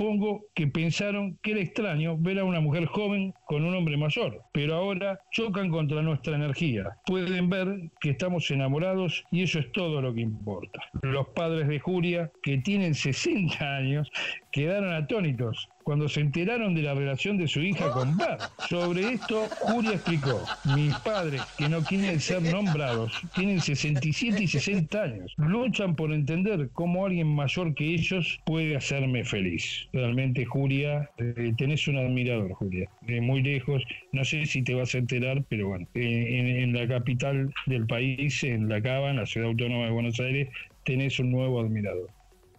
Supongo 0.00 0.46
que 0.54 0.68
pensaron 0.68 1.36
que 1.42 1.50
era 1.50 1.60
extraño 1.60 2.16
ver 2.16 2.38
a 2.38 2.44
una 2.44 2.60
mujer 2.60 2.86
joven 2.86 3.34
con 3.46 3.64
un 3.64 3.74
hombre 3.74 3.96
mayor, 3.96 4.42
pero 4.52 4.76
ahora 4.76 5.18
chocan 5.32 5.70
contra 5.70 6.02
nuestra 6.02 6.36
energía. 6.36 6.96
Pueden 7.04 7.50
ver 7.50 7.90
que 8.00 8.10
estamos 8.10 8.48
enamorados 8.52 9.24
y 9.32 9.42
eso 9.42 9.58
es 9.58 9.72
todo 9.72 10.00
lo 10.00 10.14
que 10.14 10.20
importa. 10.20 10.78
Los 11.02 11.26
padres 11.30 11.66
de 11.66 11.80
Julia, 11.80 12.30
que 12.44 12.58
tienen 12.58 12.94
60 12.94 13.58
años, 13.76 14.08
quedaron 14.52 14.92
atónitos 14.92 15.68
cuando 15.88 16.06
se 16.06 16.20
enteraron 16.20 16.74
de 16.74 16.82
la 16.82 16.92
relación 16.92 17.38
de 17.38 17.48
su 17.48 17.60
hija 17.60 17.90
con 17.92 18.14
Bert. 18.18 18.42
Sobre 18.68 19.14
esto, 19.14 19.46
Julia 19.60 19.92
explicó, 19.92 20.44
mis 20.76 20.94
padres, 20.96 21.40
que 21.56 21.66
no 21.66 21.82
quieren 21.82 22.20
ser 22.20 22.42
nombrados, 22.42 23.10
tienen 23.34 23.58
67 23.58 24.42
y 24.42 24.46
60 24.46 25.02
años. 25.02 25.32
Luchan 25.38 25.96
por 25.96 26.12
entender 26.12 26.68
cómo 26.74 27.06
alguien 27.06 27.28
mayor 27.28 27.74
que 27.74 27.86
ellos 27.86 28.38
puede 28.44 28.76
hacerme 28.76 29.24
feliz. 29.24 29.88
Realmente, 29.94 30.44
Julia, 30.44 31.08
eh, 31.16 31.54
tenés 31.56 31.88
un 31.88 31.96
admirador, 31.96 32.52
Julia. 32.52 32.90
De 33.00 33.22
muy 33.22 33.42
lejos, 33.42 33.82
no 34.12 34.26
sé 34.26 34.44
si 34.44 34.60
te 34.62 34.74
vas 34.74 34.94
a 34.94 34.98
enterar, 34.98 35.42
pero 35.48 35.68
bueno, 35.68 35.86
en, 35.94 36.46
en 36.46 36.74
la 36.74 36.86
capital 36.86 37.54
del 37.64 37.86
país, 37.86 38.44
en 38.44 38.68
La 38.68 38.82
Cava, 38.82 39.08
en 39.08 39.16
la 39.16 39.24
ciudad 39.24 39.48
autónoma 39.48 39.86
de 39.86 39.90
Buenos 39.92 40.20
Aires, 40.20 40.50
tenés 40.84 41.18
un 41.18 41.30
nuevo 41.30 41.60
admirador. 41.60 42.10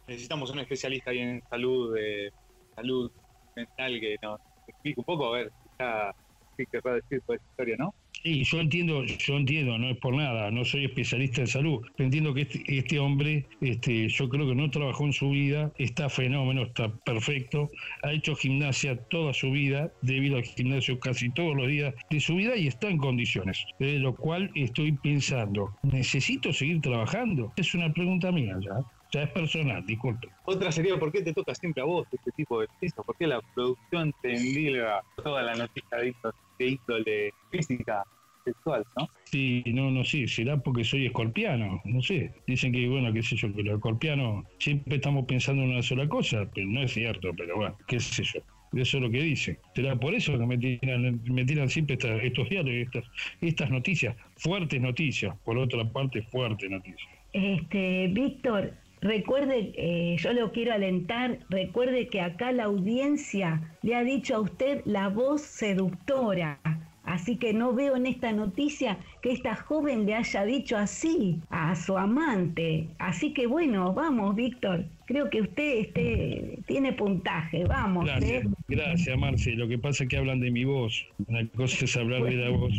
Necesitamos 0.09 0.49
un 0.49 0.59
especialista 0.59 1.11
ahí 1.11 1.19
en 1.19 1.41
salud, 1.51 1.95
eh, 1.95 2.31
salud 2.75 3.11
mental 3.55 3.99
que 3.99 4.15
nos 4.23 4.39
explique 4.67 4.99
un 4.99 5.05
poco, 5.05 5.27
a 5.27 5.37
ver 5.37 5.51
ya, 5.79 6.11
qué 6.57 6.65
querrá 6.65 6.95
decir 6.95 7.21
toda 7.27 7.35
esta 7.35 7.49
historia, 7.51 7.75
¿no? 7.77 7.93
Sí, 8.23 8.43
yo 8.43 8.59
entiendo, 8.59 9.05
yo 9.05 9.37
entiendo, 9.37 9.77
no 9.77 9.89
es 9.91 9.97
por 9.97 10.15
nada, 10.15 10.49
no 10.49 10.65
soy 10.65 10.85
especialista 10.85 11.41
en 11.41 11.47
salud, 11.47 11.85
entiendo 11.99 12.33
que 12.33 12.41
este, 12.41 12.63
este 12.67 12.99
hombre, 12.99 13.45
este, 13.61 14.09
yo 14.09 14.27
creo 14.27 14.47
que 14.47 14.55
no 14.55 14.69
trabajó 14.71 15.05
en 15.05 15.13
su 15.13 15.29
vida, 15.29 15.71
está 15.77 16.09
fenómeno, 16.09 16.63
está 16.63 16.91
perfecto, 17.05 17.69
ha 18.01 18.11
hecho 18.11 18.35
gimnasia 18.35 18.97
toda 19.09 19.31
su 19.33 19.51
vida, 19.51 19.93
debido 20.01 20.37
al 20.37 20.43
gimnasio 20.43 20.99
casi 20.99 21.31
todos 21.31 21.55
los 21.55 21.67
días 21.67 21.93
de 22.09 22.19
su 22.19 22.35
vida 22.35 22.57
y 22.57 22.67
está 22.67 22.89
en 22.89 22.97
condiciones, 22.97 23.63
de 23.77 23.99
lo 23.99 24.15
cual 24.15 24.51
estoy 24.55 24.91
pensando, 24.91 25.73
¿necesito 25.83 26.51
seguir 26.51 26.81
trabajando? 26.81 27.53
Es 27.55 27.73
una 27.73 27.93
pregunta 27.93 28.31
mía 28.31 28.57
ya, 28.59 28.83
ya 29.11 29.23
es 29.23 29.31
personal, 29.31 29.85
disculpe. 29.85 30.27
Otra 30.43 30.71
sería, 30.71 30.97
¿por 30.97 31.11
qué 31.11 31.21
te 31.21 31.33
toca 31.33 31.53
siempre 31.55 31.81
a 31.81 31.85
vos 31.85 32.07
este 32.11 32.31
tipo 32.31 32.61
de 32.61 32.67
cosas? 32.67 33.05
¿Por 33.05 33.15
qué 33.17 33.27
la 33.27 33.41
producción 33.53 34.13
te 34.21 34.35
endilga 34.35 35.01
toda 35.15 35.41
la 35.43 35.55
noticia 35.55 35.97
de 35.97 36.07
índole- 36.13 36.33
de 36.59 36.67
índole 36.67 37.33
física, 37.49 38.03
sexual, 38.43 38.83
no? 38.97 39.07
Sí, 39.25 39.63
no, 39.67 39.91
no 39.91 40.03
sé, 40.03 40.27
será 40.27 40.57
porque 40.57 40.83
soy 40.83 41.05
escorpiano, 41.05 41.81
no 41.85 42.01
sé. 42.01 42.31
Dicen 42.47 42.71
que, 42.71 42.87
bueno, 42.87 43.11
qué 43.13 43.21
sé 43.21 43.35
yo, 43.35 43.53
que 43.53 43.63
los 43.63 43.75
escorpianos 43.75 44.45
siempre 44.57 44.95
estamos 44.95 45.25
pensando 45.25 45.63
en 45.63 45.69
una 45.71 45.83
sola 45.83 46.07
cosa, 46.07 46.49
pero 46.53 46.67
no 46.67 46.81
es 46.83 46.91
cierto, 46.93 47.31
pero 47.37 47.57
bueno, 47.57 47.77
qué 47.87 47.99
sé 47.99 48.23
yo. 48.23 48.39
Eso 48.71 48.97
es 48.97 49.03
lo 49.03 49.09
que 49.09 49.21
dicen. 49.23 49.57
¿Será 49.73 49.95
por 49.99 50.13
eso 50.13 50.37
que 50.37 50.45
me 50.45 50.55
tiran, 50.57 51.19
me 51.23 51.43
tiran 51.43 51.69
siempre 51.69 51.95
esta- 51.95 52.17
estos 52.17 52.47
diarios, 52.49 52.85
estas, 52.87 53.05
estas 53.41 53.71
noticias? 53.71 54.15
Fuertes 54.37 54.79
noticias, 54.79 55.35
por 55.43 55.57
otra 55.57 55.83
parte, 55.91 56.21
fuertes 56.23 56.69
noticias. 56.69 57.09
Este, 57.33 58.07
Víctor, 58.09 58.73
recuerde, 59.01 59.73
eh, 59.75 60.15
yo 60.17 60.33
lo 60.33 60.51
quiero 60.51 60.73
alentar, 60.73 61.39
recuerde 61.49 62.07
que 62.07 62.21
acá 62.21 62.51
la 62.51 62.65
audiencia 62.65 63.61
le 63.81 63.95
ha 63.95 64.03
dicho 64.03 64.35
a 64.35 64.39
usted 64.39 64.81
la 64.85 65.09
voz 65.09 65.41
seductora. 65.41 66.59
Así 67.03 67.37
que 67.37 67.53
no 67.53 67.73
veo 67.73 67.95
en 67.95 68.05
esta 68.05 68.31
noticia 68.33 68.99
que 69.23 69.31
esta 69.31 69.55
joven 69.55 70.05
le 70.05 70.13
haya 70.13 70.45
dicho 70.45 70.77
así 70.77 71.39
a 71.49 71.75
su 71.75 71.97
amante. 71.97 72.87
Así 72.99 73.33
que 73.33 73.47
bueno, 73.47 73.93
vamos, 73.93 74.35
Víctor. 74.35 74.85
Creo 75.07 75.27
que 75.31 75.41
usted 75.41 75.77
este, 75.79 76.59
tiene 76.67 76.93
puntaje. 76.93 77.65
Vamos. 77.65 78.05
Gracias, 78.05 78.45
¿eh? 78.45 78.49
Gracias, 78.69 79.17
Marce. 79.17 79.51
Lo 79.53 79.67
que 79.67 79.77
pasa 79.77 80.03
es 80.03 80.09
que 80.09 80.17
hablan 80.17 80.39
de 80.39 80.51
mi 80.51 80.63
voz. 80.63 81.05
Una 81.27 81.47
cosa 81.49 81.85
es 81.85 81.97
hablar 81.97 82.23
de 82.23 82.35
la 82.35 82.49
voz, 82.49 82.73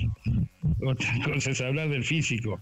otra 0.82 1.08
cosa 1.24 1.50
es 1.50 1.60
hablar 1.60 1.88
del 1.88 2.04
físico. 2.04 2.60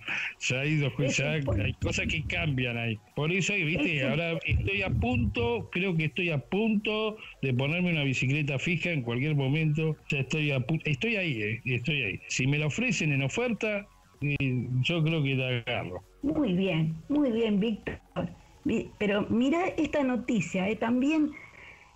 Ya 0.49 0.61
hay, 0.61 0.77
dos, 0.77 0.93
ya 1.17 1.33
hay 1.33 1.75
cosas 1.75 2.07
que 2.07 2.23
cambian 2.25 2.77
ahí. 2.77 2.99
Por 3.15 3.31
eso, 3.33 3.55
viste, 3.55 4.03
ahora 4.03 4.39
estoy 4.45 4.83
a 4.83 4.91
punto, 4.91 5.69
creo 5.71 5.97
que 5.97 6.07
estoy 6.07 6.31
a 6.31 6.39
punto 6.39 7.17
de 7.43 7.55
ponerme 7.55 7.93
una 7.93 8.03
bicicleta 8.05 8.59
fija 8.59 8.91
en 8.91 9.03
cualquier 9.03 9.35
momento. 9.35 9.97
Ya 10.09 10.21
estoy 10.21 10.51
a 10.51 10.59
pu- 10.59 10.83
estoy 10.85 11.17
ahí, 11.17 11.43
eh, 11.43 11.61
estoy 11.65 12.03
ahí. 12.03 12.21
Si 12.29 12.47
me 12.47 12.59
la 12.59 12.67
ofrecen 12.67 13.13
en 13.13 13.23
oferta, 13.23 13.87
eh, 14.21 14.37
yo 14.83 15.03
creo 15.05 15.23
que 15.23 15.35
la 15.35 15.49
agarro. 15.59 16.03
Muy 16.23 16.55
bien, 16.55 16.97
muy 17.09 17.31
bien, 17.31 17.61
Víctor. 17.61 18.01
Pero 18.99 19.27
mira 19.31 19.69
esta 19.79 20.03
noticia, 20.03 20.69
eh, 20.69 20.77
también 20.77 21.31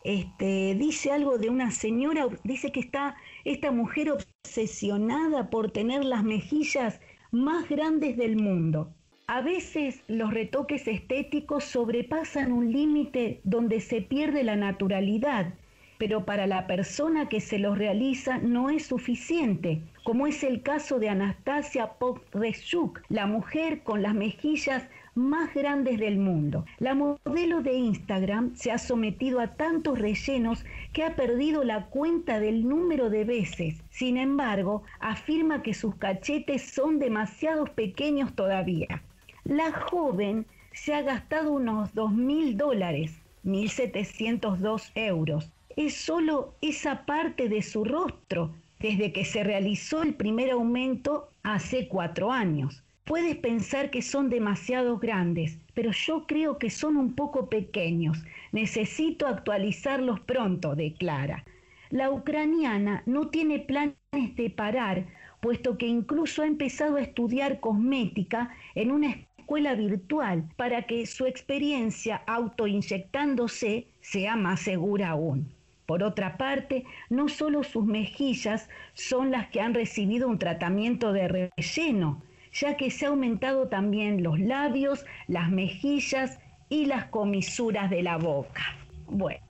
este, 0.04 0.74
dice 0.74 1.12
algo 1.12 1.38
de 1.38 1.50
una 1.50 1.70
señora, 1.70 2.26
dice 2.44 2.72
que 2.72 2.80
está 2.80 3.16
esta 3.44 3.70
mujer 3.70 4.10
obsesionada 4.10 5.50
por 5.50 5.70
tener 5.70 6.04
las 6.04 6.24
mejillas 6.24 7.00
más 7.30 7.68
grandes 7.68 8.16
del 8.16 8.36
mundo. 8.36 8.92
A 9.26 9.40
veces 9.40 10.02
los 10.08 10.34
retoques 10.34 10.86
estéticos 10.86 11.64
sobrepasan 11.64 12.52
un 12.52 12.72
límite 12.72 13.40
donde 13.44 13.80
se 13.80 14.02
pierde 14.02 14.42
la 14.42 14.56
naturalidad, 14.56 15.54
pero 15.96 16.24
para 16.24 16.46
la 16.46 16.66
persona 16.66 17.28
que 17.28 17.40
se 17.40 17.58
los 17.58 17.78
realiza 17.78 18.38
no 18.38 18.68
es 18.70 18.86
suficiente, 18.86 19.80
como 20.02 20.26
es 20.26 20.42
el 20.42 20.62
caso 20.62 20.98
de 20.98 21.08
Anastasia 21.08 21.92
Pokreshuk, 21.94 23.00
la 23.08 23.26
mujer 23.26 23.84
con 23.84 24.02
las 24.02 24.14
mejillas 24.14 24.88
más 25.14 25.52
grandes 25.54 25.98
del 25.98 26.18
mundo. 26.18 26.64
La 26.78 26.94
modelo 26.94 27.62
de 27.62 27.74
Instagram 27.74 28.54
se 28.56 28.72
ha 28.72 28.78
sometido 28.78 29.40
a 29.40 29.54
tantos 29.54 29.98
rellenos 29.98 30.64
que 30.92 31.04
ha 31.04 31.16
perdido 31.16 31.64
la 31.64 31.86
cuenta 31.86 32.40
del 32.40 32.68
número 32.68 33.10
de 33.10 33.24
veces. 33.24 33.82
Sin 33.90 34.16
embargo, 34.16 34.82
afirma 35.00 35.62
que 35.62 35.74
sus 35.74 35.94
cachetes 35.96 36.62
son 36.62 36.98
demasiado 36.98 37.64
pequeños 37.66 38.34
todavía. 38.34 39.02
La 39.44 39.72
joven 39.72 40.46
se 40.72 40.94
ha 40.94 41.02
gastado 41.02 41.52
unos 41.52 41.94
dos 41.94 42.12
mil 42.12 42.56
dólares, 42.56 43.12
1.702 43.44 44.92
euros. 44.94 45.50
Es 45.76 45.94
solo 45.94 46.54
esa 46.60 47.04
parte 47.06 47.48
de 47.48 47.62
su 47.62 47.84
rostro 47.84 48.54
desde 48.78 49.12
que 49.12 49.24
se 49.24 49.44
realizó 49.44 50.02
el 50.02 50.14
primer 50.14 50.50
aumento 50.50 51.28
hace 51.42 51.88
cuatro 51.88 52.32
años. 52.32 52.82
Puedes 53.04 53.34
pensar 53.36 53.90
que 53.90 54.00
son 54.00 54.30
demasiado 54.30 54.98
grandes, 54.98 55.58
pero 55.74 55.90
yo 55.90 56.24
creo 56.26 56.58
que 56.58 56.70
son 56.70 56.96
un 56.96 57.14
poco 57.14 57.48
pequeños. 57.48 58.22
Necesito 58.52 59.26
actualizarlos 59.26 60.20
pronto, 60.20 60.76
declara. 60.76 61.44
La 61.90 62.10
ucraniana 62.10 63.02
no 63.04 63.28
tiene 63.28 63.58
planes 63.58 63.96
de 64.36 64.50
parar, 64.50 65.06
puesto 65.40 65.76
que 65.78 65.88
incluso 65.88 66.42
ha 66.42 66.46
empezado 66.46 66.96
a 66.96 67.02
estudiar 67.02 67.58
cosmética 67.58 68.50
en 68.76 68.92
una 68.92 69.16
escuela 69.36 69.74
virtual 69.74 70.44
para 70.56 70.82
que 70.82 71.04
su 71.06 71.26
experiencia 71.26 72.22
autoinyectándose 72.28 73.88
sea 74.00 74.36
más 74.36 74.60
segura 74.60 75.10
aún. 75.10 75.52
Por 75.86 76.04
otra 76.04 76.36
parte, 76.38 76.84
no 77.10 77.28
solo 77.28 77.64
sus 77.64 77.84
mejillas 77.84 78.70
son 78.94 79.32
las 79.32 79.48
que 79.48 79.60
han 79.60 79.74
recibido 79.74 80.28
un 80.28 80.38
tratamiento 80.38 81.12
de 81.12 81.50
relleno, 81.56 82.22
ya 82.52 82.76
que 82.76 82.90
se 82.90 83.06
ha 83.06 83.08
aumentado 83.08 83.68
también 83.68 84.22
los 84.22 84.38
labios, 84.38 85.04
las 85.26 85.50
mejillas 85.50 86.38
y 86.68 86.86
las 86.86 87.06
comisuras 87.06 87.90
de 87.90 88.02
la 88.02 88.16
boca. 88.16 88.62
Bueno, 89.06 89.44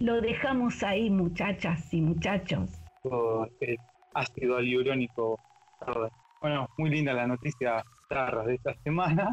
lo 0.00 0.20
dejamos 0.20 0.82
ahí 0.82 1.10
muchachas 1.10 1.92
y 1.92 2.00
muchachos. 2.00 2.70
El 3.60 3.76
ácido 4.14 4.60
hialurónico. 4.60 5.38
Bueno, 6.40 6.68
muy 6.78 6.90
linda 6.90 7.12
la 7.12 7.26
noticia 7.26 7.84
tarras 8.08 8.46
de 8.46 8.54
esta 8.54 8.74
semana. 8.82 9.32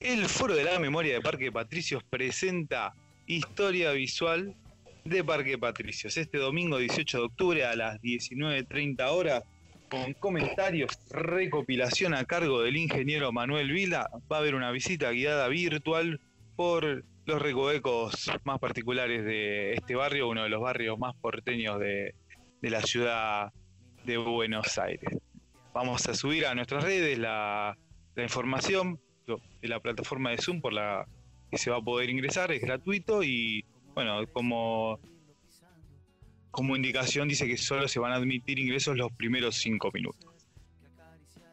El 0.00 0.26
Foro 0.26 0.54
de 0.54 0.64
la 0.64 0.78
Memoria 0.78 1.14
de 1.14 1.20
Parque 1.20 1.50
Patricios 1.50 2.02
presenta 2.04 2.94
Historia 3.26 3.92
Visual 3.92 4.54
de 5.04 5.24
Parque 5.24 5.56
Patricios. 5.56 6.16
Este 6.16 6.38
domingo 6.38 6.78
18 6.78 7.18
de 7.18 7.24
octubre 7.24 7.64
a 7.64 7.74
las 7.76 8.00
19.30 8.00 9.08
horas, 9.10 9.42
con 9.90 10.12
comentarios, 10.14 10.98
recopilación 11.10 12.14
a 12.14 12.24
cargo 12.24 12.62
del 12.62 12.76
ingeniero 12.76 13.32
Manuel 13.32 13.70
Vila, 13.70 14.08
va 14.30 14.36
a 14.36 14.40
haber 14.40 14.54
una 14.54 14.70
visita 14.70 15.10
guiada 15.10 15.48
virtual 15.48 16.20
por 16.56 17.04
los 17.24 17.42
recovecos 17.42 18.30
más 18.44 18.58
particulares 18.58 19.24
de 19.24 19.74
este 19.74 19.94
barrio, 19.94 20.28
uno 20.28 20.44
de 20.44 20.48
los 20.48 20.60
barrios 20.60 20.98
más 20.98 21.14
porteños 21.16 21.78
de, 21.80 22.14
la 22.62 22.80
ciudad 22.80 23.52
de 24.04 24.16
Buenos 24.16 24.76
Aires. 24.76 25.08
Vamos 25.72 26.08
a 26.08 26.14
subir 26.14 26.46
a 26.46 26.54
nuestras 26.54 26.82
redes 26.82 27.16
la 27.18 27.76
información 28.16 28.98
de 29.26 29.68
la 29.68 29.80
plataforma 29.80 30.30
de 30.30 30.38
Zoom 30.38 30.60
por 30.60 30.72
la 30.72 31.06
que 31.50 31.58
se 31.58 31.70
va 31.70 31.76
a 31.78 31.80
poder 31.80 32.10
ingresar, 32.10 32.52
es 32.52 32.60
gratuito 32.60 33.22
y 33.22 33.64
bueno, 33.94 34.26
como, 34.32 35.00
como 36.56 36.74
indicación 36.74 37.28
dice 37.28 37.46
que 37.46 37.58
solo 37.58 37.86
se 37.86 38.00
van 38.00 38.12
a 38.12 38.16
admitir 38.16 38.58
ingresos 38.58 38.96
los 38.96 39.12
primeros 39.12 39.56
cinco 39.56 39.90
minutos. 39.92 40.48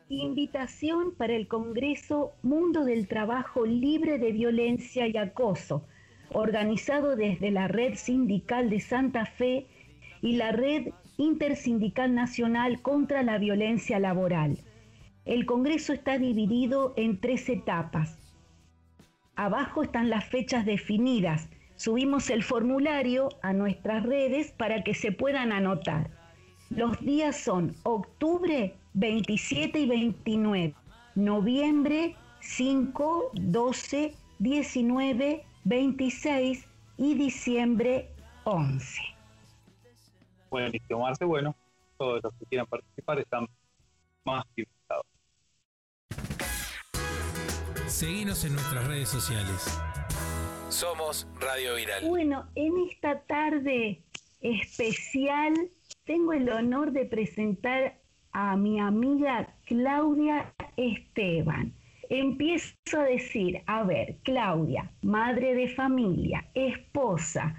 Invitación 0.07 1.13
para 1.17 1.35
el 1.35 1.49
Congreso 1.49 2.31
Mundo 2.41 2.85
del 2.85 3.09
Trabajo 3.09 3.65
Libre 3.65 4.17
de 4.17 4.31
Violencia 4.31 5.05
y 5.05 5.17
Acoso, 5.17 5.85
organizado 6.31 7.17
desde 7.17 7.51
la 7.51 7.67
Red 7.67 7.95
Sindical 7.95 8.69
de 8.69 8.79
Santa 8.79 9.25
Fe 9.25 9.67
y 10.21 10.37
la 10.37 10.53
Red 10.53 10.93
Intersindical 11.17 12.15
Nacional 12.15 12.81
contra 12.81 13.23
la 13.23 13.37
Violencia 13.39 13.99
Laboral. 13.99 14.57
El 15.25 15.45
Congreso 15.45 15.91
está 15.91 16.17
dividido 16.17 16.93
en 16.95 17.19
tres 17.19 17.49
etapas. 17.49 18.17
Abajo 19.35 19.83
están 19.83 20.09
las 20.09 20.23
fechas 20.23 20.65
definidas. 20.65 21.49
Subimos 21.75 22.29
el 22.29 22.43
formulario 22.43 23.29
a 23.41 23.53
nuestras 23.53 24.03
redes 24.03 24.51
para 24.51 24.83
que 24.83 24.93
se 24.93 25.11
puedan 25.11 25.51
anotar. 25.51 26.09
Los 26.69 26.99
días 27.01 27.37
son 27.37 27.75
octubre 27.83 28.75
27 28.93 29.79
y 29.79 29.85
29, 29.87 30.75
noviembre 31.15 32.15
5, 32.41 33.31
12, 33.33 34.15
19, 34.39 35.45
26 35.63 36.67
y 36.97 37.13
diciembre 37.15 38.09
11. 38.43 39.01
Buenísimo, 40.49 40.99
Marce. 40.99 41.25
Bueno, 41.25 41.55
todos 41.97 42.21
los 42.23 42.33
que 42.33 42.45
quieran 42.45 42.67
participar 42.67 43.19
están 43.19 43.47
más 44.23 44.45
que 44.55 44.63
invitados. 44.63 45.05
Seguinos 47.87 48.43
en 48.45 48.53
nuestras 48.53 48.87
redes 48.87 49.09
sociales. 49.09 49.79
Somos 50.73 51.27
Radio 51.39 51.75
Viral. 51.75 52.03
Bueno, 52.09 52.47
en 52.55 52.73
esta 52.89 53.19
tarde 53.21 54.01
especial 54.41 55.53
tengo 56.03 56.33
el 56.33 56.49
honor 56.49 56.91
de 56.91 57.05
presentar 57.05 57.99
a 58.31 58.57
mi 58.57 58.79
amiga 58.79 59.53
Claudia 59.67 60.51
Esteban. 60.75 61.75
Empiezo 62.09 62.73
a 62.97 63.03
decir, 63.03 63.61
a 63.67 63.83
ver, 63.83 64.17
Claudia, 64.23 64.91
madre 65.03 65.53
de 65.53 65.67
familia, 65.69 66.49
esposa, 66.55 67.55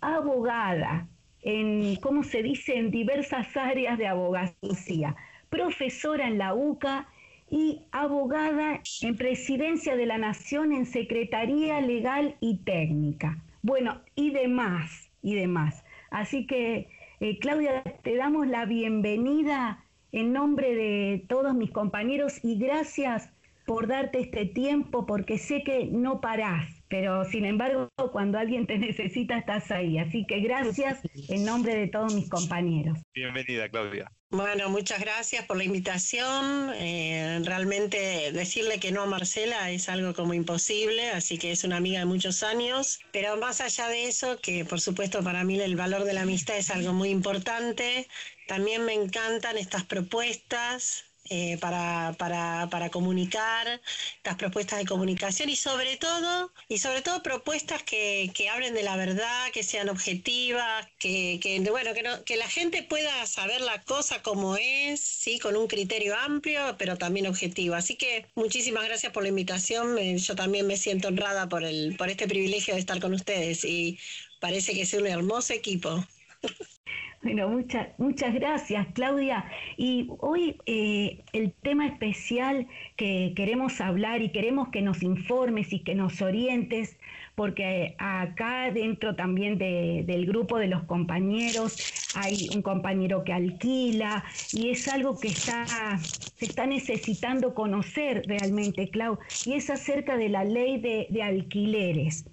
abogada, 0.00 1.06
en, 1.42 1.94
¿cómo 2.00 2.24
se 2.24 2.42
dice?, 2.42 2.76
en 2.76 2.90
diversas 2.90 3.56
áreas 3.56 3.96
de 3.98 4.08
abogacía, 4.08 5.14
profesora 5.48 6.26
en 6.26 6.38
la 6.38 6.54
UCA 6.54 7.06
y 7.50 7.82
abogada 7.92 8.80
en 9.02 9.16
Presidencia 9.16 9.96
de 9.96 10.06
la 10.06 10.18
Nación 10.18 10.72
en 10.72 10.86
Secretaría 10.86 11.80
Legal 11.80 12.36
y 12.40 12.58
Técnica. 12.58 13.42
Bueno, 13.62 14.00
y 14.14 14.30
demás, 14.30 15.10
y 15.22 15.34
demás. 15.34 15.84
Así 16.10 16.46
que, 16.46 16.88
eh, 17.20 17.38
Claudia, 17.38 17.82
te 18.02 18.16
damos 18.16 18.46
la 18.46 18.64
bienvenida 18.64 19.84
en 20.12 20.32
nombre 20.32 20.74
de 20.74 21.24
todos 21.28 21.54
mis 21.54 21.70
compañeros 21.70 22.42
y 22.42 22.58
gracias 22.58 23.30
por 23.66 23.86
darte 23.86 24.20
este 24.20 24.46
tiempo 24.46 25.04
porque 25.04 25.36
sé 25.36 25.62
que 25.62 25.84
no 25.84 26.22
parás, 26.22 26.82
pero 26.88 27.26
sin 27.26 27.44
embargo 27.44 27.90
cuando 28.12 28.38
alguien 28.38 28.66
te 28.66 28.78
necesita 28.78 29.38
estás 29.38 29.70
ahí. 29.70 29.98
Así 29.98 30.26
que 30.26 30.40
gracias 30.40 31.02
en 31.28 31.44
nombre 31.44 31.74
de 31.74 31.88
todos 31.88 32.14
mis 32.14 32.30
compañeros. 32.30 32.98
Bienvenida, 33.14 33.68
Claudia. 33.68 34.10
Bueno, 34.30 34.68
muchas 34.68 35.00
gracias 35.00 35.46
por 35.46 35.56
la 35.56 35.64
invitación. 35.64 36.70
Eh, 36.74 37.40
realmente 37.44 38.30
decirle 38.32 38.78
que 38.78 38.92
no 38.92 39.00
a 39.02 39.06
Marcela 39.06 39.70
es 39.70 39.88
algo 39.88 40.12
como 40.12 40.34
imposible, 40.34 41.10
así 41.10 41.38
que 41.38 41.50
es 41.52 41.64
una 41.64 41.78
amiga 41.78 42.00
de 42.00 42.04
muchos 42.04 42.42
años. 42.42 43.00
Pero 43.10 43.38
más 43.38 43.62
allá 43.62 43.88
de 43.88 44.06
eso, 44.06 44.38
que 44.40 44.66
por 44.66 44.82
supuesto 44.82 45.24
para 45.24 45.44
mí 45.44 45.58
el 45.58 45.76
valor 45.76 46.04
de 46.04 46.12
la 46.12 46.22
amistad 46.22 46.58
es 46.58 46.68
algo 46.70 46.92
muy 46.92 47.08
importante, 47.08 48.06
también 48.46 48.84
me 48.84 48.92
encantan 48.92 49.56
estas 49.56 49.84
propuestas 49.84 51.07
eh, 51.30 51.58
para, 51.58 52.14
para, 52.18 52.68
para 52.70 52.90
comunicar, 52.90 53.80
estas 54.16 54.36
propuestas 54.36 54.78
de 54.78 54.86
comunicación 54.86 55.48
y 55.50 55.56
sobre 55.56 55.96
todo, 55.96 56.52
y 56.68 56.78
sobre 56.78 57.02
todo 57.02 57.22
propuestas 57.22 57.82
que, 57.82 58.30
que 58.34 58.48
hablen 58.48 58.74
de 58.74 58.82
la 58.82 58.96
verdad, 58.96 59.50
que 59.52 59.62
sean 59.62 59.88
objetivas, 59.88 60.86
que, 60.98 61.38
que 61.42 61.58
bueno, 61.70 61.92
que, 61.94 62.02
no- 62.02 62.24
que 62.24 62.36
la 62.36 62.48
gente 62.48 62.82
pueda 62.82 63.26
saber 63.26 63.60
la 63.60 63.82
cosa 63.82 64.22
como 64.22 64.56
es, 64.56 65.00
sí, 65.00 65.38
con 65.38 65.56
un 65.56 65.66
criterio 65.68 66.16
amplio, 66.16 66.76
pero 66.78 66.96
también 66.96 67.26
objetivo. 67.26 67.74
Así 67.74 67.96
que 67.96 68.26
muchísimas 68.34 68.84
gracias 68.84 69.12
por 69.12 69.22
la 69.22 69.28
invitación. 69.30 69.96
Yo 70.16 70.34
también 70.36 70.66
me 70.66 70.76
siento 70.76 71.08
honrada 71.08 71.48
por 71.48 71.64
el, 71.64 71.96
por 71.96 72.08
este 72.10 72.28
privilegio 72.28 72.74
de 72.74 72.80
estar 72.80 73.00
con 73.00 73.14
ustedes 73.14 73.64
y 73.64 73.98
parece 74.40 74.72
que 74.74 74.82
es 74.82 74.92
un 74.94 75.06
hermoso 75.06 75.52
equipo. 75.52 76.04
Bueno, 77.22 77.48
muchas, 77.48 77.88
muchas 77.98 78.34
gracias, 78.34 78.86
Claudia. 78.94 79.44
Y 79.76 80.08
hoy 80.20 80.56
eh, 80.66 81.24
el 81.32 81.52
tema 81.62 81.86
especial 81.86 82.68
que 82.96 83.32
queremos 83.36 83.80
hablar 83.80 84.22
y 84.22 84.30
queremos 84.30 84.68
que 84.68 84.82
nos 84.82 85.02
informes 85.02 85.72
y 85.72 85.80
que 85.82 85.94
nos 85.94 86.22
orientes, 86.22 86.98
porque 87.34 87.96
acá 87.98 88.70
dentro 88.72 89.16
también 89.16 89.58
de- 89.58 90.04
del 90.06 90.26
grupo 90.26 90.58
de 90.58 90.68
los 90.68 90.84
compañeros 90.84 91.80
hay 92.12 92.48
un 92.50 92.62
compañero 92.62 93.24
que 93.24 93.32
alquila 93.32 94.24
y 94.52 94.70
es 94.70 94.86
algo 94.88 95.18
que 95.20 95.28
está, 95.28 96.08
se 96.34 96.46
está 96.46 96.66
necesitando 96.66 97.54
conocer 97.54 98.22
realmente, 98.26 98.90
Clau, 98.90 99.18
y 99.44 99.54
es 99.54 99.70
acerca 99.70 100.16
de 100.16 100.28
la 100.28 100.44
ley 100.44 100.80
de, 100.80 101.08
de 101.10 101.22
alquileres. 101.22 102.26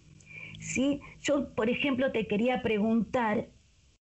¿sí? 0.59 1.01
Yo, 1.21 1.53
por 1.53 1.69
ejemplo, 1.69 2.11
te 2.11 2.27
quería 2.27 2.61
preguntar, 2.61 3.49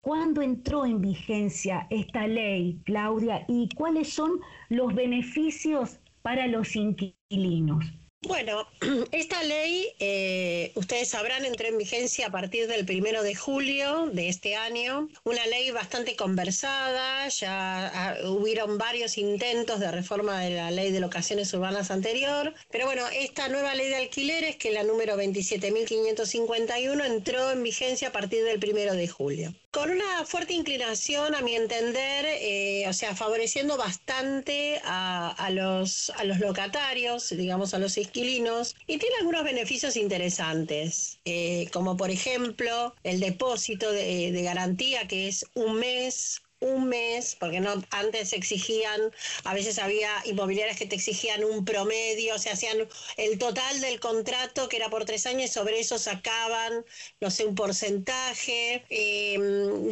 ¿cuándo 0.00 0.42
entró 0.42 0.86
en 0.86 1.00
vigencia 1.00 1.86
esta 1.90 2.26
ley, 2.26 2.80
Claudia, 2.84 3.44
y 3.48 3.68
cuáles 3.74 4.12
son 4.12 4.40
los 4.68 4.94
beneficios 4.94 5.98
para 6.22 6.46
los 6.46 6.74
inquilinos? 6.76 7.84
Bueno, 8.22 8.68
esta 9.12 9.42
ley, 9.42 9.94
eh, 9.98 10.72
ustedes 10.74 11.08
sabrán, 11.08 11.46
entró 11.46 11.68
en 11.68 11.78
vigencia 11.78 12.26
a 12.26 12.30
partir 12.30 12.66
del 12.66 12.84
primero 12.84 13.22
de 13.22 13.34
julio 13.34 14.10
de 14.12 14.28
este 14.28 14.56
año. 14.56 15.08
Una 15.24 15.46
ley 15.46 15.70
bastante 15.70 16.16
conversada, 16.16 17.26
ya 17.28 17.86
ah, 17.86 18.16
hubieron 18.28 18.76
varios 18.76 19.16
intentos 19.16 19.80
de 19.80 19.90
reforma 19.90 20.38
de 20.40 20.50
la 20.50 20.70
ley 20.70 20.92
de 20.92 21.00
locaciones 21.00 21.54
urbanas 21.54 21.90
anterior. 21.90 22.52
Pero 22.70 22.84
bueno, 22.84 23.04
esta 23.08 23.48
nueva 23.48 23.74
ley 23.74 23.88
de 23.88 23.96
alquileres, 23.96 24.56
que 24.56 24.68
es 24.68 24.74
la 24.74 24.84
número 24.84 25.16
27.551, 25.16 27.06
entró 27.06 27.50
en 27.52 27.62
vigencia 27.62 28.08
a 28.08 28.12
partir 28.12 28.44
del 28.44 28.60
primero 28.60 28.92
de 28.92 29.08
julio. 29.08 29.54
Con 29.72 29.88
una 29.88 30.24
fuerte 30.24 30.52
inclinación, 30.52 31.32
a 31.36 31.42
mi 31.42 31.54
entender, 31.54 32.26
eh, 32.26 32.88
o 32.88 32.92
sea, 32.92 33.14
favoreciendo 33.14 33.76
bastante 33.76 34.80
a, 34.84 35.48
los, 35.52 36.12
locatarios, 36.40 37.30
digamos, 37.30 37.72
a 37.72 37.78
los 37.78 37.96
inquilinos, 37.96 38.74
y 38.88 38.98
tiene 38.98 39.14
algunos 39.20 39.44
beneficios 39.44 39.96
interesantes, 39.96 41.20
eh, 41.24 41.68
como 41.72 41.96
por 41.96 42.10
ejemplo 42.10 42.96
el 43.04 43.20
depósito 43.20 43.92
de, 43.92 44.32
de 44.32 44.42
garantía, 44.42 45.06
que 45.06 45.28
es 45.28 45.46
un 45.54 45.76
mes 45.78 46.42
un 46.60 46.88
mes, 46.88 47.36
porque 47.38 47.60
no 47.60 47.82
antes 47.90 48.32
exigían, 48.32 49.00
a 49.44 49.54
veces 49.54 49.78
había 49.78 50.10
inmobiliarias 50.24 50.78
que 50.78 50.86
te 50.86 50.96
exigían 50.96 51.42
un 51.44 51.64
promedio, 51.64 52.34
o 52.34 52.38
sea, 52.38 52.52
hacían 52.52 52.86
el 53.16 53.38
total 53.38 53.80
del 53.80 53.98
contrato 54.00 54.68
que 54.68 54.76
era 54.76 54.90
por 54.90 55.04
tres 55.04 55.26
años, 55.26 55.44
y 55.44 55.48
sobre 55.52 55.80
eso 55.80 55.98
sacaban, 55.98 56.84
no 57.20 57.30
sé, 57.30 57.46
un 57.46 57.54
porcentaje. 57.54 58.84
Eh, 58.90 59.38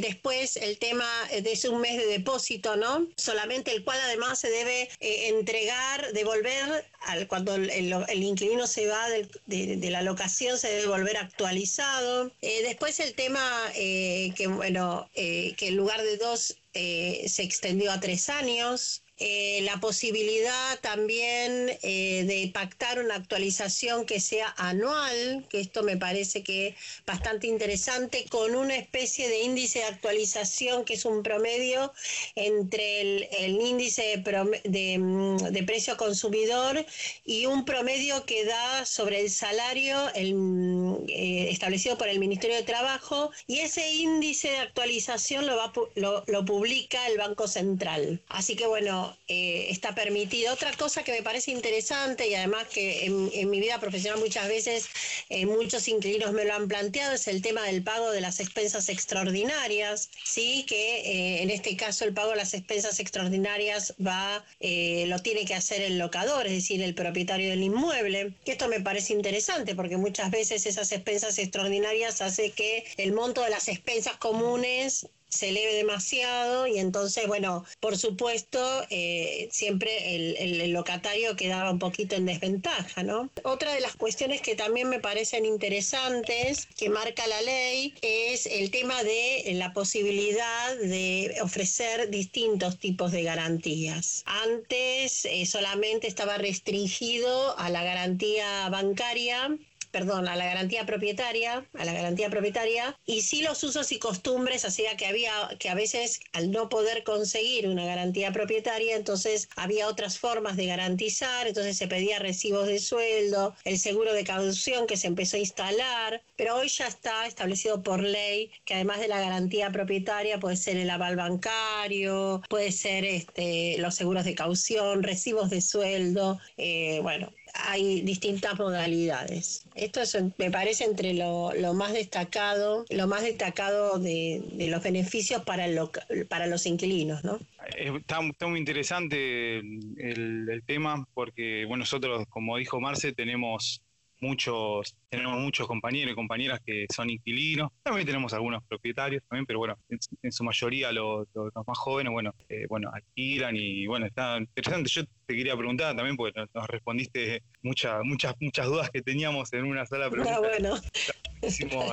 después 0.00 0.56
el 0.56 0.78
tema 0.78 1.08
de 1.30 1.52
ese 1.52 1.68
un 1.68 1.80
mes 1.80 1.96
de 1.96 2.06
depósito, 2.06 2.76
¿no? 2.76 3.06
Solamente 3.16 3.72
el 3.72 3.84
cual 3.84 3.98
además 4.04 4.38
se 4.38 4.50
debe 4.50 4.88
eh, 5.00 5.28
entregar, 5.28 6.12
devolver 6.12 6.84
al, 7.00 7.26
cuando 7.28 7.54
el, 7.54 8.22
inquilino 8.22 8.66
se 8.66 8.86
va 8.86 9.08
del- 9.08 9.30
de, 9.46 9.90
la 9.90 10.02
locación, 10.02 10.58
se 10.58 10.68
debe 10.68 10.86
volver 10.86 11.16
actualizado. 11.16 12.30
Eh, 12.42 12.62
después 12.62 13.00
el 13.00 13.14
tema 13.14 13.72
eh, 13.74 14.32
que, 14.36 14.46
bueno, 14.48 15.08
que 15.14 15.56
en 15.60 15.76
lugar 15.76 16.02
de 16.02 16.16
dos 16.18 16.57
eh, 16.80 17.28
se 17.28 17.42
extendió 17.42 17.90
a 17.90 17.98
tres 17.98 18.28
años. 18.28 19.02
Eh, 19.20 19.60
la 19.62 19.80
posibilidad 19.80 20.78
también 20.80 21.76
eh, 21.82 22.24
de 22.24 22.50
pactar 22.54 23.00
una 23.00 23.16
actualización 23.16 24.06
que 24.06 24.20
sea 24.20 24.54
anual, 24.56 25.44
que 25.50 25.60
esto 25.60 25.82
me 25.82 25.96
parece 25.96 26.42
que 26.44 26.68
es 26.68 26.74
bastante 27.04 27.48
interesante, 27.48 28.26
con 28.28 28.54
una 28.54 28.76
especie 28.76 29.28
de 29.28 29.40
índice 29.40 29.80
de 29.80 29.86
actualización 29.86 30.84
que 30.84 30.94
es 30.94 31.04
un 31.04 31.24
promedio 31.24 31.92
entre 32.36 33.00
el, 33.00 33.60
índice 33.60 34.02
de, 34.02 34.60
de, 34.64 34.98
mm, 34.98 35.36
de 35.50 35.62
precio 35.64 35.96
consumidor 35.96 36.86
y 37.24 37.46
un 37.46 37.64
promedio 37.64 38.24
que 38.24 38.44
da 38.44 38.86
sobre 38.86 39.20
el 39.20 39.30
salario 39.30 40.12
el, 40.14 40.34
mm, 40.34 41.06
eh, 41.08 41.48
establecido 41.50 41.98
por 41.98 42.08
el 42.08 42.18
Ministerio 42.20 42.56
de 42.56 42.62
Trabajo 42.62 43.30
y 43.46 43.58
ese 43.60 43.90
índice 43.92 44.48
de 44.50 44.58
actualización 44.58 45.46
lo, 45.46 45.56
va, 45.56 45.72
lo, 45.96 46.24
lo 46.26 46.44
publica 46.44 47.06
el 47.08 47.18
Banco 47.18 47.48
Central. 47.48 48.20
Así 48.28 48.54
que 48.56 48.66
bueno, 48.66 49.07
eh, 49.28 49.66
está 49.70 49.94
permitido. 49.94 50.52
Otra 50.52 50.72
cosa 50.72 51.02
que 51.02 51.12
me 51.12 51.22
parece 51.22 51.50
interesante 51.50 52.28
y 52.28 52.34
además 52.34 52.66
que 52.68 53.06
en, 53.06 53.50
mi 53.50 53.60
vida 53.60 53.78
profesional 53.80 54.18
muchas 54.20 54.48
veces 54.48 54.88
eh, 55.28 55.46
muchos 55.46 55.88
inquilinos 55.88 56.32
me 56.32 56.44
lo 56.44 56.54
han 56.54 56.68
planteado 56.68 57.14
es 57.14 57.28
el 57.28 57.42
tema 57.42 57.62
del 57.64 57.82
pago 57.82 58.10
de 58.10 58.20
las 58.20 58.40
expensas 58.40 58.88
extraordinarias, 58.88 60.10
sí, 60.24 60.64
que 60.68 61.00
eh, 61.00 61.42
en 61.42 61.50
este 61.50 61.76
caso 61.76 62.04
el 62.04 62.14
pago 62.14 62.30
de 62.30 62.36
las 62.36 62.54
expensas 62.54 63.00
extraordinarias 63.00 63.94
va, 64.04 64.44
eh, 64.60 65.04
lo 65.08 65.18
tiene 65.20 65.44
que 65.44 65.54
hacer 65.54 65.82
el 65.82 65.98
locador, 65.98 66.46
es 66.46 66.52
decir, 66.52 66.82
el 66.82 66.94
propietario 66.94 67.50
del 67.50 67.62
inmueble. 67.62 68.34
Que 68.44 68.52
esto 68.52 68.68
me 68.68 68.80
parece 68.80 69.12
interesante 69.12 69.74
porque 69.74 69.96
muchas 69.96 70.30
veces 70.30 70.66
esas 70.66 70.92
expensas 70.92 71.38
extraordinarias 71.38 72.20
hace 72.20 72.50
que 72.50 72.84
el 72.96 73.12
monto 73.12 73.42
de 73.42 73.50
las 73.50 73.68
expensas 73.68 74.16
comunes 74.16 75.08
se 75.28 75.48
eleve 75.50 75.74
demasiado 75.74 76.66
y 76.66 76.78
entonces, 76.78 77.26
bueno, 77.26 77.64
por 77.80 77.96
supuesto, 77.98 78.58
eh, 78.90 79.48
siempre 79.52 80.14
el, 80.16 80.36
el- 80.38 80.72
locatario 80.72 81.34
quedaba 81.36 81.70
un 81.70 81.78
poquito 81.78 82.14
en 82.16 82.26
desventaja, 82.26 83.02
¿no? 83.02 83.30
Otra 83.42 83.72
de 83.72 83.80
las 83.80 83.96
cuestiones 83.96 84.42
que 84.42 84.54
también 84.54 84.88
me 84.88 85.00
parecen 85.00 85.44
interesantes 85.46 86.66
que 86.76 86.90
marca 86.90 87.26
la 87.26 87.40
ley 87.42 87.94
es 88.02 88.46
el 88.46 88.70
tema 88.70 89.02
de 89.02 89.44
la 89.54 89.72
posibilidad 89.72 90.76
de 90.76 91.36
ofrecer 91.42 92.10
distintos 92.10 92.78
tipos 92.78 93.12
de 93.12 93.22
garantías. 93.22 94.22
Antes 94.26 95.24
eh, 95.24 95.46
solamente 95.46 96.06
estaba 96.06 96.36
restringido 96.38 97.58
a 97.58 97.70
la 97.70 97.82
garantía 97.84 98.68
bancaria 98.70 99.56
perdón, 99.98 100.28
a 100.28 100.36
la 100.36 100.44
garantía 100.44 100.86
propietaria, 100.86 101.66
a 101.76 101.84
la 101.84 101.92
garantía 101.92 102.30
propietaria, 102.30 102.96
y 103.04 103.22
sí 103.22 103.42
los 103.42 103.64
usos 103.64 103.90
y 103.90 103.98
costumbres 103.98 104.64
hacía 104.64 104.96
que 104.96 105.06
había, 105.06 105.32
que 105.58 105.70
a 105.70 105.74
veces 105.74 106.20
al 106.32 106.52
no 106.52 106.68
poder 106.68 107.02
conseguir 107.02 107.66
una 107.66 107.84
garantía 107.84 108.30
propietaria, 108.30 108.94
entonces 108.94 109.48
había 109.56 109.88
otras 109.88 110.20
formas 110.20 110.56
de 110.56 110.66
garantizar, 110.66 111.48
entonces 111.48 111.76
se 111.76 111.88
pedía 111.88 112.20
recibos 112.20 112.68
de 112.68 112.78
sueldo, 112.78 113.56
el 113.64 113.76
seguro 113.76 114.12
de 114.12 114.22
caución 114.22 114.86
que 114.86 114.96
se 114.96 115.08
empezó 115.08 115.36
a 115.36 115.40
instalar, 115.40 116.22
pero 116.36 116.54
hoy 116.54 116.68
ya 116.68 116.86
está 116.86 117.26
establecido 117.26 117.82
por 117.82 118.00
ley 118.00 118.52
que 118.64 118.74
además 118.74 119.00
de 119.00 119.08
la 119.08 119.18
garantía 119.18 119.70
propietaria 119.70 120.38
puede 120.38 120.56
ser 120.56 120.76
el 120.76 120.90
aval 120.90 121.16
bancario, 121.16 122.40
puede 122.48 122.70
ser 122.70 123.04
este, 123.04 123.78
los 123.78 123.96
seguros 123.96 124.24
de 124.24 124.36
caución, 124.36 125.02
recibos 125.02 125.50
de 125.50 125.60
sueldo, 125.60 126.38
eh, 126.56 127.00
bueno, 127.02 127.32
hay 127.54 128.02
distintas 128.02 128.58
modalidades. 128.58 129.64
Esto 129.74 130.00
es, 130.00 130.16
me 130.38 130.50
parece 130.50 130.84
entre 130.84 131.14
lo, 131.14 131.52
lo 131.54 131.74
más 131.74 131.92
destacado, 131.92 132.84
lo 132.90 133.06
más 133.06 133.22
destacado 133.22 133.98
de, 133.98 134.42
los 134.68 134.82
beneficios 134.82 135.42
para, 135.44 135.66
loca- 135.68 136.06
para 136.28 136.46
los 136.46 136.66
inquilinos, 136.66 137.24
¿no? 137.24 137.36
Eh, 137.76 137.92
Está, 137.96 138.20
está 138.26 138.46
muy 138.46 138.58
interesante 138.58 139.58
el, 139.58 140.48
el 140.50 140.62
tema 140.64 141.06
porque 141.14 141.64
bueno, 141.66 141.80
nosotros, 141.82 142.24
como 142.28 142.56
dijo 142.56 142.80
Marce, 142.80 143.12
tenemos 143.12 143.82
muchos, 144.20 144.96
tenemos 145.08 145.38
muchos 145.38 145.66
compañeros 145.66 146.12
y 146.12 146.14
compañeras 146.14 146.60
que 146.64 146.86
son 146.94 147.10
inquilinos. 147.10 147.70
También 147.82 148.06
tenemos 148.06 148.32
algunos 148.32 148.62
propietarios 148.68 149.22
también, 149.28 149.46
pero 149.46 149.58
bueno, 149.60 149.76
en, 149.88 150.00
su- 150.00 150.16
en 150.22 150.32
su 150.32 150.44
mayoría 150.44 150.92
los, 150.92 151.26
los- 151.34 151.50
los 151.54 151.66
más 151.66 151.78
jóvenes, 151.78 152.12
bueno, 152.12 152.32
eh, 152.48 152.66
bueno, 152.68 152.90
alquilan 152.92 153.56
y 153.56 153.86
bueno, 153.86 154.06
está 154.06 154.38
interesante. 154.38 154.90
Yo 154.90 155.02
te 155.26 155.36
quería 155.36 155.56
preguntar 155.56 155.94
también 155.96 156.16
porque 156.16 156.44
nos, 156.54 156.66
respondiste 156.66 157.42
muchas, 157.62 158.00
muchas, 158.04 158.34
muchas 158.40 158.66
dudas 158.66 158.90
que 158.90 159.02
teníamos 159.02 159.52
en 159.52 159.64
una 159.64 159.86
sola 159.86 160.10
pregunta. 160.10 160.36
Ah, 160.36 160.40
bueno. 160.40 160.74
Hicimos 161.42 161.84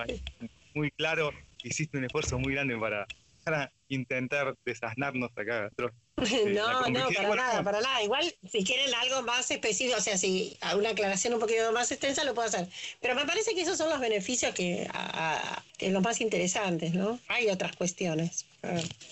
muy 0.74 0.92
claro, 0.92 1.32
hiciste 1.64 1.98
un 1.98 2.06
esfuerzo 2.06 2.38
muy 2.40 2.54
grande 2.54 2.78
para, 2.78 3.06
para 3.44 3.72
intentar 3.90 4.56
desasnarnos 4.66 5.30
acá. 5.36 5.70
Eh, 6.18 6.46
No, 6.54 6.88
no, 6.88 7.08
para 7.12 7.28
bueno, 7.28 7.36
nada, 7.44 7.64
para 7.64 7.82
nada. 7.82 8.02
Igual, 8.02 8.34
si 8.50 8.64
quieren 8.64 8.94
algo 8.96 9.22
más 9.24 9.52
específico, 9.52 9.98
o 9.98 10.02
sea, 10.02 10.18
si 10.18 10.58
a 10.62 10.76
una 10.78 10.90
aclaración 10.92 11.34
un 11.34 11.40
poquito 11.40 11.72
más 11.74 11.92
extensa, 11.92 12.24
lo 12.24 12.34
puedo 12.34 12.48
hacer. 12.48 12.68
Pero 13.02 13.16
me 13.16 13.26
parece 13.26 13.54
que 13.54 13.62
esos 13.62 13.78
son 13.78 13.90
los 13.90 14.00
beneficios 14.00 14.54
que, 14.54 14.88
a- 14.94 15.58
a- 15.58 15.64
que 15.78 15.90
los 15.92 16.02
más 16.02 16.22
interesantes, 16.22 16.94
¿no? 16.94 17.20
Hay 17.28 17.50
otras 17.50 17.76
cuestiones. 17.76 18.46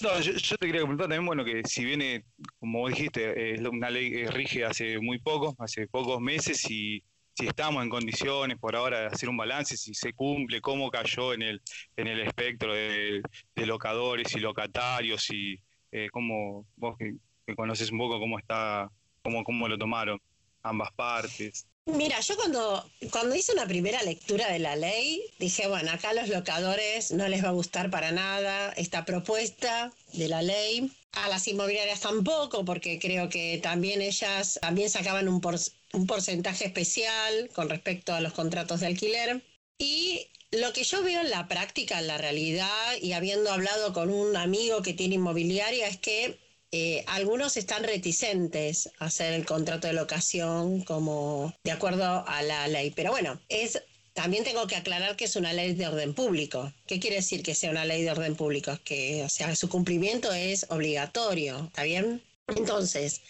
No, 0.01 0.19
yo, 0.21 0.31
yo 0.33 0.57
te 0.57 0.65
quería 0.65 0.81
preguntar 0.81 1.05
también, 1.05 1.25
bueno, 1.25 1.43
que 1.43 1.61
si 1.65 1.83
viene, 1.83 2.23
como 2.59 2.87
dijiste, 2.87 3.53
es 3.53 3.59
una 3.61 3.89
ley 3.89 4.09
que 4.11 4.31
rige 4.31 4.63
hace 4.65 4.97
muy 4.99 5.19
poco, 5.19 5.55
hace 5.59 5.87
pocos 5.87 6.19
meses, 6.21 6.63
y 6.71 7.03
si 7.37 7.47
estamos 7.47 7.83
en 7.83 7.89
condiciones 7.89 8.57
por 8.57 8.75
ahora 8.75 9.01
de 9.01 9.05
hacer 9.07 9.27
un 9.27 9.37
balance, 9.37 9.75
si 9.75 9.93
se 9.93 10.13
cumple, 10.13 10.61
cómo 10.61 10.89
cayó 10.89 11.33
en 11.33 11.41
el, 11.41 11.61
en 11.97 12.07
el 12.07 12.21
espectro 12.21 12.73
de, 12.73 13.21
de 13.55 13.65
locadores 13.65 14.33
y 14.35 14.39
locatarios, 14.39 15.29
y 15.31 15.59
eh, 15.93 16.09
cómo 16.11 16.65
vos 16.75 16.97
que, 16.97 17.13
que 17.45 17.55
conoces 17.55 17.91
un 17.91 17.99
poco 17.99 18.19
cómo 18.19 18.39
está, 18.39 18.89
cómo, 19.21 19.43
cómo 19.43 19.67
lo 19.67 19.77
tomaron 19.77 20.19
ambas 20.63 20.91
partes. 20.93 21.67
Mira, 21.85 22.19
yo 22.21 22.35
cuando, 22.37 22.89
cuando 23.11 23.35
hice 23.35 23.51
una 23.51 23.67
primera 23.67 24.01
lectura 24.03 24.49
de 24.49 24.59
la 24.59 24.75
ley, 24.77 25.21
dije, 25.37 25.67
bueno, 25.67 25.91
acá 25.91 26.11
a 26.11 26.13
los 26.13 26.29
locadores 26.29 27.11
no 27.11 27.27
les 27.27 27.43
va 27.43 27.49
a 27.49 27.51
gustar 27.51 27.89
para 27.89 28.11
nada 28.13 28.71
esta 28.77 29.03
propuesta 29.03 29.91
de 30.13 30.29
la 30.29 30.41
ley. 30.41 30.91
A 31.11 31.27
las 31.27 31.47
inmobiliarias 31.47 31.99
tampoco, 31.99 32.65
porque 32.65 32.99
creo 32.99 33.29
que 33.29 33.59
también 33.61 34.01
ellas 34.01 34.57
también 34.61 34.89
sacaban 34.89 35.27
un, 35.27 35.41
por- 35.41 35.59
un 35.91 36.07
porcentaje 36.07 36.65
especial 36.65 37.49
con 37.53 37.69
respecto 37.69 38.13
a 38.13 38.21
los 38.21 38.33
contratos 38.33 38.79
de 38.79 38.87
alquiler. 38.87 39.43
Y 39.77 40.12
lo 40.53 40.71
que 40.71 40.83
yo 40.83 41.03
veo 41.03 41.21
en 41.21 41.29
la 41.29 41.47
práctica, 41.47 41.99
en 41.99 42.07
la 42.07 42.17
realidad, 42.17 42.95
y 43.01 43.13
habiendo 43.13 43.51
hablado 43.51 43.91
con 43.93 44.09
un 44.09 44.37
amigo 44.37 44.81
que 44.81 44.93
tiene 44.93 45.15
inmobiliaria, 45.15 45.87
es 45.87 45.97
que 45.97 46.37
eh, 46.71 47.03
algunos 47.07 47.57
están 47.57 47.83
reticentes 47.83 48.89
a 48.99 49.05
hacer 49.05 49.33
el 49.33 49.45
contrato 49.45 49.87
de 49.87 49.93
locación 49.93 50.81
como 50.81 51.53
de 51.63 51.71
acuerdo 51.71 52.23
a 52.27 52.41
la 52.43 52.67
ley. 52.67 52.91
Pero 52.91 53.11
bueno, 53.11 53.39
es 53.49 53.81
también 54.13 54.43
tengo 54.43 54.67
que 54.67 54.75
aclarar 54.75 55.15
que 55.15 55.25
es 55.25 55.35
una 55.35 55.53
ley 55.53 55.73
de 55.73 55.87
orden 55.87 56.13
público. 56.13 56.71
¿Qué 56.85 56.99
quiere 56.99 57.17
decir 57.17 57.41
que 57.41 57.55
sea 57.55 57.71
una 57.71 57.85
ley 57.85 58.03
de 58.03 58.11
orden 58.11 58.35
público? 58.35 58.71
Es 58.71 58.79
que, 58.79 59.23
o 59.23 59.29
sea, 59.29 59.55
su 59.55 59.69
cumplimiento 59.69 60.31
es 60.31 60.67
obligatorio, 60.69 61.65
¿está 61.65 61.83
bien? 61.83 62.21
Entonces, 62.47 63.21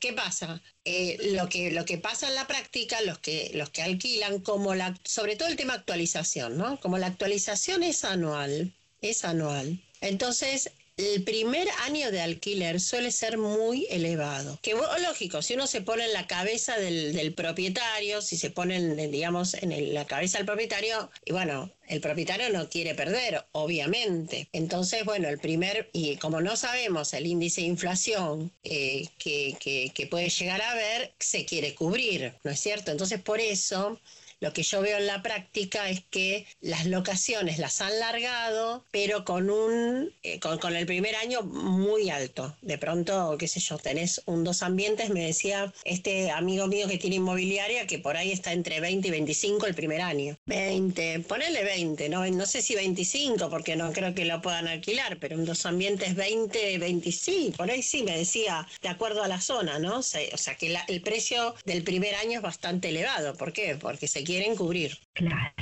¿qué 0.00 0.12
pasa? 0.12 0.60
Eh, 0.84 1.18
lo, 1.32 1.48
que, 1.48 1.70
lo 1.70 1.84
que 1.84 1.98
pasa 1.98 2.28
en 2.28 2.34
la 2.34 2.46
práctica, 2.46 3.00
los 3.02 3.18
que, 3.18 3.50
los 3.54 3.70
que 3.70 3.82
alquilan, 3.82 4.40
como 4.40 4.74
la, 4.74 4.98
sobre 5.04 5.36
todo 5.36 5.48
el 5.48 5.56
tema 5.56 5.74
actualización, 5.74 6.56
¿no? 6.56 6.80
Como 6.80 6.98
la 6.98 7.06
actualización 7.06 7.82
es 7.82 8.04
anual, 8.04 8.74
es 9.02 9.24
anual. 9.24 9.80
Entonces, 10.00 10.70
el 10.96 11.24
primer 11.24 11.68
año 11.82 12.10
de 12.10 12.22
alquiler 12.22 12.80
suele 12.80 13.12
ser 13.12 13.36
muy 13.36 13.86
elevado. 13.90 14.58
Que 14.62 14.72
lógico, 14.72 15.42
si 15.42 15.52
uno 15.52 15.66
se 15.66 15.82
pone 15.82 16.04
en 16.06 16.14
la 16.14 16.26
cabeza 16.26 16.78
del, 16.78 17.12
del 17.12 17.34
propietario, 17.34 18.22
si 18.22 18.38
se 18.38 18.48
pone, 18.50 18.76
en, 18.76 19.10
digamos, 19.10 19.52
en 19.54 19.92
la 19.92 20.06
cabeza 20.06 20.38
del 20.38 20.46
propietario, 20.46 21.10
y 21.26 21.32
bueno, 21.32 21.70
el 21.86 22.00
propietario 22.00 22.48
no 22.48 22.70
quiere 22.70 22.94
perder, 22.94 23.44
obviamente. 23.52 24.48
Entonces, 24.52 25.04
bueno, 25.04 25.28
el 25.28 25.38
primer, 25.38 25.90
y 25.92 26.16
como 26.16 26.40
no 26.40 26.56
sabemos 26.56 27.12
el 27.12 27.26
índice 27.26 27.60
de 27.60 27.66
inflación 27.66 28.50
eh, 28.64 29.06
que, 29.18 29.54
que- 29.60 29.92
que 29.94 30.06
puede 30.06 30.30
llegar 30.30 30.62
a 30.62 30.72
haber, 30.72 31.14
se 31.20 31.44
quiere 31.44 31.74
cubrir, 31.74 32.32
¿no 32.42 32.50
es 32.50 32.60
cierto? 32.60 32.90
Entonces, 32.90 33.20
por 33.20 33.40
eso 33.40 34.00
lo 34.46 34.52
que 34.52 34.62
yo 34.62 34.80
veo 34.80 34.98
en 34.98 35.08
la 35.08 35.22
práctica 35.22 35.90
es 35.90 36.04
que 36.08 36.46
las 36.60 36.86
locaciones 36.86 37.58
las 37.58 37.80
han 37.80 37.98
largado, 37.98 38.84
pero 38.92 39.24
con 39.24 39.50
un 39.50 40.12
eh, 40.22 40.38
con, 40.38 40.76
el 40.76 40.86
primer 40.86 41.16
año 41.16 41.42
muy 41.42 42.10
alto. 42.10 42.54
De 42.62 42.78
pronto, 42.78 43.36
qué 43.40 43.48
sé 43.48 43.58
yo, 43.58 43.76
tenés 43.76 44.22
un 44.26 44.44
dos 44.44 44.62
ambientes, 44.62 45.10
me 45.10 45.26
decía 45.26 45.74
este 45.82 46.30
amigo 46.30 46.68
mío 46.68 46.86
que 46.86 46.96
tiene 46.96 47.16
inmobiliaria 47.16 47.88
que 47.88 47.98
por 47.98 48.16
ahí 48.16 48.30
está 48.30 48.52
entre 48.52 48.78
20 48.78 49.08
y 49.08 49.10
25 49.10 49.66
el 49.66 49.74
primer 49.74 50.00
año. 50.00 50.38
20, 50.46 51.20
ponele 51.20 51.64
20, 51.64 52.08
no, 52.08 52.24
no 52.24 52.46
sé 52.46 52.62
si 52.62 52.76
25 52.76 53.50
porque 53.50 53.74
no 53.74 53.92
creo 53.92 54.14
que 54.14 54.26
lo 54.26 54.40
puedan 54.42 54.68
alquilar, 54.68 55.18
pero 55.18 55.34
un 55.34 55.44
dos 55.44 55.66
ambientes 55.66 56.14
20, 56.14 56.78
25, 56.78 57.56
por 57.56 57.68
ahí 57.68 57.82
sí 57.82 58.04
me 58.04 58.16
decía, 58.16 58.68
de 58.80 58.90
acuerdo 58.90 59.24
a 59.24 59.28
la 59.28 59.40
zona, 59.40 59.80
¿no? 59.80 59.98
O 59.98 60.02
sea 60.02 60.54
que 60.56 60.78
el 60.86 61.00
precio 61.00 61.56
del 61.64 61.82
primer 61.82 62.14
año 62.14 62.36
es 62.36 62.42
bastante 62.42 62.90
elevado. 62.90 63.34
¿Por 63.36 63.52
qué? 63.52 63.74
Porque 63.74 64.06
se 64.06 64.22
quieren 64.36 64.56
cubrir. 64.56 64.98
Claro. 65.14 65.52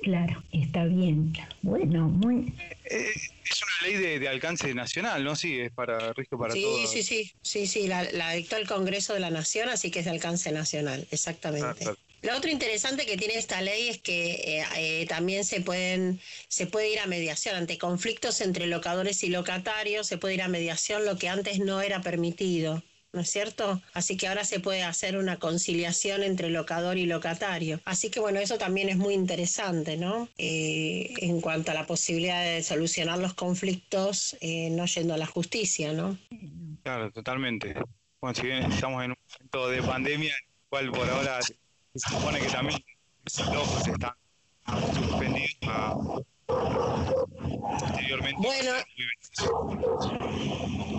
Claro, 0.00 0.42
está 0.52 0.84
bien. 0.84 1.32
Bueno, 1.62 2.08
muy... 2.08 2.52
Eh, 2.84 3.06
es 3.50 3.62
una 3.62 3.88
ley 3.88 3.96
de, 3.96 4.18
de 4.18 4.28
alcance 4.28 4.74
nacional, 4.74 5.24
¿no? 5.24 5.34
Sí, 5.34 5.58
es 5.58 5.72
para 5.72 6.12
riesgo 6.12 6.38
para 6.38 6.52
sí, 6.52 6.60
todos. 6.60 6.90
sí, 6.90 7.02
sí, 7.02 7.32
sí, 7.40 7.66
sí, 7.66 7.86
la, 7.86 8.04
la 8.12 8.32
dictó 8.32 8.56
el 8.56 8.68
Congreso 8.68 9.14
de 9.14 9.20
la 9.20 9.30
Nación, 9.30 9.70
así 9.70 9.90
que 9.90 10.00
es 10.00 10.04
de 10.04 10.10
alcance 10.10 10.52
nacional, 10.52 11.06
exactamente. 11.10 11.86
Ah. 11.86 11.94
Lo 12.20 12.36
otro 12.36 12.50
interesante 12.50 13.06
que 13.06 13.16
tiene 13.16 13.36
esta 13.36 13.62
ley 13.62 13.88
es 13.88 13.98
que 13.98 14.32
eh, 14.32 14.64
eh, 14.76 15.06
también 15.06 15.44
se 15.44 15.60
pueden 15.60 16.20
se 16.48 16.66
puede 16.66 16.90
ir 16.90 16.98
a 17.00 17.06
mediación 17.06 17.54
ante 17.54 17.76
conflictos 17.76 18.40
entre 18.40 18.66
locadores 18.66 19.22
y 19.24 19.28
locatarios, 19.28 20.06
se 20.06 20.18
puede 20.18 20.34
ir 20.34 20.42
a 20.42 20.48
mediación 20.48 21.04
lo 21.04 21.18
que 21.18 21.28
antes 21.28 21.58
no 21.58 21.82
era 21.82 22.00
permitido. 22.00 22.82
¿No 23.14 23.20
es 23.20 23.30
cierto? 23.30 23.80
Así 23.92 24.16
que 24.16 24.26
ahora 24.26 24.42
se 24.42 24.58
puede 24.58 24.82
hacer 24.82 25.16
una 25.16 25.38
conciliación 25.38 26.24
entre 26.24 26.50
locador 26.50 26.98
y 26.98 27.06
locatario. 27.06 27.80
Así 27.84 28.10
que 28.10 28.18
bueno, 28.18 28.40
eso 28.40 28.58
también 28.58 28.88
es 28.88 28.96
muy 28.96 29.14
interesante, 29.14 29.96
¿no? 29.96 30.28
Eh, 30.36 31.14
en 31.18 31.40
cuanto 31.40 31.70
a 31.70 31.74
la 31.74 31.86
posibilidad 31.86 32.42
de 32.42 32.60
solucionar 32.64 33.20
los 33.20 33.34
conflictos 33.34 34.36
eh, 34.40 34.68
no 34.70 34.86
yendo 34.86 35.14
a 35.14 35.16
la 35.16 35.26
justicia, 35.26 35.92
¿no? 35.92 36.18
Claro, 36.82 37.12
totalmente. 37.12 37.76
Bueno, 38.20 38.34
si 38.34 38.42
bien 38.48 38.72
estamos 38.72 39.04
en 39.04 39.12
un 39.12 39.16
momento 39.30 39.68
de 39.68 39.82
pandemia, 39.84 40.30
en 40.30 40.44
el 40.44 40.68
cual 40.68 40.90
por 40.90 41.08
ahora 41.08 41.40
se 41.40 41.54
supone 41.94 42.40
que 42.40 42.48
también 42.48 42.80
los 43.24 43.40
ojos 43.48 43.86
están 43.86 44.14
posteriormente. 48.18 48.42
Bueno, 48.42 48.72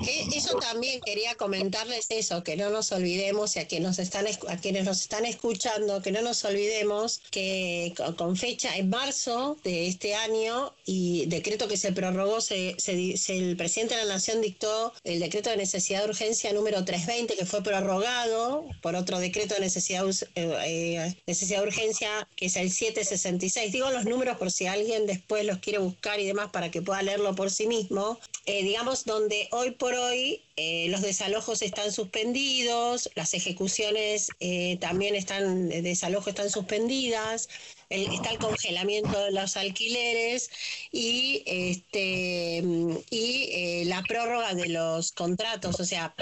E- 0.08 0.26
Eso 0.38 0.56
también 0.60 1.00
quería 1.02 1.34
comentarles 1.36 2.08
eso, 2.10 2.44
que 2.44 2.56
no 2.58 2.70
nos 2.70 2.92
olvidemos 2.92 3.56
y 3.56 3.60
a, 3.60 3.68
quienes 3.68 3.88
nos 3.88 4.00
están, 4.00 4.26
a 4.50 4.58
quienes 4.58 4.84
nos 4.86 5.02
están 5.02 5.26
escuchando, 5.26 6.02
que 6.02 6.12
no 6.12 6.22
nos 6.22 6.44
olvidemos 6.46 7.22
que 7.32 7.94
co- 7.98 8.16
con 8.16 8.36
fecha 8.36 8.76
en 8.78 8.90
marzo 8.90 9.58
de 9.64 9.88
este 9.88 10.14
año 10.14 10.76
y 10.86 11.26
decreto 11.28 11.68
que 11.68 11.78
se 11.78 11.92
prorrogó, 11.92 12.42
se, 12.42 12.76
se 12.78 12.94
di- 12.96 13.18
se- 13.18 13.38
el 13.38 13.58
presidente 13.58 13.96
de 13.96 14.06
la 14.06 14.14
Nación 14.16 14.42
dictó 14.42 14.94
el 15.04 15.20
decreto 15.20 15.50
de 15.50 15.58
necesidad 15.58 16.04
de 16.04 16.10
urgencia 16.10 16.54
número 16.54 16.84
320 16.86 17.36
que 17.36 17.46
fue 17.46 17.64
prorrogado 17.64 18.66
por 18.82 18.96
otro 18.96 19.18
decreto 19.20 19.56
de 19.56 19.62
necesidad, 19.62 20.06
eh, 20.36 20.54
eh, 20.66 21.16
necesidad 21.26 21.62
de 21.62 21.68
urgencia 21.68 22.28
que 22.36 22.48
es 22.48 22.56
el 22.58 22.70
766. 22.70 23.72
Digo 23.72 23.90
los 23.90 24.06
números 24.06 24.38
por 24.38 24.52
si 24.52 24.68
alguien 24.68 25.08
después 25.08 25.46
los 25.46 25.58
quiere 25.60 25.80
buscar 25.80 26.20
y 26.20 26.26
demás 26.28 26.50
para 26.52 26.70
que 26.70 26.82
pueda 26.84 27.02
leerlo 27.06 27.36
por 27.36 27.52
sí 27.52 27.68
mismo. 27.68 28.20
Eh, 28.46 28.64
digamos, 28.64 29.06
donde 29.06 29.48
hoy 29.52 29.72
por 29.72 29.94
hoy 29.94 30.44
eh, 30.56 30.88
los 30.90 31.02
desalojos 31.02 31.62
están 31.62 31.92
suspendidos, 31.92 33.10
las 33.16 33.34
ejecuciones 33.34 34.30
eh, 34.40 34.78
también 34.80 35.16
están, 35.16 35.70
de 35.70 35.82
desalojo 35.82 36.30
están 36.30 36.50
suspendidas, 36.50 37.50
está 37.90 38.32
el 38.32 38.40
congelamiento 38.40 39.18
de 39.20 39.32
los 39.32 39.58
alquileres 39.58 40.50
y, 40.92 41.44
este, 41.46 42.64
y 43.10 43.86
la 43.86 44.02
prórroga 44.04 44.54
de 44.54 44.70
los 44.70 45.12
contratos. 45.12 45.80
O 45.80 45.86
sea, 45.86 46.14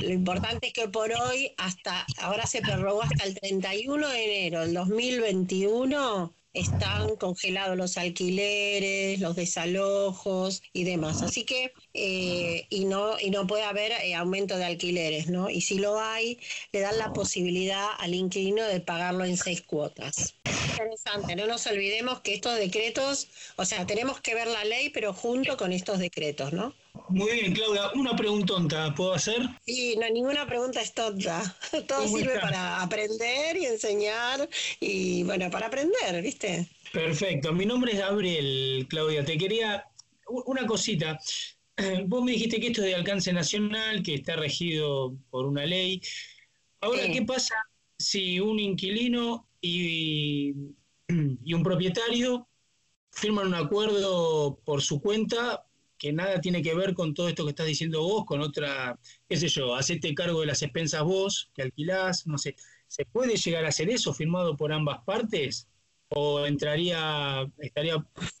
lo 0.00 0.12
importante 0.12 0.68
es 0.68 0.72
que 0.72 0.88
por 0.88 1.12
hoy, 1.12 1.52
hasta 1.58 2.06
ahora 2.18 2.46
se 2.46 2.62
prorrogó 2.62 3.02
hasta 3.02 3.24
el 3.24 3.34
31 3.38 4.08
de 4.08 4.24
enero 4.24 4.60
del 4.62 4.74
2021 4.74 6.34
están 6.54 7.16
congelados 7.16 7.76
los 7.76 7.98
alquileres, 7.98 9.20
los 9.20 9.36
desalojos 9.36 10.62
y 10.72 10.84
demás. 10.84 11.22
Así 11.22 11.44
que, 11.44 11.72
eh, 11.92 12.66
y, 12.70 12.84
no, 12.84 13.18
y 13.20 13.30
no 13.30 13.46
puede 13.46 13.64
haber 13.64 13.92
eh, 13.92 14.14
aumento 14.14 14.56
de 14.56 14.64
alquileres, 14.64 15.28
¿no? 15.28 15.50
Y 15.50 15.60
si 15.60 15.78
lo 15.78 16.00
hay, 16.00 16.38
le 16.72 16.80
dan 16.80 16.96
la 16.96 17.12
posibilidad 17.12 17.88
al 17.98 18.14
inquilino 18.14 18.64
de 18.64 18.80
pagarlo 18.80 19.24
en 19.24 19.36
seis 19.36 19.60
cuotas. 19.60 20.34
Interesante, 20.70 21.36
no 21.36 21.46
nos 21.46 21.66
olvidemos 21.66 22.20
que 22.20 22.34
estos 22.34 22.56
decretos, 22.56 23.28
o 23.56 23.64
sea, 23.64 23.86
tenemos 23.86 24.20
que 24.20 24.34
ver 24.34 24.46
la 24.46 24.64
ley, 24.64 24.90
pero 24.90 25.12
junto 25.12 25.56
con 25.56 25.72
estos 25.72 25.98
decretos, 25.98 26.52
¿no? 26.52 26.74
Muy 27.08 27.32
bien, 27.32 27.52
Claudia. 27.52 27.90
Una 27.94 28.14
preguntonta, 28.16 28.94
¿puedo 28.94 29.14
hacer? 29.14 29.42
Y 29.66 29.96
no, 29.96 30.08
ninguna 30.10 30.46
pregunta 30.46 30.80
es 30.80 30.94
tonta. 30.94 31.42
Todo 31.88 32.04
¿Cómo 32.04 32.16
sirve 32.16 32.34
está? 32.34 32.40
para 32.46 32.82
aprender 32.82 33.56
y 33.56 33.66
enseñar 33.66 34.48
y, 34.80 35.22
bueno, 35.24 35.50
para 35.50 35.66
aprender, 35.66 36.22
¿viste? 36.22 36.68
Perfecto. 36.92 37.52
Mi 37.52 37.66
nombre 37.66 37.92
es 37.92 37.98
Gabriel, 37.98 38.86
Claudia. 38.88 39.24
Te 39.24 39.36
quería 39.36 39.84
una 40.46 40.66
cosita. 40.66 41.18
Vos 42.06 42.22
me 42.24 42.32
dijiste 42.32 42.60
que 42.60 42.68
esto 42.68 42.80
es 42.82 42.88
de 42.88 42.94
alcance 42.94 43.32
nacional, 43.32 44.02
que 44.02 44.14
está 44.14 44.36
regido 44.36 45.14
por 45.30 45.46
una 45.46 45.66
ley. 45.66 46.00
Ahora, 46.80 47.04
Sí. 47.04 47.12
¿qué 47.12 47.22
pasa 47.22 47.54
si 47.98 48.38
un 48.40 48.58
inquilino 48.60 49.48
y, 49.60 50.52
y 51.08 51.54
un 51.54 51.62
propietario 51.62 52.46
firman 53.10 53.48
un 53.48 53.54
acuerdo 53.54 54.58
por 54.64 54.82
su 54.82 55.00
cuenta 55.00 55.64
que 56.04 56.12
nada 56.12 56.38
tiene 56.38 56.60
que 56.62 56.74
ver 56.74 56.92
con 56.92 57.14
todo 57.14 57.28
esto 57.30 57.44
que 57.44 57.50
estás 57.50 57.66
diciendo 57.66 58.02
vos, 58.02 58.26
con 58.26 58.42
otra, 58.42 58.98
qué 59.26 59.38
sé 59.38 59.48
yo, 59.48 59.74
hacete 59.74 60.14
cargo 60.14 60.40
de 60.40 60.46
las 60.48 60.60
expensas 60.60 61.02
vos, 61.02 61.50
que 61.54 61.62
alquilás, 61.62 62.26
no 62.26 62.36
sé. 62.36 62.56
¿Se 62.88 63.06
puede 63.06 63.36
llegar 63.36 63.64
a 63.64 63.68
hacer 63.68 63.88
eso 63.88 64.12
firmado 64.12 64.54
por 64.54 64.70
ambas 64.70 65.02
partes? 65.06 65.66
¿O 66.08 66.44
entraría, 66.44 67.50
estaría 67.58 67.94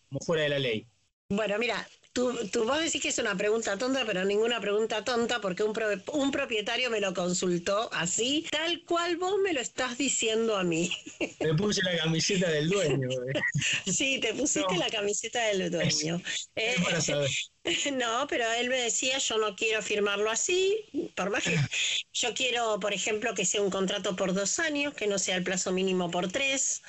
como 0.08 0.20
fuera 0.20 0.42
de 0.42 0.48
la 0.50 0.58
ley? 0.58 0.86
Bueno, 1.30 1.58
mira, 1.58 1.88
tú, 2.12 2.36
tú 2.52 2.64
vos 2.64 2.78
decís 2.78 3.00
que 3.00 3.08
es 3.08 3.18
una 3.18 3.34
pregunta 3.34 3.78
tonta, 3.78 4.04
pero 4.04 4.26
ninguna 4.26 4.60
pregunta 4.60 5.02
tonta 5.02 5.40
porque 5.40 5.62
un, 5.62 5.72
pro- 5.72 5.88
un 6.12 6.30
propietario 6.30 6.90
me 6.90 7.00
lo 7.00 7.14
consultó 7.14 7.88
así, 7.94 8.46
tal 8.50 8.84
cual 8.84 9.16
vos 9.16 9.36
me 9.42 9.54
lo 9.54 9.60
estás 9.60 9.96
diciendo 9.96 10.54
a 10.54 10.64
mí. 10.64 10.90
Me 11.40 11.54
puse 11.54 11.82
la 11.82 11.96
camiseta 11.96 12.50
del 12.50 12.68
dueño. 12.68 13.08
eh. 13.34 13.90
Sí, 13.90 14.20
te 14.20 14.34
pusiste 14.34 14.74
No. 14.74 14.80
la 14.80 14.90
camiseta 14.90 15.42
del 15.46 15.70
dueño. 15.70 16.20
Eh, 16.54 16.74
Es 16.76 16.84
para 16.84 17.00
saber. 17.00 17.30
No, 17.92 18.26
pero 18.28 18.44
él 18.52 18.68
me 18.68 18.76
decía, 18.76 19.18
yo 19.18 19.38
no 19.38 19.56
quiero 19.56 19.80
firmarlo 19.82 20.30
así, 20.30 20.84
por 21.14 21.30
más 21.30 21.42
que 21.44 21.56
yo 22.12 22.34
quiero, 22.34 22.78
por 22.78 22.92
ejemplo, 22.92 23.34
que 23.34 23.46
sea 23.46 23.62
un 23.62 23.70
contrato 23.70 24.16
por 24.16 24.34
dos 24.34 24.58
años, 24.58 24.92
que 24.94 25.06
no 25.06 25.18
sea 25.18 25.36
el 25.36 25.44
plazo 25.44 25.72
mínimo 25.72 26.10
por 26.10 26.30
tres. 26.30 26.82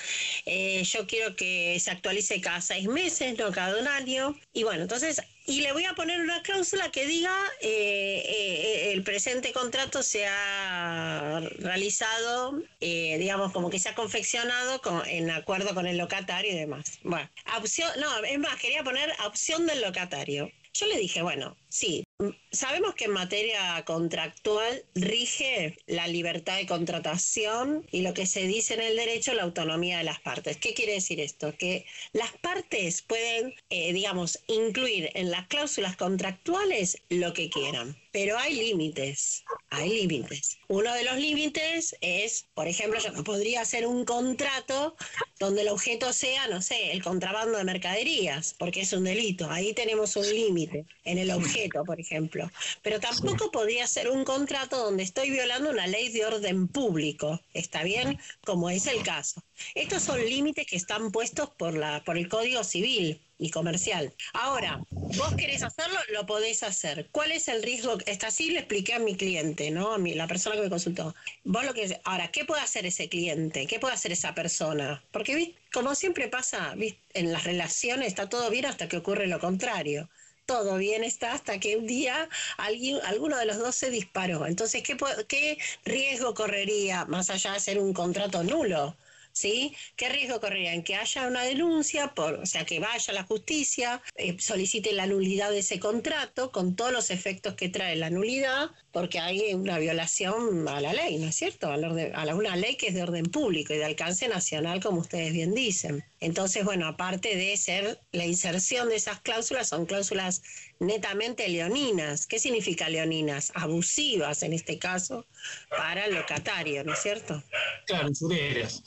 Eh, 0.46 0.84
yo 0.84 1.08
quiero 1.08 1.36
que 1.36 1.80
se 1.80 1.92
actualice 1.92 2.42
cada 2.42 2.60
seis 2.62 2.88
meses, 2.88 3.38
no 3.38 3.52
cada 3.52 3.80
un 3.80 3.88
año. 3.88 4.36
Y 4.54 4.64
bueno, 4.64 4.84
entonces, 4.84 5.22
y 5.46 5.62
le 5.62 5.72
voy 5.72 5.86
a 5.86 5.94
poner 5.94 6.20
una 6.22 6.42
cláusula 6.42 6.92
que 6.92 7.06
diga, 7.06 7.34
eh, 7.62 8.24
eh, 8.28 8.92
el 8.94 9.04
presente 9.04 9.54
contrato 9.54 10.04
se 10.04 10.26
ha 10.28 11.40
realizado, 11.60 12.62
eh, 12.82 13.18
digamos, 13.18 13.52
como 13.54 13.70
que 13.70 13.80
se 13.80 13.90
ha 13.90 13.96
confeccionado 13.96 14.82
con- 14.82 15.08
en 15.08 15.30
acuerdo 15.32 15.74
con 15.74 15.86
el 15.88 15.98
locatario 15.98 16.52
y 16.52 16.56
demás. 16.58 17.00
Bueno, 17.04 17.30
opción, 17.58 17.90
no, 18.00 18.24
es 18.26 18.40
más, 18.40 18.56
quería 18.60 18.84
poner 18.84 19.12
opción 19.26 19.66
del 19.68 19.82
locatario. 19.82 20.52
Yo 20.78 20.88
le 20.88 20.98
dije, 20.98 21.22
bueno, 21.22 21.56
sí, 21.70 22.04
sabemos 22.52 22.96
que 22.96 23.06
en 23.06 23.12
materia 23.12 23.82
contractual 23.86 24.84
rige 24.94 25.78
la 25.88 26.06
libertad 26.08 26.58
de 26.58 26.66
contratación 26.66 27.88
y 27.92 28.02
lo 28.02 28.14
que 28.14 28.26
se 28.26 28.46
dice 28.46 28.74
en 28.74 28.82
el 28.82 28.98
derecho, 28.98 29.34
la 29.34 29.44
autonomía 29.44 30.00
de 30.00 30.04
las 30.04 30.20
partes. 30.20 30.58
¿Qué 30.58 30.74
quiere 30.74 30.92
decir 30.92 31.22
esto? 31.22 31.56
Que 31.58 31.86
las 32.12 32.34
partes 32.40 33.04
pueden, 33.04 33.56
eh, 33.70 33.94
digamos, 33.94 34.40
incluir 34.48 35.12
en 35.14 35.32
las 35.32 35.48
cláusulas 35.48 35.96
contractuales 35.96 37.02
lo 37.08 37.32
que 37.32 37.50
quieran, 37.50 37.96
pero 38.16 38.38
hay 38.40 38.56
límites, 38.56 39.44
hay 39.70 39.90
límites. 39.90 40.58
Uno 40.70 40.94
de 40.94 41.04
los 41.04 41.18
límites 41.18 41.98
es, 42.00 42.46
por 42.54 42.66
ejemplo, 42.66 42.98
yo 43.02 43.12
no 43.12 43.26
podría 43.26 43.60
hacer 43.60 43.86
un 43.86 44.06
contrato 44.06 44.96
donde 45.38 45.64
el 45.64 45.68
objeto 45.68 46.14
sea, 46.14 46.48
no 46.48 46.62
sé, 46.62 46.94
el 46.94 47.04
contrabando 47.04 47.58
de 47.58 47.66
mercaderías, 47.66 48.56
porque 48.58 48.84
es 48.84 48.94
un 48.94 49.04
delito. 49.04 49.52
Ahí 49.52 49.74
tenemos 49.74 50.16
un 50.16 50.30
límite 50.34 50.86
en 51.04 51.18
el 51.18 51.30
objeto, 51.30 51.84
por 51.84 52.00
ejemplo. 52.00 52.50
Pero 52.82 53.02
tampoco 53.02 53.52
podría 53.52 53.86
ser 53.86 54.10
un 54.10 54.24
contrato 54.24 54.78
donde 54.78 55.04
estoy 55.04 55.30
violando 55.30 55.70
una 55.70 55.86
ley 55.86 56.08
de 56.08 56.26
orden 56.26 56.70
público. 56.70 57.42
¿Está 57.54 57.84
bien? 57.84 58.18
Como 58.46 58.70
es 58.70 58.88
el 58.88 59.04
caso. 59.04 59.44
Estos 59.74 60.04
son 60.04 60.24
límites 60.24 60.66
que 60.68 60.78
están 60.78 61.12
puestos 61.12 61.50
por, 61.50 61.74
la, 61.74 62.02
por 62.06 62.18
el 62.18 62.30
Código 62.30 62.64
Civil 62.64 63.20
y 63.38 63.50
comercial. 63.50 64.14
Ahora, 64.34 64.80
vos 64.92 65.34
querés 65.36 65.64
hacerlo, 65.64 66.00
lo 66.14 66.26
podés 66.26 66.64
hacer. 66.64 67.08
¿Cuál 67.12 67.32
es 67.32 67.48
el 67.48 67.64
riesgo? 67.64 67.98
Esta 68.06 68.32
sí 68.32 68.52
le 68.52 68.60
expliqué 68.60 68.94
a 68.94 69.00
mi 69.00 69.16
cliente, 69.16 69.72
¿no? 69.72 69.94
A 69.94 69.98
mi, 69.98 70.14
la 70.14 70.28
persona 70.28 70.56
que 70.56 70.62
me 70.62 70.70
consultó. 70.70 71.16
Vos 71.44 71.66
lo 71.66 71.74
que 71.74 72.00
ahora, 72.04 72.30
¿qué 72.32 72.46
puede 72.46 72.62
hacer 72.62 72.86
ese 72.86 73.10
cliente? 73.10 73.68
¿Qué 73.68 73.80
puede 73.80 73.94
hacer 73.94 74.12
esa 74.12 74.34
persona? 74.34 75.04
Porque 75.12 75.56
como 75.74 75.96
siempre 75.96 76.28
pasa, 76.28 76.76
en 77.14 77.34
las 77.34 77.44
relaciones 77.44 78.08
está 78.08 78.30
todo 78.30 78.50
bien 78.50 78.66
hasta 78.66 78.88
que 78.88 78.98
ocurre 78.98 79.28
lo 79.28 79.40
contrario. 79.40 80.10
Todo 80.46 80.78
bien 80.78 81.04
está 81.04 81.34
hasta 81.34 81.60
que 81.60 81.76
un 81.76 81.88
día 81.88 82.30
alguien, 82.58 83.00
alguno 83.04 83.38
de 83.38 83.46
los 83.46 83.58
dos 83.58 83.76
se 83.76 83.90
disparó. 83.90 84.46
Entonces, 84.46 84.84
¿qué, 84.84 84.96
qué 85.28 85.58
riesgo 85.84 86.36
correría 86.36 87.06
más 87.06 87.32
allá 87.32 87.54
de 87.54 87.60
ser 87.60 87.80
un 87.80 87.94
contrato 87.94 88.44
nulo? 88.44 88.96
¿Sí? 89.36 89.76
¿Qué 89.98 90.10
riesgo 90.10 90.40
correría? 90.40 90.74
En 90.74 90.84
que 90.84 90.96
haya 90.96 91.28
una 91.28 91.44
denuncia, 91.44 92.14
por, 92.16 92.36
o 92.36 92.46
sea, 92.46 92.66
que 92.66 92.80
vaya 92.80 93.12
a 93.12 93.14
la 93.14 93.24
justicia, 93.24 94.02
eh, 94.16 94.38
solicite 94.40 94.94
la 94.94 95.08
nulidad 95.08 95.52
de 95.52 95.60
ese 95.60 95.80
contrato 95.80 96.52
con 96.52 96.76
todos 96.76 96.92
los 96.94 97.12
efectos 97.12 97.56
que 97.56 97.70
trae 97.70 97.96
la 97.98 98.10
nulidad, 98.10 98.72
porque 98.92 99.20
hay 99.20 99.54
una 99.54 99.78
violación 99.80 100.68
a 100.70 100.80
la 100.82 100.94
ley, 100.94 101.18
¿no 101.20 101.28
es 101.28 101.36
cierto? 101.36 101.68
Al 101.72 101.84
orden- 101.84 102.14
a 102.16 102.26
la- 102.26 102.36
una 102.36 102.56
ley 102.56 102.78
que 102.78 102.88
es 102.88 102.94
de 102.96 103.04
orden 103.04 103.26
público 103.26 103.74
y 103.74 103.78
de 103.78 103.86
alcance 103.86 104.28
nacional, 104.28 104.82
como 104.82 105.00
ustedes 105.02 105.34
bien 105.34 105.54
dicen. 105.54 106.04
Entonces, 106.26 106.66
bueno, 106.66 106.88
aparte 106.88 107.36
de 107.36 107.56
ser 107.56 108.00
la 108.12 108.26
inserción 108.26 108.90
de 108.90 108.96
esas 108.96 109.22
cláusulas, 109.22 109.70
son 109.70 109.86
cláusulas 109.86 110.42
netamente 110.80 111.48
leoninas. 111.48 112.26
¿Qué 112.26 112.40
significa 112.40 112.90
leoninas? 112.90 113.52
Abusivas 113.54 114.42
en 114.42 114.54
este 114.54 114.80
caso 114.80 115.28
para 115.70 116.08
el 116.08 116.16
locatario, 116.16 116.84
¿no 116.84 116.94
es 116.94 117.00
cierto? 117.00 117.44
Claro, 117.86 118.10
usureras. 118.10 118.82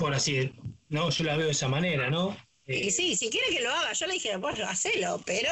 Por 0.00 0.12
así, 0.12 0.50
no, 0.88 1.08
yo 1.10 1.22
la 1.22 1.36
veo 1.36 1.46
de 1.46 1.52
esa 1.52 1.68
manera, 1.68 2.10
¿no? 2.10 2.36
Eh, 2.66 2.86
Y 2.86 2.90
sí, 2.90 3.14
si 3.14 3.30
quiere 3.30 3.50
que 3.50 3.62
lo 3.62 3.70
haga, 3.70 3.92
yo 3.92 4.06
le 4.08 4.14
dije, 4.14 4.36
bueno, 4.38 4.66
hacelo, 4.66 5.22
pero 5.24 5.50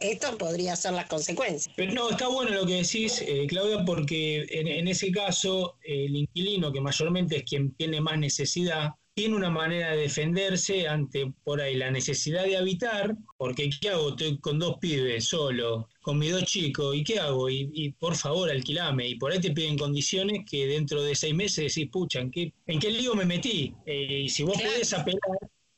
esto 0.00 0.36
podría 0.36 0.74
ser 0.74 0.94
las 0.94 1.06
consecuencias. 1.06 1.72
Pero 1.76 1.92
no, 1.92 2.10
está 2.10 2.26
bueno 2.26 2.50
lo 2.50 2.66
que 2.66 2.82
decís, 2.82 3.22
eh, 3.24 3.46
Claudia, 3.48 3.84
porque 3.84 4.46
en, 4.50 4.66
en 4.66 4.88
ese 4.88 5.12
caso 5.12 5.78
el 5.84 6.16
inquilino, 6.16 6.72
que 6.72 6.80
mayormente 6.80 7.36
es 7.36 7.44
quien 7.44 7.72
tiene 7.76 8.00
más 8.00 8.18
necesidad, 8.18 8.90
tiene 9.18 9.34
una 9.34 9.50
manera 9.50 9.90
de 9.90 10.02
defenderse 10.02 10.86
ante 10.86 11.32
por 11.42 11.60
ahí 11.60 11.74
la 11.74 11.90
necesidad 11.90 12.44
de 12.44 12.56
habitar, 12.56 13.16
porque 13.36 13.68
¿qué 13.68 13.88
hago? 13.88 14.10
Estoy 14.10 14.38
con 14.38 14.60
dos 14.60 14.76
pibes 14.80 15.24
solo, 15.24 15.88
con 16.02 16.20
mis 16.20 16.30
dos 16.30 16.44
chicos, 16.44 16.94
¿y 16.94 17.02
qué 17.02 17.18
hago? 17.18 17.50
Y, 17.50 17.68
y 17.74 17.90
por 17.94 18.14
favor, 18.14 18.48
alquilame. 18.48 19.08
Y 19.08 19.16
por 19.16 19.32
ahí 19.32 19.40
te 19.40 19.50
piden 19.50 19.76
condiciones 19.76 20.44
que 20.48 20.68
dentro 20.68 21.02
de 21.02 21.16
seis 21.16 21.34
meses 21.34 21.74
decís, 21.74 21.90
pucha, 21.90 22.20
¿en 22.20 22.30
qué, 22.30 22.52
en 22.68 22.78
qué 22.78 22.90
lío 22.92 23.16
me 23.16 23.24
metí? 23.24 23.74
Eh, 23.86 24.20
y 24.26 24.28
si 24.28 24.44
vos 24.44 24.56
Claro. 24.56 24.70
podés 24.72 24.92
apelar, 24.92 25.20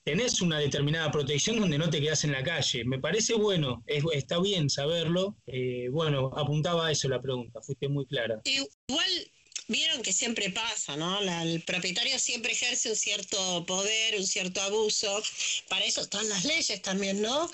tenés 0.05 0.43
una 0.43 0.59
determinada 0.59 1.11
protección 1.11 1.61
donde 1.61 1.79
no 1.79 1.89
te 1.89 1.99
quedás 1.99 2.25
en 2.25 2.33
la 2.33 2.43
calle. 2.43 2.85
Me 2.85 2.99
parece 2.99 3.33
bueno, 3.37 3.83
es- 3.87 4.05
está 4.13 4.39
bien 4.39 4.69
saberlo. 4.69 5.39
Eh, 5.47 5.89
bueno, 5.91 6.31
apuntaba 6.37 6.89
a 6.89 6.93
eso 6.93 7.09
la 7.09 7.23
pregunta, 7.23 7.63
fuiste 7.63 7.89
muy 7.89 8.05
clara. 8.05 8.43
Igual 8.45 9.11
vieron 9.71 10.03
que 10.03 10.13
siempre 10.13 10.51
pasa, 10.51 10.97
¿no? 10.97 11.21
El 11.21 11.63
propietario 11.63 12.19
siempre 12.19 12.53
ejerce 12.53 12.91
un 12.91 12.97
cierto 12.97 13.65
poder, 13.67 14.17
un 14.17 14.27
cierto 14.27 14.61
abuso. 14.61 15.23
Para 15.69 15.85
eso 15.85 16.03
están 16.03 16.29
las 16.29 16.45
leyes 16.45 16.83
también, 16.83 17.23
¿no? 17.23 17.51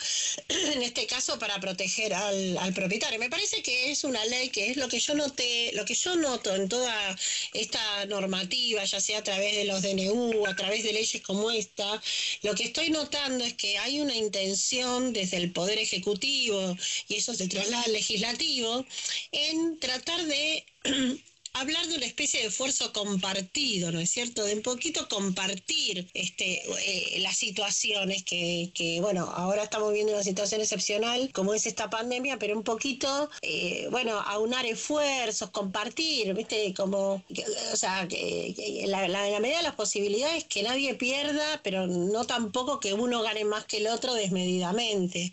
En 0.49 0.83
este 0.83 1.07
caso, 1.07 1.39
para 1.39 1.61
proteger 1.61 2.15
al, 2.15 2.59
al 2.59 2.73
propietario. 2.73 3.19
Me 3.19 3.31
parece 3.31 3.63
que 3.63 3.91
es 3.91 4.05
una 4.05 4.25
ley 4.27 4.49
que 4.49 4.71
es 4.71 4.77
lo 4.77 4.89
que 4.89 4.99
yo 4.99 5.15
noté, 5.15 5.73
lo 5.75 5.85
que 5.85 5.95
yo 5.95 6.17
noto 6.17 6.55
en 6.55 6.69
toda 6.69 7.17
esta 7.53 8.07
normativa, 8.07 8.85
ya 8.85 9.01
sea 9.01 9.19
a 9.19 9.23
través 9.23 9.55
de 9.57 9.65
los 9.65 9.83
DNU, 9.83 10.47
a 10.47 10.57
través 10.57 10.85
de 10.85 10.93
leyes 10.93 11.23
como 11.23 11.51
esta, 11.51 12.03
lo 12.43 12.55
que 12.55 12.65
estoy 12.65 12.91
notando 12.91 13.45
es 13.45 13.55
que 13.55 13.79
hay 13.79 14.01
una 14.01 14.15
intención 14.15 15.13
desde 15.13 15.37
el 15.37 15.53
Poder 15.53 15.79
Ejecutivo 15.79 16.77
y 17.09 17.17
eso 17.17 17.35
se 17.35 17.49
traslada 17.49 17.85
al 17.85 17.93
Legislativo 17.93 18.87
en 19.33 19.79
tratar 19.79 20.25
de 20.25 20.65
hablar 21.61 21.87
de 21.87 21.97
una 21.97 22.07
especie 22.07 22.41
de 22.41 22.49
esfuerzo 22.49 22.93
compartido, 22.93 23.91
¿no 23.93 24.01
es 24.01 24.11
cierto? 24.11 24.45
De 24.45 24.55
un 24.55 24.63
poquito 24.63 25.09
compartir 25.09 26.09
este, 26.15 26.63
eh, 26.67 27.19
las 27.21 27.37
situaciones 27.37 28.23
que, 28.25 28.71
que, 28.75 29.01
bueno, 29.01 29.25
ahora 29.35 29.65
estamos 29.65 29.93
viendo 29.93 30.13
una 30.13 30.23
situación 30.23 30.61
excepcional 30.61 31.31
como 31.33 31.55
es 31.55 31.67
esta 31.67 31.91
pandemia, 31.91 32.39
pero 32.39 32.57
un 32.57 32.63
poquito, 32.63 33.31
eh, 33.43 33.89
bueno, 33.91 34.21
aunar 34.21 34.67
esfuerzos, 34.67 35.51
compartir, 35.51 36.35
¿viste? 36.35 36.75
Como, 36.75 37.25
o 37.73 37.77
sea, 37.77 38.07
que, 38.09 38.85
la, 38.87 39.09
la 39.09 39.41
medida 39.41 39.59
de 39.59 39.63
las 39.63 39.75
posibilidades 39.75 40.45
que 40.45 40.63
nadie 40.63 40.95
pierda, 40.95 41.61
pero 41.63 41.87
no 41.87 42.25
tampoco 42.27 42.81
que 42.81 42.95
uno 42.95 43.23
gane 43.23 43.45
más 43.45 43.65
que 43.65 43.79
el 43.79 43.87
otro 43.89 44.15
desmedidamente. 44.15 45.33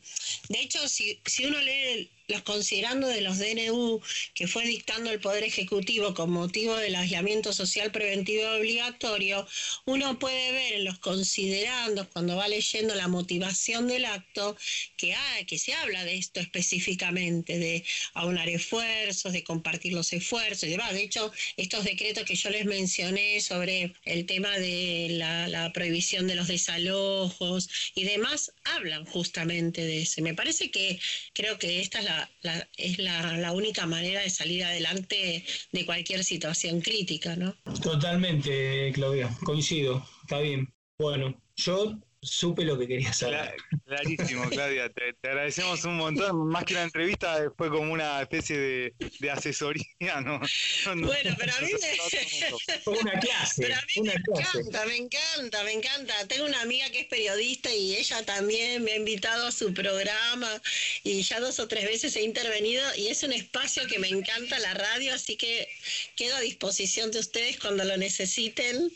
De 0.50 0.60
hecho, 0.60 0.88
si, 0.88 1.20
si 1.26 1.46
uno 1.46 1.60
lee 1.60 2.10
los 2.28 2.42
considerando 2.44 3.08
de 3.08 3.22
los 3.22 3.38
DNU 3.38 4.02
que 4.34 4.48
fue 4.48 4.66
dictando 4.66 5.12
el 5.12 5.20
Poder 5.20 5.44
Ejecutivo 5.44 6.14
con 6.14 6.32
motivo 6.32 6.76
del 6.76 6.96
aislamiento 6.96 7.54
social 7.54 7.92
preventivo 7.92 8.50
obligatorio, 8.52 9.46
uno 9.86 10.20
puede 10.20 10.52
ver 10.52 10.74
en 10.74 10.86
los 10.86 11.00
considerandos, 11.00 12.08
cuando 12.08 12.36
va 12.36 12.48
leyendo 12.48 12.96
la 12.96 13.08
motivación 13.08 13.88
del 13.88 14.06
acto, 14.06 14.56
que, 14.98 15.14
hay, 15.14 15.46
que 15.46 15.58
se 15.58 15.74
habla 15.74 16.04
de 16.06 16.16
esto 16.16 16.40
específicamente, 16.40 17.58
de 17.58 17.84
aunar 18.14 18.50
esfuerzos, 18.50 19.34
de 19.34 19.44
compartir 19.44 19.94
los 19.94 20.14
esfuerzos 20.14 20.64
y 20.64 20.72
demás. 20.72 20.94
De 20.94 21.04
hecho, 21.04 21.32
estos 21.58 21.84
decretos 21.84 22.24
que 22.24 22.36
yo 22.36 22.50
les 22.50 22.66
mencioné 22.66 23.42
sobre 23.42 23.94
el 24.06 24.26
tema 24.26 24.58
de 24.58 25.08
la, 25.12 25.72
prohibición 25.74 26.28
de 26.28 26.36
los 26.36 26.48
desalojos 26.48 27.70
y 27.96 28.04
demás, 28.04 28.54
hablan 28.64 29.06
justamente 29.06 29.84
de 29.86 30.02
eso. 30.04 30.22
Me 30.22 30.34
parece 30.34 30.70
que 30.72 31.00
creo 31.34 31.58
que 31.58 31.82
esta 31.82 32.00
es 32.00 32.06
la, 32.06 32.13
la- 32.42 32.68
es 32.78 32.98
la, 33.00 33.38
la 33.38 33.52
única 33.52 33.86
manera 33.86 34.22
de 34.22 34.30
salir 34.30 34.64
adelante 34.64 35.44
de 35.72 35.86
cualquier 35.86 36.24
situación 36.24 36.82
crítica, 36.82 37.36
¿no? 37.36 37.56
Totalmente, 37.82 38.92
Claudia, 38.94 39.30
coincido, 39.44 40.06
está 40.24 40.40
bien. 40.40 40.74
Bueno, 40.98 41.42
yo 41.56 41.98
supe 42.24 42.64
lo 42.64 42.78
que 42.78 42.88
quería 42.88 43.14
saber. 43.14 43.56
Cla- 43.56 43.82
clarísimo, 43.86 44.50
Claudia. 44.50 44.90
Te, 44.90 45.14
te 45.14 45.28
agradecemos 45.30 45.84
un 45.86 45.98
montón. 45.98 46.48
Más 46.48 46.64
que 46.66 46.74
una 46.74 46.84
entrevista, 46.84 47.52
fue 47.58 47.70
como 47.70 47.92
una 47.94 48.22
especie 48.22 48.58
de, 48.58 48.94
de 49.20 49.32
asesoría, 49.32 50.22
¿no? 50.22 50.40
No, 50.86 50.96
no. 50.96 51.08
Bueno, 51.08 51.36
pero 51.38 51.54
a 51.54 51.62
mí 51.62 51.72
me... 51.72 52.50
Fue 52.84 52.98
una 53.00 53.20
clase, 53.20 53.62
Pero 53.64 53.76
a 53.76 53.82
mí 53.82 54.02
una 54.02 54.14
me 54.14 54.22
clase. 54.24 54.58
encanta, 54.60 54.86
me 54.86 54.98
encanta, 54.98 55.64
me 55.64 55.72
encanta. 55.74 56.28
Tengo 56.28 56.46
una 56.46 56.62
amiga 56.62 56.90
que 56.92 57.02
es 57.02 57.08
periodista 57.08 57.74
y 57.74 57.96
ella 57.96 58.24
también 58.26 58.84
me 58.84 58.92
ha 58.94 58.96
invitado 58.98 59.48
a 59.48 59.52
su 59.52 59.74
programa 59.74 60.62
y 61.04 61.22
ya 61.24 61.40
dos 61.40 61.60
o 61.60 61.68
tres 61.68 61.86
veces 61.86 62.16
he 62.16 62.24
intervenido 62.24 62.84
y 62.96 63.08
es 63.08 63.24
un 63.24 63.34
espacio 63.34 63.86
que 63.88 64.00
me 64.00 64.10
encanta 64.10 64.60
la 64.60 64.74
radio, 64.74 65.14
así 65.14 65.36
que 65.38 65.68
quedo 66.16 66.36
a 66.36 66.42
disposición 66.42 67.12
de 67.12 67.20
ustedes 67.20 67.60
cuando 67.60 67.84
lo 67.84 67.98
necesiten. 67.98 68.92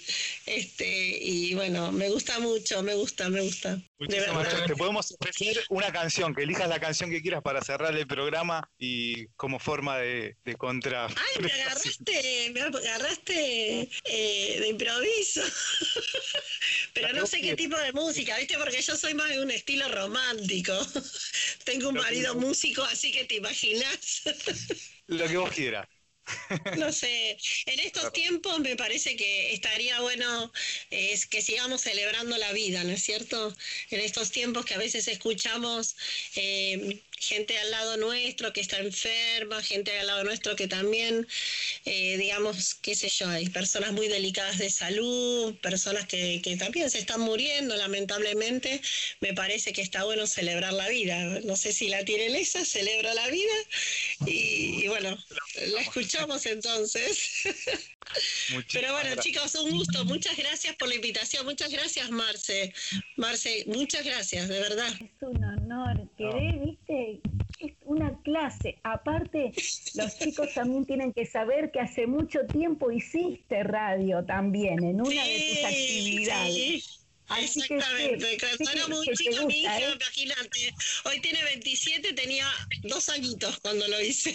Este, 0.45 1.17
y 1.21 1.53
bueno, 1.53 1.91
me 1.91 2.09
gusta 2.09 2.39
mucho, 2.39 2.83
me 2.83 2.93
gusta, 2.95 3.16
me 3.29 3.41
gusta. 3.41 3.79
Te 4.67 4.75
podemos 4.75 5.11
ofrecer 5.11 5.63
una 5.69 5.91
canción, 5.91 6.33
que 6.33 6.43
elijas 6.43 6.69
la 6.69 6.79
canción 6.79 7.09
que 7.09 7.21
quieras 7.21 7.41
para 7.41 7.61
cerrar 7.61 7.95
el 7.95 8.07
programa 8.07 8.69
y 8.77 9.27
como 9.35 9.59
forma 9.59 9.97
de, 9.97 10.37
de 10.45 10.55
contra. 10.55 11.07
Ay, 11.07 11.41
me 11.41 11.51
agarraste, 11.51 12.51
me 12.53 12.61
agarraste 12.61 13.89
eh, 14.03 14.59
de 14.59 14.67
improviso. 14.67 15.41
Pero 16.93 17.13
no 17.13 17.25
sé 17.25 17.41
qué 17.41 17.55
tipo 17.55 17.77
de 17.77 17.91
música, 17.93 18.37
¿viste? 18.37 18.57
Porque 18.57 18.81
yo 18.81 18.95
soy 18.95 19.13
más 19.13 19.29
de 19.29 19.41
un 19.41 19.51
estilo 19.51 19.87
romántico. 19.89 20.73
Tengo 21.63 21.89
un 21.89 21.95
marido 21.95 22.35
músico, 22.35 22.83
así 22.83 23.11
que 23.11 23.25
te 23.25 23.35
imaginas. 23.35 24.23
Lo 25.07 25.27
que 25.27 25.37
vos 25.37 25.51
quieras. 25.51 25.87
No 26.77 26.91
sé, 26.91 27.37
en 27.65 27.79
estos 27.79 28.11
tiempos 28.11 28.59
me 28.59 28.75
parece 28.75 29.15
que 29.15 29.53
estaría 29.53 29.99
bueno 30.01 30.51
es 30.89 31.25
que 31.25 31.41
sigamos 31.41 31.81
celebrando 31.81 32.37
la 32.37 32.51
vida, 32.53 32.83
¿no 32.83 32.91
es 32.91 33.03
cierto? 33.03 33.55
En 33.89 33.99
estos 34.01 34.31
tiempos 34.31 34.65
que 34.65 34.73
a 34.75 34.77
veces 34.77 35.07
escuchamos 35.07 35.95
eh, 36.35 37.03
gente 37.17 37.57
al 37.57 37.71
lado 37.71 37.97
nuestro 37.97 38.53
que 38.53 38.61
está 38.61 38.79
enferma, 38.79 39.61
gente 39.63 39.97
al 39.99 40.07
lado 40.07 40.23
nuestro 40.23 40.55
que 40.55 40.67
también, 40.67 41.27
eh, 41.85 42.17
digamos, 42.17 42.75
qué 42.75 42.95
sé 42.95 43.09
yo, 43.09 43.27
hay 43.29 43.49
personas 43.49 43.91
muy 43.91 44.07
delicadas 44.07 44.57
de 44.57 44.69
salud, 44.69 45.55
personas 45.61 46.07
que, 46.07 46.41
que 46.43 46.57
también 46.57 46.89
se 46.89 46.99
están 46.99 47.21
muriendo 47.21 47.75
lamentablemente, 47.75 48.81
me 49.19 49.33
parece 49.33 49.73
que 49.73 49.81
está 49.81 50.03
bueno 50.03 50.27
celebrar 50.27 50.73
la 50.73 50.87
vida. 50.89 51.17
No 51.41 51.55
sé 51.55 51.73
si 51.73 51.89
la 51.89 52.05
tienen 52.05 52.35
esa, 52.35 52.63
celebro 52.65 53.13
la 53.13 53.27
vida 53.29 53.53
y, 54.25 54.83
y 54.83 54.87
bueno, 54.87 55.17
la 55.67 55.81
escuchamos 55.81 56.45
entonces. 56.45 57.17
Pero 58.73 58.91
bueno, 58.93 59.09
gracias. 59.11 59.25
chicos, 59.25 59.55
un 59.55 59.71
gusto. 59.71 60.05
Muchas 60.05 60.37
gracias 60.37 60.75
por 60.75 60.87
la 60.89 60.95
invitación. 60.95 61.45
Muchas 61.45 61.71
gracias, 61.71 62.09
Marce. 62.09 62.73
Marce, 63.15 63.63
muchas 63.67 64.05
gracias, 64.05 64.47
de 64.47 64.59
verdad. 64.59 64.91
Es 64.99 65.21
un 65.21 65.43
honor. 65.43 66.09
Quedé, 66.17 66.59
viste, 66.63 67.21
es 67.59 67.73
una 67.83 68.17
clase. 68.23 68.77
Aparte, 68.83 69.51
los 69.95 70.19
chicos 70.19 70.53
también 70.53 70.85
tienen 70.85 71.13
que 71.13 71.25
saber 71.25 71.71
que 71.71 71.79
hace 71.79 72.07
mucho 72.07 72.39
tiempo 72.51 72.91
hiciste 72.91 73.63
radio 73.63 74.23
también, 74.25 74.83
en 74.83 75.01
una 75.01 75.23
de 75.23 75.39
tus 75.55 75.63
actividades. 75.65 76.53
sí. 76.53 76.83
Así 77.29 77.61
que 77.63 77.75
Exactamente, 77.75 78.37
cuando 78.39 78.71
era 78.71 78.85
que- 78.85 78.93
muy 78.93 79.07
chica 79.17 79.45
mi 79.45 79.59
hija, 79.59 79.79
¿eh? 79.81 79.95
imagínate, 79.99 80.73
hoy 81.03 81.19
tiene 81.19 81.43
27, 81.43 82.13
tenía 82.13 82.47
dos 82.83 83.09
añitos 83.09 83.59
cuando 83.59 83.85
lo 83.89 84.01
hice. 84.01 84.33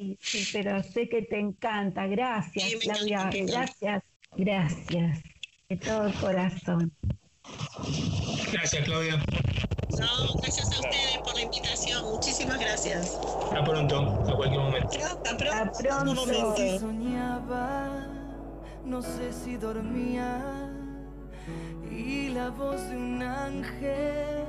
Sí, 0.00 0.16
sí, 0.22 0.48
pero 0.52 0.82
sé 0.82 1.08
que 1.10 1.22
te 1.22 1.38
encanta. 1.38 2.06
Gracias, 2.06 2.70
Sí, 2.70 2.78
Claudia. 2.78 3.18
encanta. 3.28 3.52
Gracias, 3.52 4.02
gracias. 4.36 5.22
De 5.68 5.76
todo 5.76 6.10
corazón. 6.20 6.90
Gracias, 8.52 8.84
Claudia. 8.84 9.16
No, 9.98 10.34
gracias 10.40 10.72
a 10.72 10.80
ustedes 10.80 11.18
por 11.22 11.34
la 11.34 11.42
invitación. 11.42 12.02
Muchísimas 12.10 12.58
gracias. 12.58 13.18
Hasta 13.44 13.62
pronto, 13.64 13.98
a 14.26 14.36
cualquier 14.36 14.60
momento. 14.62 14.88
Hasta 14.88 15.30
Hasta 15.30 15.36
pronto. 15.36 16.24
pronto. 16.24 16.78
soñaba, 16.78 18.06
no 18.84 19.02
sé 19.02 19.32
si 19.32 19.56
dormía, 19.56 20.72
y 21.90 22.28
la 22.30 22.48
voz 22.50 22.80
de 22.88 22.96
un 22.96 23.22
ángel 23.22 24.44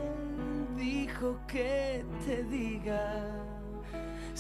dijo 0.77 1.37
que 1.47 2.05
te 2.25 2.43
diga, 2.45 3.50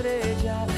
Una 0.00 0.77